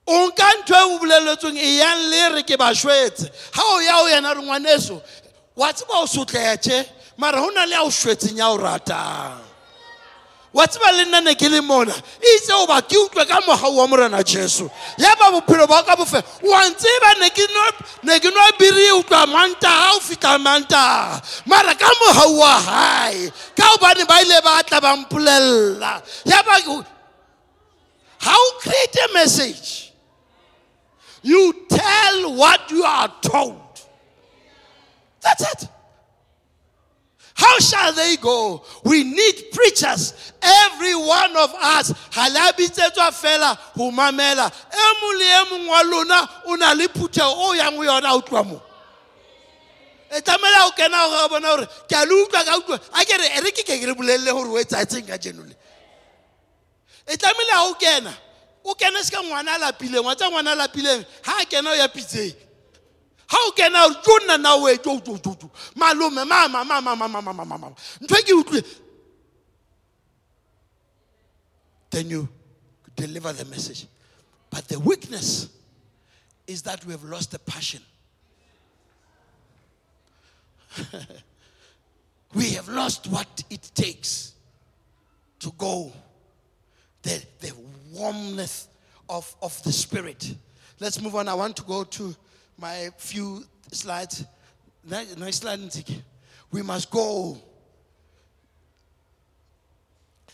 O 0.07 0.29
nka 0.31 0.49
ntho 0.63 0.73
e 0.73 0.81
o 0.81 1.49
e 1.53 1.77
yang 1.77 2.09
le 2.09 2.35
re 2.35 2.43
ke 2.43 2.57
ba 2.57 2.73
šwetse 2.73 3.29
ga 3.53 3.61
o 3.61 3.79
ya 3.79 3.97
o 4.01 4.07
yena 4.07 4.33
re 4.33 4.41
ngwaneso 4.41 5.01
wa 5.55 5.71
tseba 5.71 6.01
o 6.01 6.05
sotletse 6.07 6.98
mara 7.19 7.37
go 7.41 7.49
na 7.51 7.65
le 7.65 7.75
a 7.75 7.83
o 7.83 7.89
šwetseng 7.91 8.37
ya 8.37 8.47
o 8.49 8.57
ratang. 8.57 9.41
Wa 10.53 10.65
tseba 10.65 10.91
le 10.97 11.05
nna 11.05 11.19
ne 11.21 11.35
ke 11.35 11.47
le 11.49 11.61
mona 11.61 11.91
e 11.93 12.35
itse 12.37 12.51
o 12.53 12.65
ba 12.65 12.81
ke 12.81 12.95
utlwe 12.95 13.27
ka 13.27 13.39
mogau 13.45 13.75
wa 13.75 13.87
morena 13.87 14.23
jesu. 14.23 14.69
Ya 14.97 15.13
ba 15.19 15.29
bophelo 15.29 15.67
ba 15.67 15.83
ka 15.83 15.95
bofela 15.95 16.23
wa 16.41 16.63
ntseba 16.63 17.19
ne 17.19 17.29
ke 17.29 17.45
no- 18.33 18.51
biri 18.57 18.89
utlwa 18.97 19.27
mantaga 19.27 19.93
o 19.95 19.99
fitlha 19.99 20.39
mantaga 20.39 21.21
mara 21.45 21.75
ka 21.75 21.89
mogau 22.01 22.39
wa 22.39 22.55
gae 22.65 23.31
ka 23.55 23.67
gobane 23.77 24.07
ba 24.07 24.21
ile 24.21 24.41
ba 24.41 24.63
tla 24.63 24.81
ba 24.81 24.95
mpolelela 24.95 26.01
ya 26.25 26.41
ba 26.41 26.55
how 28.21 28.51
create 28.59 28.97
a 29.09 29.13
message. 29.13 29.93
You 31.21 31.53
tell 31.69 32.33
what 32.35 32.71
you 32.71 32.83
are 32.83 33.11
told. 33.21 33.61
That's 35.21 35.43
it 35.63 35.69
shall 37.59 37.93
they 37.93 38.17
go? 38.17 38.63
We 38.83 39.03
need 39.03 39.51
preachers. 39.51 40.33
Every 40.41 40.95
one 40.95 41.35
of 41.37 41.53
us. 41.55 41.93
Ha 42.11 42.29
la 42.33 42.51
fela 43.11 43.57
ho 43.75 43.91
mamela. 43.91 44.49
E 44.49 44.93
mong 45.01 45.17
le 45.17 45.25
e 45.25 45.43
mong 45.51 45.67
wa 45.67 45.81
lona 45.81 46.29
o 46.45 46.55
na 46.55 46.73
le 46.73 46.87
phutheho 46.87 47.33
o 47.35 47.53
yang 47.53 47.75
ho 47.75 47.83
yona 47.83 48.09
ho 48.09 48.21
tloha 48.21 48.45
moo. 48.45 48.61
E 50.11 50.21
tlamela 50.21 50.67
o 50.67 50.71
kena 50.71 51.25
a 51.25 51.29
bona 51.29 51.47
hore 51.47 51.67
ke 51.87 51.95
a 51.95 52.05
le 52.05 52.25
utlwa 52.25 52.45
ka 52.45 52.59
utlwa. 52.59 52.79
A 52.93 53.05
ke 53.05 53.17
re 53.17 53.41
re 53.43 53.51
ke 53.51 53.63
ke 53.63 53.85
re 53.85 53.93
bolelle 53.93 54.31
hore 54.31 54.49
o 54.49 54.57
etsahetseng 54.57 55.07
ka 55.07 55.17
jeno 55.17 55.47
le. 55.47 55.55
E 57.07 57.15
tlamela 57.15 57.53
ha 57.53 57.69
o 57.69 57.73
kena. 57.75 58.13
O 58.65 58.73
kene 58.73 59.03
se 59.03 59.11
ka 59.11 59.21
ngwana 59.21 59.55
a 59.55 59.59
lapileng, 59.59 60.03
ngwana 60.03 60.51
a 60.51 60.55
lapileng. 60.55 61.05
Ha 61.23 61.41
a 61.41 61.45
kena 61.45 61.71
o 61.71 61.73
ya 61.73 61.87
pitseng. 61.87 62.48
Ha 63.29 63.37
o 63.47 63.51
kena 63.51 63.85
o 63.85 64.37
na 64.37 64.55
o 64.55 64.67
e 64.67 64.77
tlo 64.77 64.99
tlo 64.99 65.17
tlo 65.17 65.33
tlo 65.39 65.49
malome 65.75 66.25
mama 66.25 66.63
mama 66.65 66.95
mama 66.95 67.21
mama 67.21 67.45
mama 67.45 67.67
ntho 68.01 68.15
ke 68.25 68.33
utlwe 68.33 68.61
then 71.89 72.09
you 72.09 72.29
deliver 72.95 73.33
the 73.33 73.45
message. 73.45 73.87
But 74.49 74.67
the 74.67 74.79
weakness 74.79 75.49
is 76.47 76.61
that 76.63 76.83
we 76.85 76.91
have 76.91 77.03
lost 77.03 77.31
the 77.31 77.39
passion. 77.39 77.81
We 82.35 82.51
have 82.51 82.69
lost 82.69 83.07
what 83.07 83.43
it 83.49 83.71
takes 83.73 84.33
to 85.39 85.51
go 85.57 85.91
the, 87.01 87.23
the 87.39 87.51
warmth 87.91 88.67
of, 89.09 89.35
of 89.41 89.63
the 89.63 89.71
spirit. 89.71 90.35
Let's 90.79 91.01
move 91.01 91.15
on. 91.15 91.27
I 91.27 91.33
want 91.33 91.57
to 91.57 91.63
go 91.63 91.83
to 91.83 92.15
my 92.59 92.89
few 92.97 93.43
slides. 93.71 94.25
Slide. 94.87 95.65
We 96.51 96.61
must 96.61 96.89
go. 96.89 97.37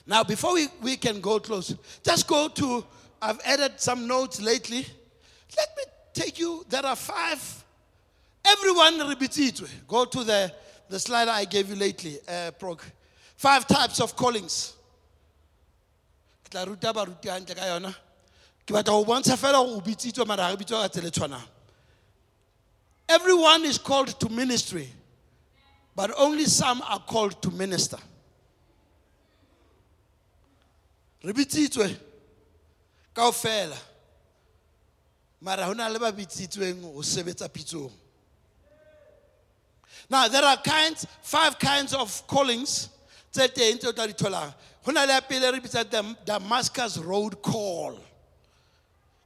Now, 0.07 0.23
before 0.23 0.53
we, 0.53 0.67
we 0.81 0.97
can 0.97 1.19
go 1.19 1.39
close, 1.39 1.75
just 2.03 2.27
go 2.27 2.47
to, 2.47 2.85
I've 3.21 3.39
added 3.43 3.73
some 3.81 4.07
notes 4.07 4.39
lately. 4.39 4.85
Let 5.57 5.69
me 5.75 5.83
take 6.13 6.39
you, 6.39 6.63
there 6.69 6.85
are 6.85 6.95
five. 6.95 7.65
Everyone 8.45 9.09
repeat 9.09 9.39
it. 9.39 9.61
Go 9.87 10.05
to 10.05 10.23
the, 10.23 10.53
the 10.89 10.99
slide 10.99 11.27
I 11.27 11.45
gave 11.45 11.69
you 11.69 11.75
lately, 11.75 12.19
uh, 12.27 12.51
prog. 12.51 12.83
Five 13.35 13.67
types 13.67 13.99
of 13.99 14.15
callings. 14.15 14.73
Ke 16.45 16.49
tla 16.51 16.65
ruta 16.65 16.93
baruti 16.93 17.27
ka 17.27 17.61
yona. 17.63 17.93
Ke 18.65 18.73
batla 18.73 18.91
ho 18.91 19.03
bontsha 19.03 19.35
fela 19.35 19.81
bitsitswe 19.81 20.25
mara 20.27 20.55
bitswa 20.55 20.87
ka. 21.29 21.54
Everyone 23.07 23.65
is 23.65 23.77
called 23.77 24.19
to 24.19 24.29
ministry, 24.29 24.89
but 25.95 26.11
only 26.17 26.45
some 26.45 26.81
are 26.81 26.99
called 26.99 27.41
to 27.43 27.51
minister. 27.51 27.97
Re 31.23 31.33
bitsitswe 31.33 31.95
kaofela. 33.13 33.77
Mara 35.41 35.63
hona 35.63 35.91
le 35.91 35.99
ba 35.99 36.11
bitsitsweng 36.11 36.81
ho 36.81 37.01
sebetsa 37.01 37.47
pitsong. 37.49 37.91
Now 40.09 40.27
there 40.27 40.43
are 40.43 40.57
kinds, 40.57 41.05
five 41.21 41.57
kinds 41.59 41.93
of 41.93 42.25
callings. 42.27 42.89
tse 43.31 43.47
teng 43.49 43.77
tse 43.79 43.87
o 43.87 43.91
tla 43.91 44.07
di 44.07 44.13
tholang. 44.13 44.53
Ho 44.85 44.91
le 44.91 45.05
ya 45.07 45.19
pele 45.21 45.51
re 45.51 45.59
bitsa 45.59 45.89
Dam- 45.89 46.17
Damascus 46.25 46.97
Road 46.97 47.41
Call. 47.41 47.99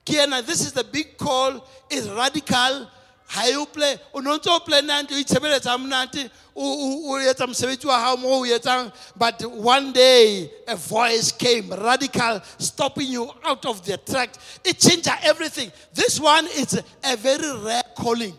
Ke 0.06 0.16
ena, 0.24 0.42
this 0.42 0.62
is 0.62 0.74
the 0.74 0.84
big 0.84 1.18
call, 1.18 1.68
it's 1.90 2.08
radical. 2.08 2.90
Ha 3.30 3.48
e 3.48 3.56
o 3.56 4.20
no 4.22 4.38
ntse 4.38 4.50
o 4.50 4.60
planante, 4.60 5.14
o 5.14 5.18
itshebeletsa 5.18 5.78
monate, 5.78 6.32
o 6.56 7.16
etsa 7.20 7.46
mosebetsi 7.46 7.86
wa 7.86 8.00
hao 8.00 8.18
moo 8.18 8.42
o 8.42 8.46
etsang, 8.46 8.92
but 9.16 9.40
one 9.46 9.94
day 9.94 10.50
a 10.68 10.76
voice 10.76 11.32
came, 11.32 11.70
radical, 11.70 12.42
stopping 12.58 13.08
you 13.08 13.30
out 13.44 13.64
of 13.68 13.86
the 13.86 13.98
track. 13.98 14.34
It 14.66 14.80
changed 14.80 15.08
everything. 15.22 15.72
This 15.94 16.20
one 16.20 16.48
is 16.48 16.82
a 17.04 17.16
very 17.18 17.64
rare 17.64 17.84
calling. 17.96 18.34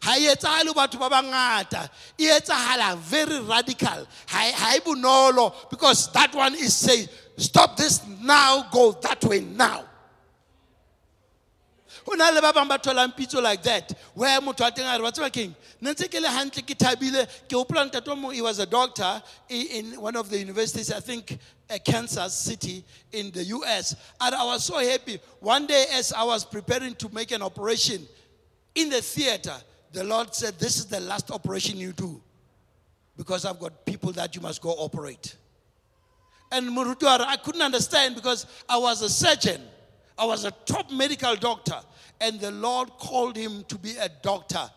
ha 0.00 0.14
e 0.16 0.28
etsagale 0.28 0.68
ho 0.68 0.74
batho 0.74 0.98
ba 0.98 1.10
bangata 1.10 1.90
e 2.16 2.26
etsahala 2.26 2.96
very 2.98 3.40
radical 3.40 4.06
ha 4.28 4.74
e 4.76 4.80
bonolo 4.80 5.52
because 5.68 6.12
that 6.12 6.32
one 6.34 6.54
is 6.54 6.76
say 6.76 7.08
stop 7.36 7.76
this 7.76 8.06
now 8.22 8.64
go 8.70 8.92
that 8.92 9.22
way 9.24 9.40
now 9.40 9.87
ho 12.08 12.14
na 12.16 12.30
le 12.30 12.40
ba 12.40 12.52
bang 12.52 12.68
ba 12.68 12.78
tholang 12.78 13.14
pitso 13.14 13.42
like 13.42 13.62
that 13.62 13.92
where 14.14 14.40
motho 14.40 14.66
a 14.66 14.70
teng 14.70 14.86
a 14.86 14.96
re 14.96 15.02
wa 15.02 15.10
tseba 15.10 15.30
keng 15.30 15.54
ne 15.80 15.92
ntse 15.92 16.10
ke 16.10 16.20
le 16.20 16.28
hantle 16.28 16.62
ke 16.62 16.74
thabile 16.74 17.26
ke 17.48 17.52
hopola 17.52 17.84
ntate 17.90 18.08
o 18.08 18.16
mong 18.16 18.32
he 18.32 18.40
was 18.40 18.58
a 18.58 18.66
doctor 18.66 19.22
in 19.48 20.00
one 20.00 20.16
of 20.16 20.30
the 20.30 20.38
universities 20.38 20.90
i 20.90 21.00
think 21.00 21.38
uh, 21.70 21.76
kansas 21.84 22.32
city 22.32 22.82
in 23.12 23.30
the 23.32 23.42
us 23.44 23.94
and 24.20 24.34
i 24.34 24.44
was 24.44 24.64
so 24.64 24.78
happy 24.78 25.20
one 25.40 25.66
day 25.66 25.84
as 25.92 26.12
i 26.14 26.24
was 26.24 26.44
preparing 26.44 26.94
to 26.94 27.08
make 27.10 27.30
an 27.30 27.42
operation 27.42 28.06
in 28.74 28.88
the 28.88 29.02
theater 29.02 29.54
the 29.92 30.02
lord 30.04 30.34
said 30.34 30.58
this 30.58 30.78
is 30.78 30.86
the 30.86 31.00
last 31.00 31.30
operation 31.30 31.76
you 31.76 31.92
do 31.92 32.20
because 33.16 33.44
i've 33.44 33.60
got 33.60 33.84
people 33.84 34.12
that 34.12 34.34
you 34.34 34.40
must 34.40 34.62
go 34.62 34.70
operate 34.70 35.36
and 36.50 36.66
Murutuara, 36.68 37.26
I 37.26 37.36
couldn't 37.36 37.60
understand 37.60 38.14
because 38.14 38.46
I 38.68 38.78
was 38.78 39.02
a 39.02 39.08
surgeon. 39.10 39.60
I 40.18 40.24
was 40.24 40.44
a 40.44 40.50
top 40.50 40.90
medical 40.90 41.36
doctor. 41.36 41.78
And 42.20 42.40
the 42.40 42.50
Lord 42.50 42.90
called 42.90 43.36
him 43.36 43.64
to 43.68 43.78
be 43.78 43.96
a 43.96 44.08
doctor 44.08 44.70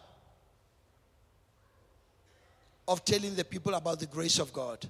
of 2.87 3.03
telling 3.05 3.35
the 3.35 3.43
people 3.43 3.73
about 3.73 3.99
the 3.99 4.05
grace 4.05 4.39
of 4.39 4.51
God. 4.53 4.85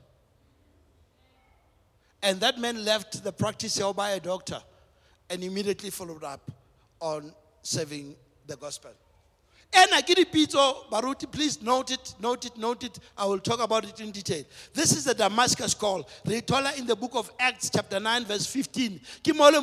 And 2.24 2.40
that 2.42 2.60
man 2.60 2.84
left 2.84 3.24
the 3.24 3.32
practice 3.32 3.78
held 3.78 3.96
by 3.96 4.12
a 4.12 4.20
doctor 4.20 4.62
and 5.30 5.44
immediately 5.44 5.90
followed 5.90 6.24
up 6.24 6.52
on 7.00 7.34
serving 7.62 8.16
the 8.48 8.58
gospel. 8.58 8.92
And 9.74 9.90
I 9.94 10.02
get 10.02 10.20
it, 10.20 10.32
Peter 10.34 10.58
Baruti, 10.58 11.32
please 11.32 11.62
note 11.62 11.92
it, 11.92 12.14
note 12.20 12.46
it, 12.46 12.58
note 12.58 12.84
it. 12.84 13.00
I 13.18 13.26
will 13.26 13.40
talk 13.40 13.62
about 13.62 13.86
it 13.86 14.02
in 14.02 14.12
detail. 14.12 14.44
This 14.74 14.92
is 14.92 15.06
the 15.06 15.14
Damascus 15.14 15.74
call. 15.74 16.08
Retola 16.26 16.78
in 16.78 16.86
the 16.86 16.96
book 16.96 17.12
of 17.16 17.32
Acts, 17.40 17.70
chapter 17.70 17.98
9, 18.00 18.26
verse 18.26 18.46
15. 18.46 19.00
Ke 19.24 19.34
mo 19.34 19.48
le 19.48 19.62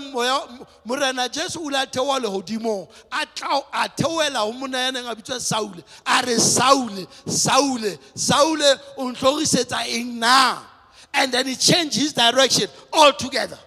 morena 0.86 1.28
Jesu 1.28 1.60
o 1.60 1.68
ile 1.68 1.82
a 1.82 1.86
theoha 1.86 2.20
lehodimong. 2.20 2.88
A 3.12 3.26
tla- 3.26 3.64
a 3.70 3.88
theohela 3.90 4.36
ho 4.38 4.52
monna 4.52 4.78
ya 4.78 4.90
neng 4.92 5.06
a 5.06 5.14
bitswa 5.14 5.38
Saule. 5.38 5.84
A 6.06 6.22
re 6.26 6.36
na? 10.04 10.62
And 11.12 11.32
then 11.32 11.46
he 11.46 11.54
changed 11.54 11.96
his 11.96 12.12
direction 12.12 12.68
altogether 12.92 13.58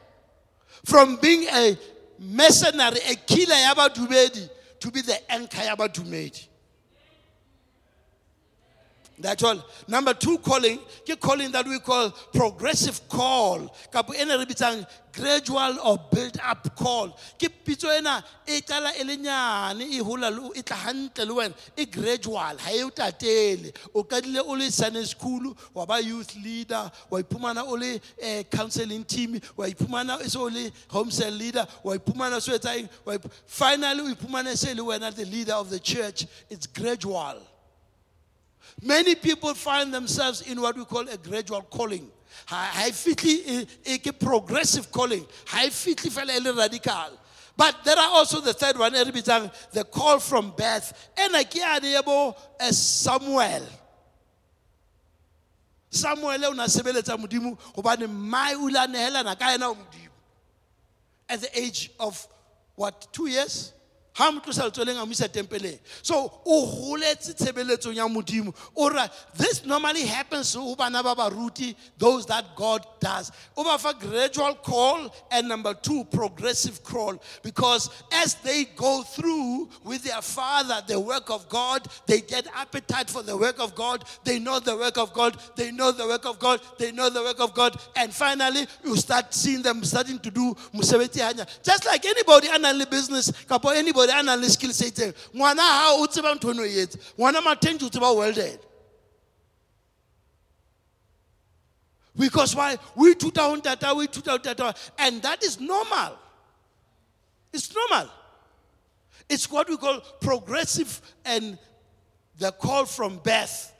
from 0.85 1.17
being 1.17 1.47
a 1.49 1.77
mercenary, 2.19 2.99
a 3.09 3.15
killer 3.15 3.55
ya 3.55 3.73
badumedi, 3.75 4.49
to 4.81 4.91
be 4.91 5.01
the 5.01 5.31
anchor 5.31 5.63
ya 5.63 5.75
badumedi. 5.75 6.47
That's 9.21 9.43
all. 9.43 9.63
Number 9.87 10.13
two 10.13 10.37
calling, 10.39 10.79
ke 11.07 11.19
calling 11.19 11.51
that 11.51 11.67
we 11.67 11.79
call 11.79 12.11
progressive 12.33 13.07
call. 13.07 13.73
Kapo 13.91 14.13
ena 14.13 14.37
re 14.37 14.45
gradual 15.13 15.79
or 15.83 15.99
build 16.11 16.37
up 16.43 16.75
call. 16.75 17.09
Ke 17.37 17.49
pitso 17.63 17.95
ena 17.95 18.23
e 18.47 18.61
qala 18.61 18.91
e 18.99 19.03
le 19.03 19.17
nyane 19.17 19.81
e 19.81 19.99
hola 19.99 20.29
le 20.29 20.51
e 20.55 20.61
e 21.77 21.85
gradual 21.85 22.57
ha 22.57 22.71
e 22.71 22.83
o 22.83 22.89
tatele. 22.89 23.75
O 23.93 24.03
kadile 24.03 24.41
o 24.45 25.03
school 25.03 25.55
wa 25.73 25.97
youth 25.97 26.35
leader 26.37 26.91
wa 27.09 27.21
iphumana 27.21 27.63
o 27.65 27.75
eh, 28.21 28.43
counseling 28.43 29.03
team 29.03 29.39
wa 29.55 29.65
iphumana 29.65 30.21
so 30.23 30.45
le 30.45 30.71
home 30.87 31.11
cell 31.11 31.33
leader 31.33 31.67
wa 31.83 31.95
iphumana 31.97 32.41
so 32.41 32.57
etsa 32.57 32.77
eng 32.77 32.89
finally 33.45 34.01
o 34.01 34.15
iphumana 34.15 34.55
se 34.55 34.73
le 34.73 34.81
wena 34.81 35.13
the 35.13 35.25
leader 35.25 35.53
of 35.53 35.69
the 35.69 35.79
church. 35.79 36.25
It's 36.49 36.67
gradual. 36.67 37.50
Many 38.81 39.15
people 39.15 39.53
find 39.53 39.93
themselves 39.93 40.41
in 40.41 40.59
what 40.59 40.75
we 40.75 40.85
call 40.85 41.07
a 41.07 41.17
gradual 41.17 41.61
calling. 41.63 42.09
High 42.45 42.91
fitly 42.91 43.67
a 43.85 44.13
progressive 44.13 44.91
calling. 44.91 45.25
Fela 45.45 46.35
e 46.35 46.39
le 46.39 46.53
radical. 46.53 47.11
But 47.55 47.83
there 47.83 47.97
are 47.97 48.09
also 48.11 48.41
the 48.41 48.53
third 48.53 48.79
one, 48.79 48.95
e 48.95 49.03
re 49.03 49.11
the 49.11 49.87
call 49.91 50.19
from 50.19 50.53
birth. 50.57 51.11
Ena 51.17 51.43
ke 51.43 52.03
bo 52.03 52.35
eh, 52.59 52.71
Samuel. 52.71 53.63
Samuel 55.89 56.45
o 56.45 56.51
na 56.53 56.65
sebeletsa 56.65 57.17
modimo 57.17 57.57
mai 58.09 58.55
o 58.55 58.67
ile 58.67 58.77
a 58.77 58.87
nehelana 58.87 59.37
ka 59.37 59.45
yena. 59.57 59.77
At 61.29 61.41
the 61.41 61.59
age 61.59 61.91
of 61.99 62.27
what, 62.75 63.07
two 63.13 63.27
years? 63.27 63.73
Ha 64.13 64.31
mo 64.31 64.39
tlosa 64.39 64.69
letsweleng 64.69 65.01
a 65.01 65.05
mo 65.05 65.11
isa 65.11 65.27
tempeleng. 65.27 65.79
So 66.01 66.41
o 66.45 66.65
goletse 66.67 67.33
tshebeletsong 67.33 67.95
ya 67.95 68.07
modimo 68.07 68.53
o 68.75 68.89
this 69.35 69.65
normally 69.65 70.03
happens 70.03 70.53
ho 70.53 70.75
bana 70.75 71.01
ba 71.01 71.15
baruti 71.15 71.75
those 71.97 72.25
that 72.25 72.55
god 72.55 72.85
does. 72.99 73.31
O 73.55 73.63
ba 73.63 73.77
fa 73.77 73.93
gradual 73.97 74.55
call 74.55 75.13
and 75.31 75.47
number 75.47 75.73
two 75.73 76.03
progressive 76.05 76.83
call. 76.83 77.21
Because 77.41 77.89
as 78.11 78.35
they 78.35 78.65
go 78.75 79.01
through 79.03 79.69
with 79.83 80.03
their 80.03 80.21
father 80.21 80.83
the 80.87 80.99
work 80.99 81.29
of 81.29 81.47
god 81.47 81.87
they 82.05 82.19
get 82.21 82.47
appetite 82.55 83.09
for 83.09 83.23
the 83.23 83.35
work 83.35 83.59
of 83.59 83.75
god. 83.75 84.03
They 84.23 84.39
know 84.39 84.59
the 84.59 84.75
work 84.75 84.97
of 84.97 85.13
god. 85.13 85.37
They 85.55 85.71
know 85.71 85.91
the 85.91 86.05
work 86.05 86.25
of 86.25 86.39
god. 86.39 86.61
They 86.77 86.91
know 86.91 87.09
the 87.09 87.21
work 87.21 87.39
of 87.39 87.53
god. 87.53 87.79
And 87.95 88.13
finally 88.13 88.67
you 88.83 88.97
start 88.97 89.33
seeing 89.33 89.61
them 89.61 89.83
starting 89.83 90.19
to 90.19 90.31
do 90.31 90.53
mosebetsi 90.73 91.21
hanya. 91.21 91.47
Just 91.63 91.85
like 91.85 92.05
anybody 92.05 92.49
a 92.51 92.59
nang 92.59 92.77
le 92.77 92.85
business 92.85 93.31
anybody 93.73 94.00
a 94.09 94.23
nang 94.23 94.39
le 94.41 94.49
skill 94.49 94.73
se 94.73 94.89
itseng. 94.89 95.13
Ngwana 95.33 95.59
ha 95.59 95.95
o 95.97 96.07
tseba 96.07 96.35
ntho 96.35 96.51
eno 96.51 96.63
e 96.63 96.85
etsa. 96.85 96.97
Ngwana 97.17 97.41
mathenke 97.41 97.83
o 97.83 97.89
tseba 97.89 98.15
welded. 98.15 98.59
Because 102.17 102.55
why? 102.55 102.77
We 102.95 103.13
ithuta 103.15 103.41
ho 103.41 103.55
ntata 103.55 103.95
we 103.95 104.07
ithuta 104.07 104.31
ho 104.31 104.37
ntata 104.37 104.91
and 104.99 105.21
that 105.21 105.43
is 105.43 105.59
normal. 105.59 106.17
It's 107.53 107.73
normal. 107.73 108.09
It's 109.29 109.49
what 109.49 109.69
we 109.69 109.77
call 109.77 110.01
progressive 110.19 111.01
and 111.23 111.57
the 112.37 112.51
call 112.51 112.85
from 112.85 113.19
birth 113.19 113.70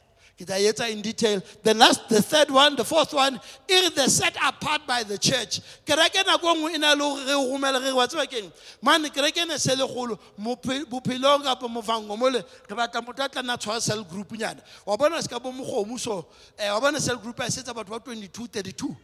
E 0.50 0.92
in 0.92 1.02
detail. 1.02 1.42
The 1.64 1.74
last 1.74 2.10
the 2.10 2.22
third 2.22 2.50
one 2.52 2.76
the 2.76 2.84
fourth 2.86 3.14
one 3.14 3.40
is 3.68 3.92
the 3.92 4.10
set 4.10 4.36
apart 4.38 4.88
by 4.88 5.04
the 5.04 5.18
church. 5.18 5.60
Kereke 5.86 6.24
nako 6.24 6.56
nngwe 6.56 6.76
e 6.76 6.78
na 6.78 6.94
le 6.94 7.04
hore 7.04 7.26
re 7.26 7.34
o 7.34 7.58
romele 7.58 7.80
re 7.84 7.92
wa 7.94 8.08
tseba 8.08 8.30
keng? 8.30 8.52
Mane 8.82 9.10
kereke 9.10 9.38
ene 9.38 9.58
se 9.58 9.76
le 9.76 9.86
kgolo 9.88 10.18
mophe- 10.40 10.86
bophelong 10.86 11.44
kapa 11.44 11.68
mofango 11.68 12.18
mole 12.18 12.44
re 12.70 12.76
batla 12.76 13.02
motho 13.06 13.24
a 13.24 13.30
tla 13.30 13.42
nna 13.42 13.58
tshwara 13.58 13.82
cell 13.82 14.04
group 14.04 14.32
nyana. 14.32 14.62
Wa 14.86 14.98
bona 14.98 15.22
se 15.22 15.28
ka 15.28 15.40
bo 15.40 15.52
mokgomo 15.52 16.00
so 16.00 16.26
eh, 16.58 16.72
wa 16.72 16.80
bona 16.80 17.00
cell 17.00 17.18
group 17.18 17.40
a 17.40 17.44
e 17.44 17.48
setsa 17.48 17.74
batho 17.74 17.90
ba 17.90 18.00
22 18.00 18.48
32 18.48 18.96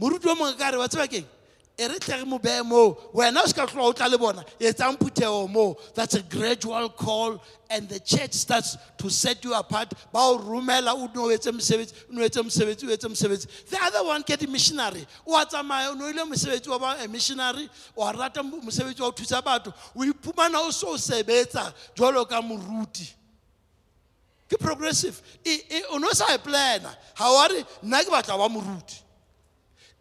moruti 0.00 0.26
wa 0.26 0.34
mongwe 0.34 0.58
ka 0.58 0.70
re 0.70 0.78
wa 0.78 0.88
tseba 0.88 1.06
keng 1.08 1.24
e 1.76 1.86
re 1.88 1.98
tle 1.98 2.16
re 2.18 2.24
mo 2.24 2.38
beye 2.38 2.62
moo 2.62 2.94
wena 3.12 3.42
o 3.42 3.46
se 3.46 3.52
ka 3.52 3.66
tloga 3.66 3.88
o 3.88 3.92
tla 3.92 4.08
le 4.08 4.16
bona 4.18 4.44
etsang 4.60 4.96
phuthego 4.96 5.48
moo. 5.50 5.74
That's 5.94 6.14
a 6.14 6.22
gradual 6.22 6.88
call 6.90 7.42
and 7.68 7.88
the 7.88 7.98
church 7.98 8.32
starts 8.32 8.76
to 8.98 9.10
set 9.10 9.42
you 9.44 9.54
apart. 9.54 9.92
Ba 10.12 10.18
o 10.20 10.38
romela 10.38 10.94
o 10.94 11.10
no 11.12 11.28
etse 11.34 11.50
mosebetsi 11.50 11.92
o 12.10 12.14
no 12.14 12.22
etse 12.22 12.36
mosebetsi 12.42 12.84
o 12.86 12.90
etse 12.94 13.08
mosebetsi. 13.08 13.46
The 13.70 13.78
other 13.82 14.04
one 14.04 14.22
ke 14.22 14.36
di-missionary 14.38 15.04
o 15.26 15.36
a 15.36 15.44
tsamaya 15.44 15.90
o 15.90 15.94
no 15.94 16.06
ile 16.08 16.24
mosebetsi 16.24 16.68
wa 16.68 16.78
ba 16.78 17.08
missionary 17.08 17.68
wa 17.96 18.10
rata 18.12 18.42
mo- 18.42 18.60
mosebetsi 18.60 19.00
wa 19.00 19.06
ho 19.06 19.12
thusa 19.12 19.42
batho. 19.42 19.74
O 19.96 20.00
iphumana 20.04 20.60
o 20.66 20.70
so 20.70 20.90
o 20.90 20.96
sebetsa 20.96 21.72
jwalo 21.96 22.28
ka 22.28 22.40
moruti. 22.40 23.10
Ke 24.48 24.58
progressive. 24.60 25.20
E- 25.44 25.62
e- 25.70 25.82
o 25.90 25.98
sa 26.12 26.32
e 26.34 26.38
plana. 26.38 26.94
Ga 27.18 27.32
wa 27.32 27.46
re 27.48 27.64
nna 27.82 28.04
ke 28.04 28.10
batla 28.10 28.38
wa 28.38 28.48
moruti 28.48 29.00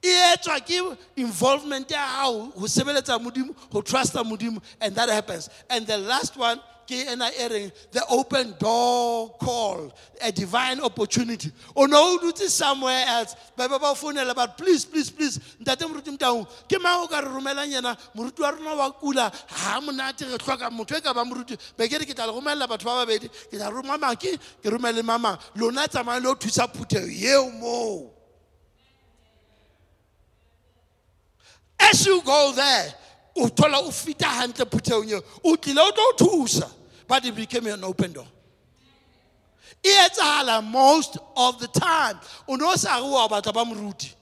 e 0.04 0.36
etswa 0.36 0.60
ke 0.60 0.97
involvement 1.16 1.89
ya 1.89 1.99
hao 1.99 2.51
ho 2.51 2.68
sebeletsa 2.68 3.20
modimo 3.20 3.56
ho 3.72 3.82
trusta 3.82 4.24
modimo 4.24 4.62
and 4.82 4.95
that 4.95 5.10
happens. 5.10 5.49
And 5.70 5.88
the 5.88 5.97
last 5.97 6.36
one 6.38 6.60
ke 6.86 7.08
ena 7.08 7.30
e 7.39 7.47
reng 7.47 7.72
the 7.91 8.06
open 8.10 8.56
door 8.60 9.30
call 9.39 9.93
a 10.22 10.32
divine 10.32 10.82
opportunity. 10.82 11.51
O 11.76 11.86
no 11.86 12.16
o 12.16 12.20
dutse 12.20 12.49
somewhere 12.49 13.06
else. 13.08 13.36
Ba 13.56 13.70
be 13.70 13.78
ba 13.80 13.93
founela 13.95 14.36
but 14.36 14.58
please 14.58 14.84
please 14.84 15.10
please 15.10 15.39
ntate 15.62 15.88
moruti 15.88 16.18
motao 16.18 16.47
ke 16.68 16.82
mang 16.82 17.04
o 17.04 17.08
ka 17.08 17.20
re 17.20 17.28
romelang 17.28 17.72
yena? 17.72 17.97
Moruti 18.16 18.41
wa 18.41 18.49
rona 18.49 18.76
wa 18.76 18.91
kula 18.91 19.34
ha 19.47 19.80
monate 19.80 20.30
re 20.30 20.38
tlhoka 20.38 20.70
motho 20.70 20.97
e 20.97 21.01
ka 21.01 21.14
ba 21.14 21.24
moruti. 21.24 21.58
Be 21.78 21.88
ke 21.88 21.99
re 21.99 22.06
ke 22.06 22.14
tla 22.14 22.28
le 22.28 22.34
romelela 22.34 22.68
batho 22.68 22.86
ba 22.86 23.06
babedi 23.06 23.30
ke 23.30 23.58
tla 23.58 23.72
roma 23.72 23.97
maki 23.97 24.38
ke 24.62 24.70
romele 24.70 25.01
mamang 25.01 25.39
lona 25.56 25.88
tsamaya 25.88 26.22
le 26.22 26.30
o 26.30 26.36
thusa 26.36 26.68
phuthego 26.68 27.08
eo 27.08 27.49
moo 27.49 28.12
as 31.89 32.05
you 32.05 32.21
go 32.23 32.53
there 32.55 32.93
o 33.36 33.47
thola 33.47 33.79
o 33.79 33.89
fita 33.89 34.25
hantle 34.25 34.65
phuthegong 34.65 35.09
eo 35.09 35.21
o 35.43 35.55
tlile 35.55 36.69
but 37.07 37.25
it 37.25 37.36
became 37.36 37.67
an 37.67 37.84
open 37.84 38.13
door. 38.13 38.27
E 39.84 39.89
etsahala 39.89 40.63
most 40.63 41.17
of 41.36 41.59
the 41.59 41.67
time. 41.67 42.19
O 42.47 42.55
ne 42.55 42.63
o 42.63 42.75
sa 42.75 42.97
re 42.97 43.03
wa 43.03 43.27
ba 43.27 43.41
moruti. 43.41 44.13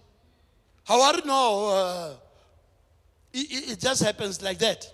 Ga 0.88 0.98
wa 0.98 1.12
no 1.24 1.68
uh, 1.68 2.14
it 3.34 3.80
just 3.80 4.04
happens 4.04 4.42
like 4.42 4.58
that. 4.60 4.92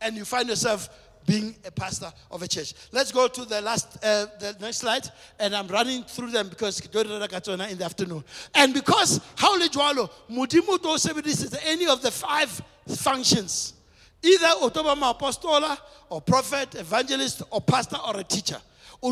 And 0.00 0.16
you 0.16 0.24
find 0.24 0.48
yourself 0.48 0.88
being 1.26 1.54
a 1.64 1.70
pastor 1.70 2.12
of 2.30 2.42
a 2.42 2.48
church. 2.48 2.74
Let's 2.92 3.12
go 3.12 3.28
to 3.28 3.44
the 3.44 3.60
last, 3.60 3.96
uh, 4.04 4.26
the 4.38 4.56
next 4.60 4.78
slide, 4.78 5.08
and 5.38 5.54
I'm 5.54 5.68
running 5.68 6.02
through 6.04 6.30
them 6.30 6.48
because 6.48 6.80
in 6.80 6.90
the 6.90 7.84
afternoon. 7.84 8.24
And 8.54 8.74
because 8.74 9.20
how 9.36 9.58
le 9.58 9.68
jwalo, 9.68 10.10
modimo 10.30 10.80
to 10.80 10.88
sebedisa 10.98 11.58
any 11.64 11.86
of 11.86 12.02
the 12.02 12.10
five 12.10 12.62
functions, 12.88 13.74
either 14.22 14.48
o 14.60 14.70
tlo 14.70 14.82
ba 14.98 15.78
or 16.08 16.20
prophet, 16.20 16.74
evangelist, 16.74 17.42
or 17.50 17.60
pastor, 17.60 17.96
or 18.06 18.18
a 18.18 18.24
teacher. 18.24 18.60
So 19.02 19.08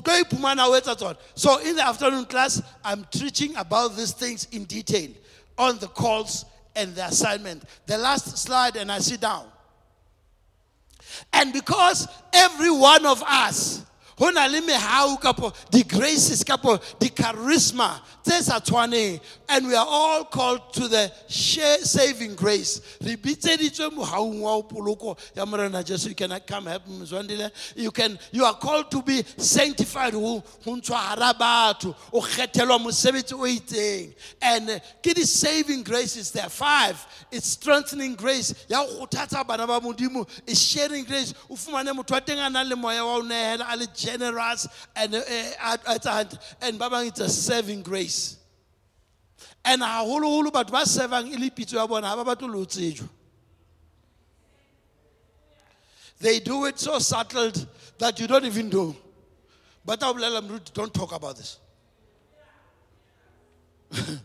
in 1.60 1.76
the 1.76 1.84
afternoon 1.86 2.26
class, 2.26 2.62
I'm 2.84 3.06
teaching 3.10 3.56
about 3.56 3.96
these 3.96 4.12
things 4.12 4.46
in 4.52 4.64
detail 4.64 5.08
on 5.56 5.78
the 5.78 5.86
calls 5.86 6.44
and 6.76 6.94
the 6.94 7.06
assignment. 7.06 7.64
The 7.86 7.96
last 7.96 8.36
slide, 8.36 8.76
and 8.76 8.92
I 8.92 8.98
sit 8.98 9.20
down. 9.20 9.46
And 11.32 11.52
because 11.52 12.08
every 12.32 12.70
one 12.70 13.06
of 13.06 13.22
us, 13.22 13.84
ho 14.18 14.30
na 14.30 14.46
le 14.46 14.60
mehau 14.60 15.20
kapo 15.20 15.52
di-graces 15.70 16.44
kapo 16.44 16.78
di-charisma 16.98 18.00
tse 18.28 18.42
sa 18.42 18.60
tshwaneng. 18.60 19.20
And 19.48 19.66
we 19.66 19.74
are 19.74 19.86
all 19.88 20.24
called 20.24 20.72
to 20.74 20.88
the 20.88 21.10
saving 21.28 22.34
grace. 22.34 22.80
Re 23.00 23.16
bitseditswe 23.16 23.90
mohaung 23.90 24.40
wa 24.40 24.60
poloko 24.62 25.18
ya 25.34 25.44
morena 25.46 25.82
jesu. 25.82 26.10
You 26.10 26.14
can 26.14 26.38
come 26.46 26.66
help 26.66 26.86
me 26.86 27.06
you 27.76 27.90
can 27.90 28.18
you 28.32 28.44
are 28.44 28.54
called 28.54 28.90
to 28.90 29.02
be 29.02 29.24
sanctified. 29.36 30.12
Ho 30.14 30.42
ho 30.64 30.76
ntshwa 30.76 30.96
hara 30.96 31.32
batho. 31.34 31.94
O 32.12 32.20
kgethelwa 32.20 32.78
mosebetsi 32.78 33.32
o 33.32 33.46
itseng. 33.46 34.14
And 34.42 34.70
eh, 34.70 34.78
ke 35.02 35.14
di-saving 35.14 35.82
graces. 35.82 36.30
There 36.30 36.48
five. 36.48 37.04
It's 37.30 37.46
strengthening 37.46 38.14
grace. 38.14 38.54
Ya 38.68 38.84
go 38.84 39.06
kgothatsa 39.06 39.46
bana 39.46 39.66
ba 39.66 39.80
modimo 39.80 40.28
is 40.46 40.60
sharing 40.60 41.04
grace. 41.04 41.32
O 41.48 41.54
fumane 41.54 41.94
motho 41.96 42.12
wa 42.12 42.20
teng 42.20 42.46
a 42.46 42.50
nang 42.50 42.68
le 42.68 42.76
moya 42.76 43.04
wa 43.04 43.16
o 43.16 43.22
nehela 43.22 43.72
a 43.72 43.76
le 43.76 43.86
generous 44.10 44.68
and 44.96 45.14
eh, 45.14 45.52
a 45.62 45.72
a 45.74 45.98
etsa 45.98 46.38
and 46.62 46.78
ba 46.78 46.88
it's 47.04 47.20
a 47.20 47.28
serving 47.28 47.82
grace. 47.82 48.36
And 49.64 49.82
haholoholo 49.82 50.50
batho 50.50 50.70
ba 50.70 50.84
servang 50.84 51.28
e 51.32 51.36
le 51.36 51.50
pitso 51.50 51.74
ya 51.74 51.86
bona 51.86 52.14
they 56.20 56.40
do 56.40 56.64
it 56.66 56.78
so 56.78 56.98
settled 56.98 57.66
that 57.98 58.18
you 58.18 58.26
don't 58.26 58.44
even 58.44 58.68
know. 58.68 58.96
But 59.84 60.02
I 60.02 60.12
moruti 60.12 60.72
don't 60.72 60.92
talk 60.92 61.14
about 61.14 61.36
this. 61.36 61.58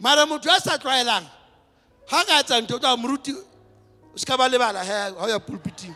Mara 0.00 0.26
motho 0.26 0.54
a 0.54 0.60
sa 0.60 0.76
tlwaelang 0.76 1.24
ga 2.10 2.24
ka 2.24 2.42
etsa 2.42 2.60
ntho 2.60 2.78
tsa 2.78 2.96
moruti 2.96 3.34
o 5.18 5.26
ya 5.26 5.38
pulpiting 5.38 5.94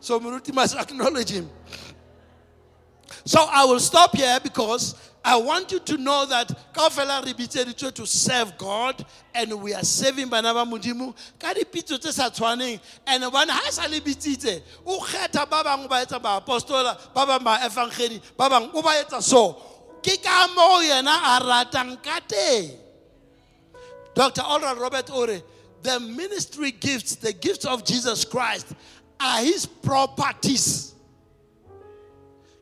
so 0.00 0.18
moruti 0.18 0.52
must 0.52 0.76
acknowledge 0.76 1.30
him. 1.30 1.48
So 3.24 3.46
I 3.50 3.64
will 3.64 3.80
stop 3.80 4.16
here 4.16 4.38
because 4.42 4.94
I 5.22 5.36
want 5.36 5.70
you 5.72 5.80
to 5.80 5.98
know 5.98 6.24
that 6.26 6.48
kaofela 6.72 7.24
re 7.24 7.34
bitseditswe 7.34 7.92
to 7.94 8.06
serve 8.06 8.56
God 8.56 9.04
and 9.34 9.60
we 9.60 9.74
are 9.74 9.84
serving 9.84 10.28
bana 10.28 10.54
ba 10.54 10.64
modimo 10.64 11.14
ka 11.38 11.52
dipitso 11.52 12.00
tse 12.00 12.12
sa 12.12 12.30
tshwaneng. 12.30 12.80
And 13.06 13.22
bone 13.30 13.48
ha 13.48 13.68
e 13.68 13.70
sa 13.70 13.86
le 13.86 14.00
bitsitse 14.00 14.62
o 14.86 15.00
kgetha 15.00 15.48
ba 15.48 15.62
bangwe 15.62 15.88
ba 15.88 16.04
etsa 16.04 16.18
baapostola 16.18 17.14
ba 17.14 17.26
bangwe 17.26 17.44
ba 17.44 17.58
evangeli 17.62 18.20
ba 18.36 18.48
bangwe 18.48 19.12
o 19.12 19.20
so. 19.20 19.62
Kika 20.02 20.22
ka 20.22 20.46
moo 20.56 20.80
yena 20.80 21.12
a 21.12 21.40
ratang 21.40 22.02
ka 22.02 22.20
teng. 22.26 22.70
Dr. 24.14 24.42
Oral 24.42 24.76
Robert 24.76 25.10
Ore, 25.10 25.42
the 25.82 26.00
ministry 26.00 26.72
gifts, 26.72 27.16
the 27.16 27.32
gifts 27.32 27.64
of 27.64 27.84
Jesus 27.84 28.24
Christ, 28.24 28.74
are 29.20 29.40
his 29.44 29.66
properties. 29.66 30.94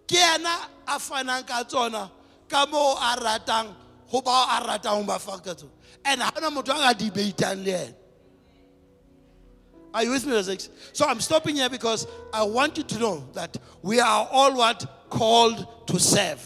Ke 0.07 0.17
yena 0.17 0.67
a 0.87 0.99
fanang 0.99 1.47
ka 1.47 1.63
tsona 1.65 2.11
ka 2.49 2.67
moo 2.71 2.95
a 2.97 3.17
ratang 3.21 3.75
go 4.11 4.21
bao 4.21 4.45
a 4.59 4.67
ratang 4.67 5.07
ba 5.07 5.19
fa 5.19 5.39
ka 5.39 5.55
tsona. 5.55 5.71
And 6.05 6.21
ha 6.23 6.31
hona 6.35 6.51
motho 6.51 6.71
a 6.75 6.93
ka 6.93 6.95
debateang 6.95 7.65
le 7.65 7.73
yena. 7.73 7.95
Are 9.95 10.05
you 10.05 10.11
with 10.11 10.27
me, 10.27 10.33
Razeks? 10.33 10.69
So 10.93 11.07
I'm 11.07 11.21
stopping 11.21 11.57
here 11.57 11.69
because 11.69 12.07
I 12.33 12.43
want 12.43 12.77
you 12.77 12.85
to 12.85 12.99
know 12.99 13.29
that 13.33 13.57
we 13.83 14.01
are 14.01 14.29
all 14.31 14.55
what? 14.55 14.85
Called 15.09 15.67
to 15.87 15.99
serve. 15.99 16.45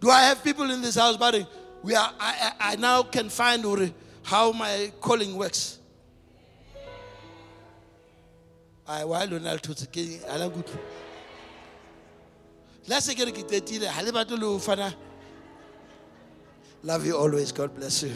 Do 0.00 0.10
I 0.10 0.22
have 0.22 0.42
people 0.42 0.70
in 0.70 0.82
this 0.82 0.96
house, 0.96 1.16
buddy? 1.16 1.46
We 1.82 1.94
are, 1.94 2.12
I, 2.18 2.52
I, 2.60 2.72
I 2.72 2.76
now 2.76 3.02
can 3.02 3.28
find 3.28 3.64
how 4.22 4.52
my 4.52 4.92
calling 5.00 5.36
works. 5.36 5.78
I 8.90 9.04
while 9.04 9.28
Donald 9.28 9.62
to 9.62 9.86
ke 9.86 10.18
ala 10.28 10.48
good. 10.50 10.68
Let's 12.88 13.06
say 13.06 13.14
ke 13.14 13.24
re 13.28 13.30
ke 13.30 13.44
tetile 13.52 13.86
ha 13.86 14.02
le 14.02 14.10
batle 14.10 14.36
le 14.36 14.48
fana. 14.58 14.92
Love 16.82 17.06
you 17.06 17.16
always. 17.16 17.52
God 17.52 17.76
bless 17.76 18.02
you. 18.02 18.10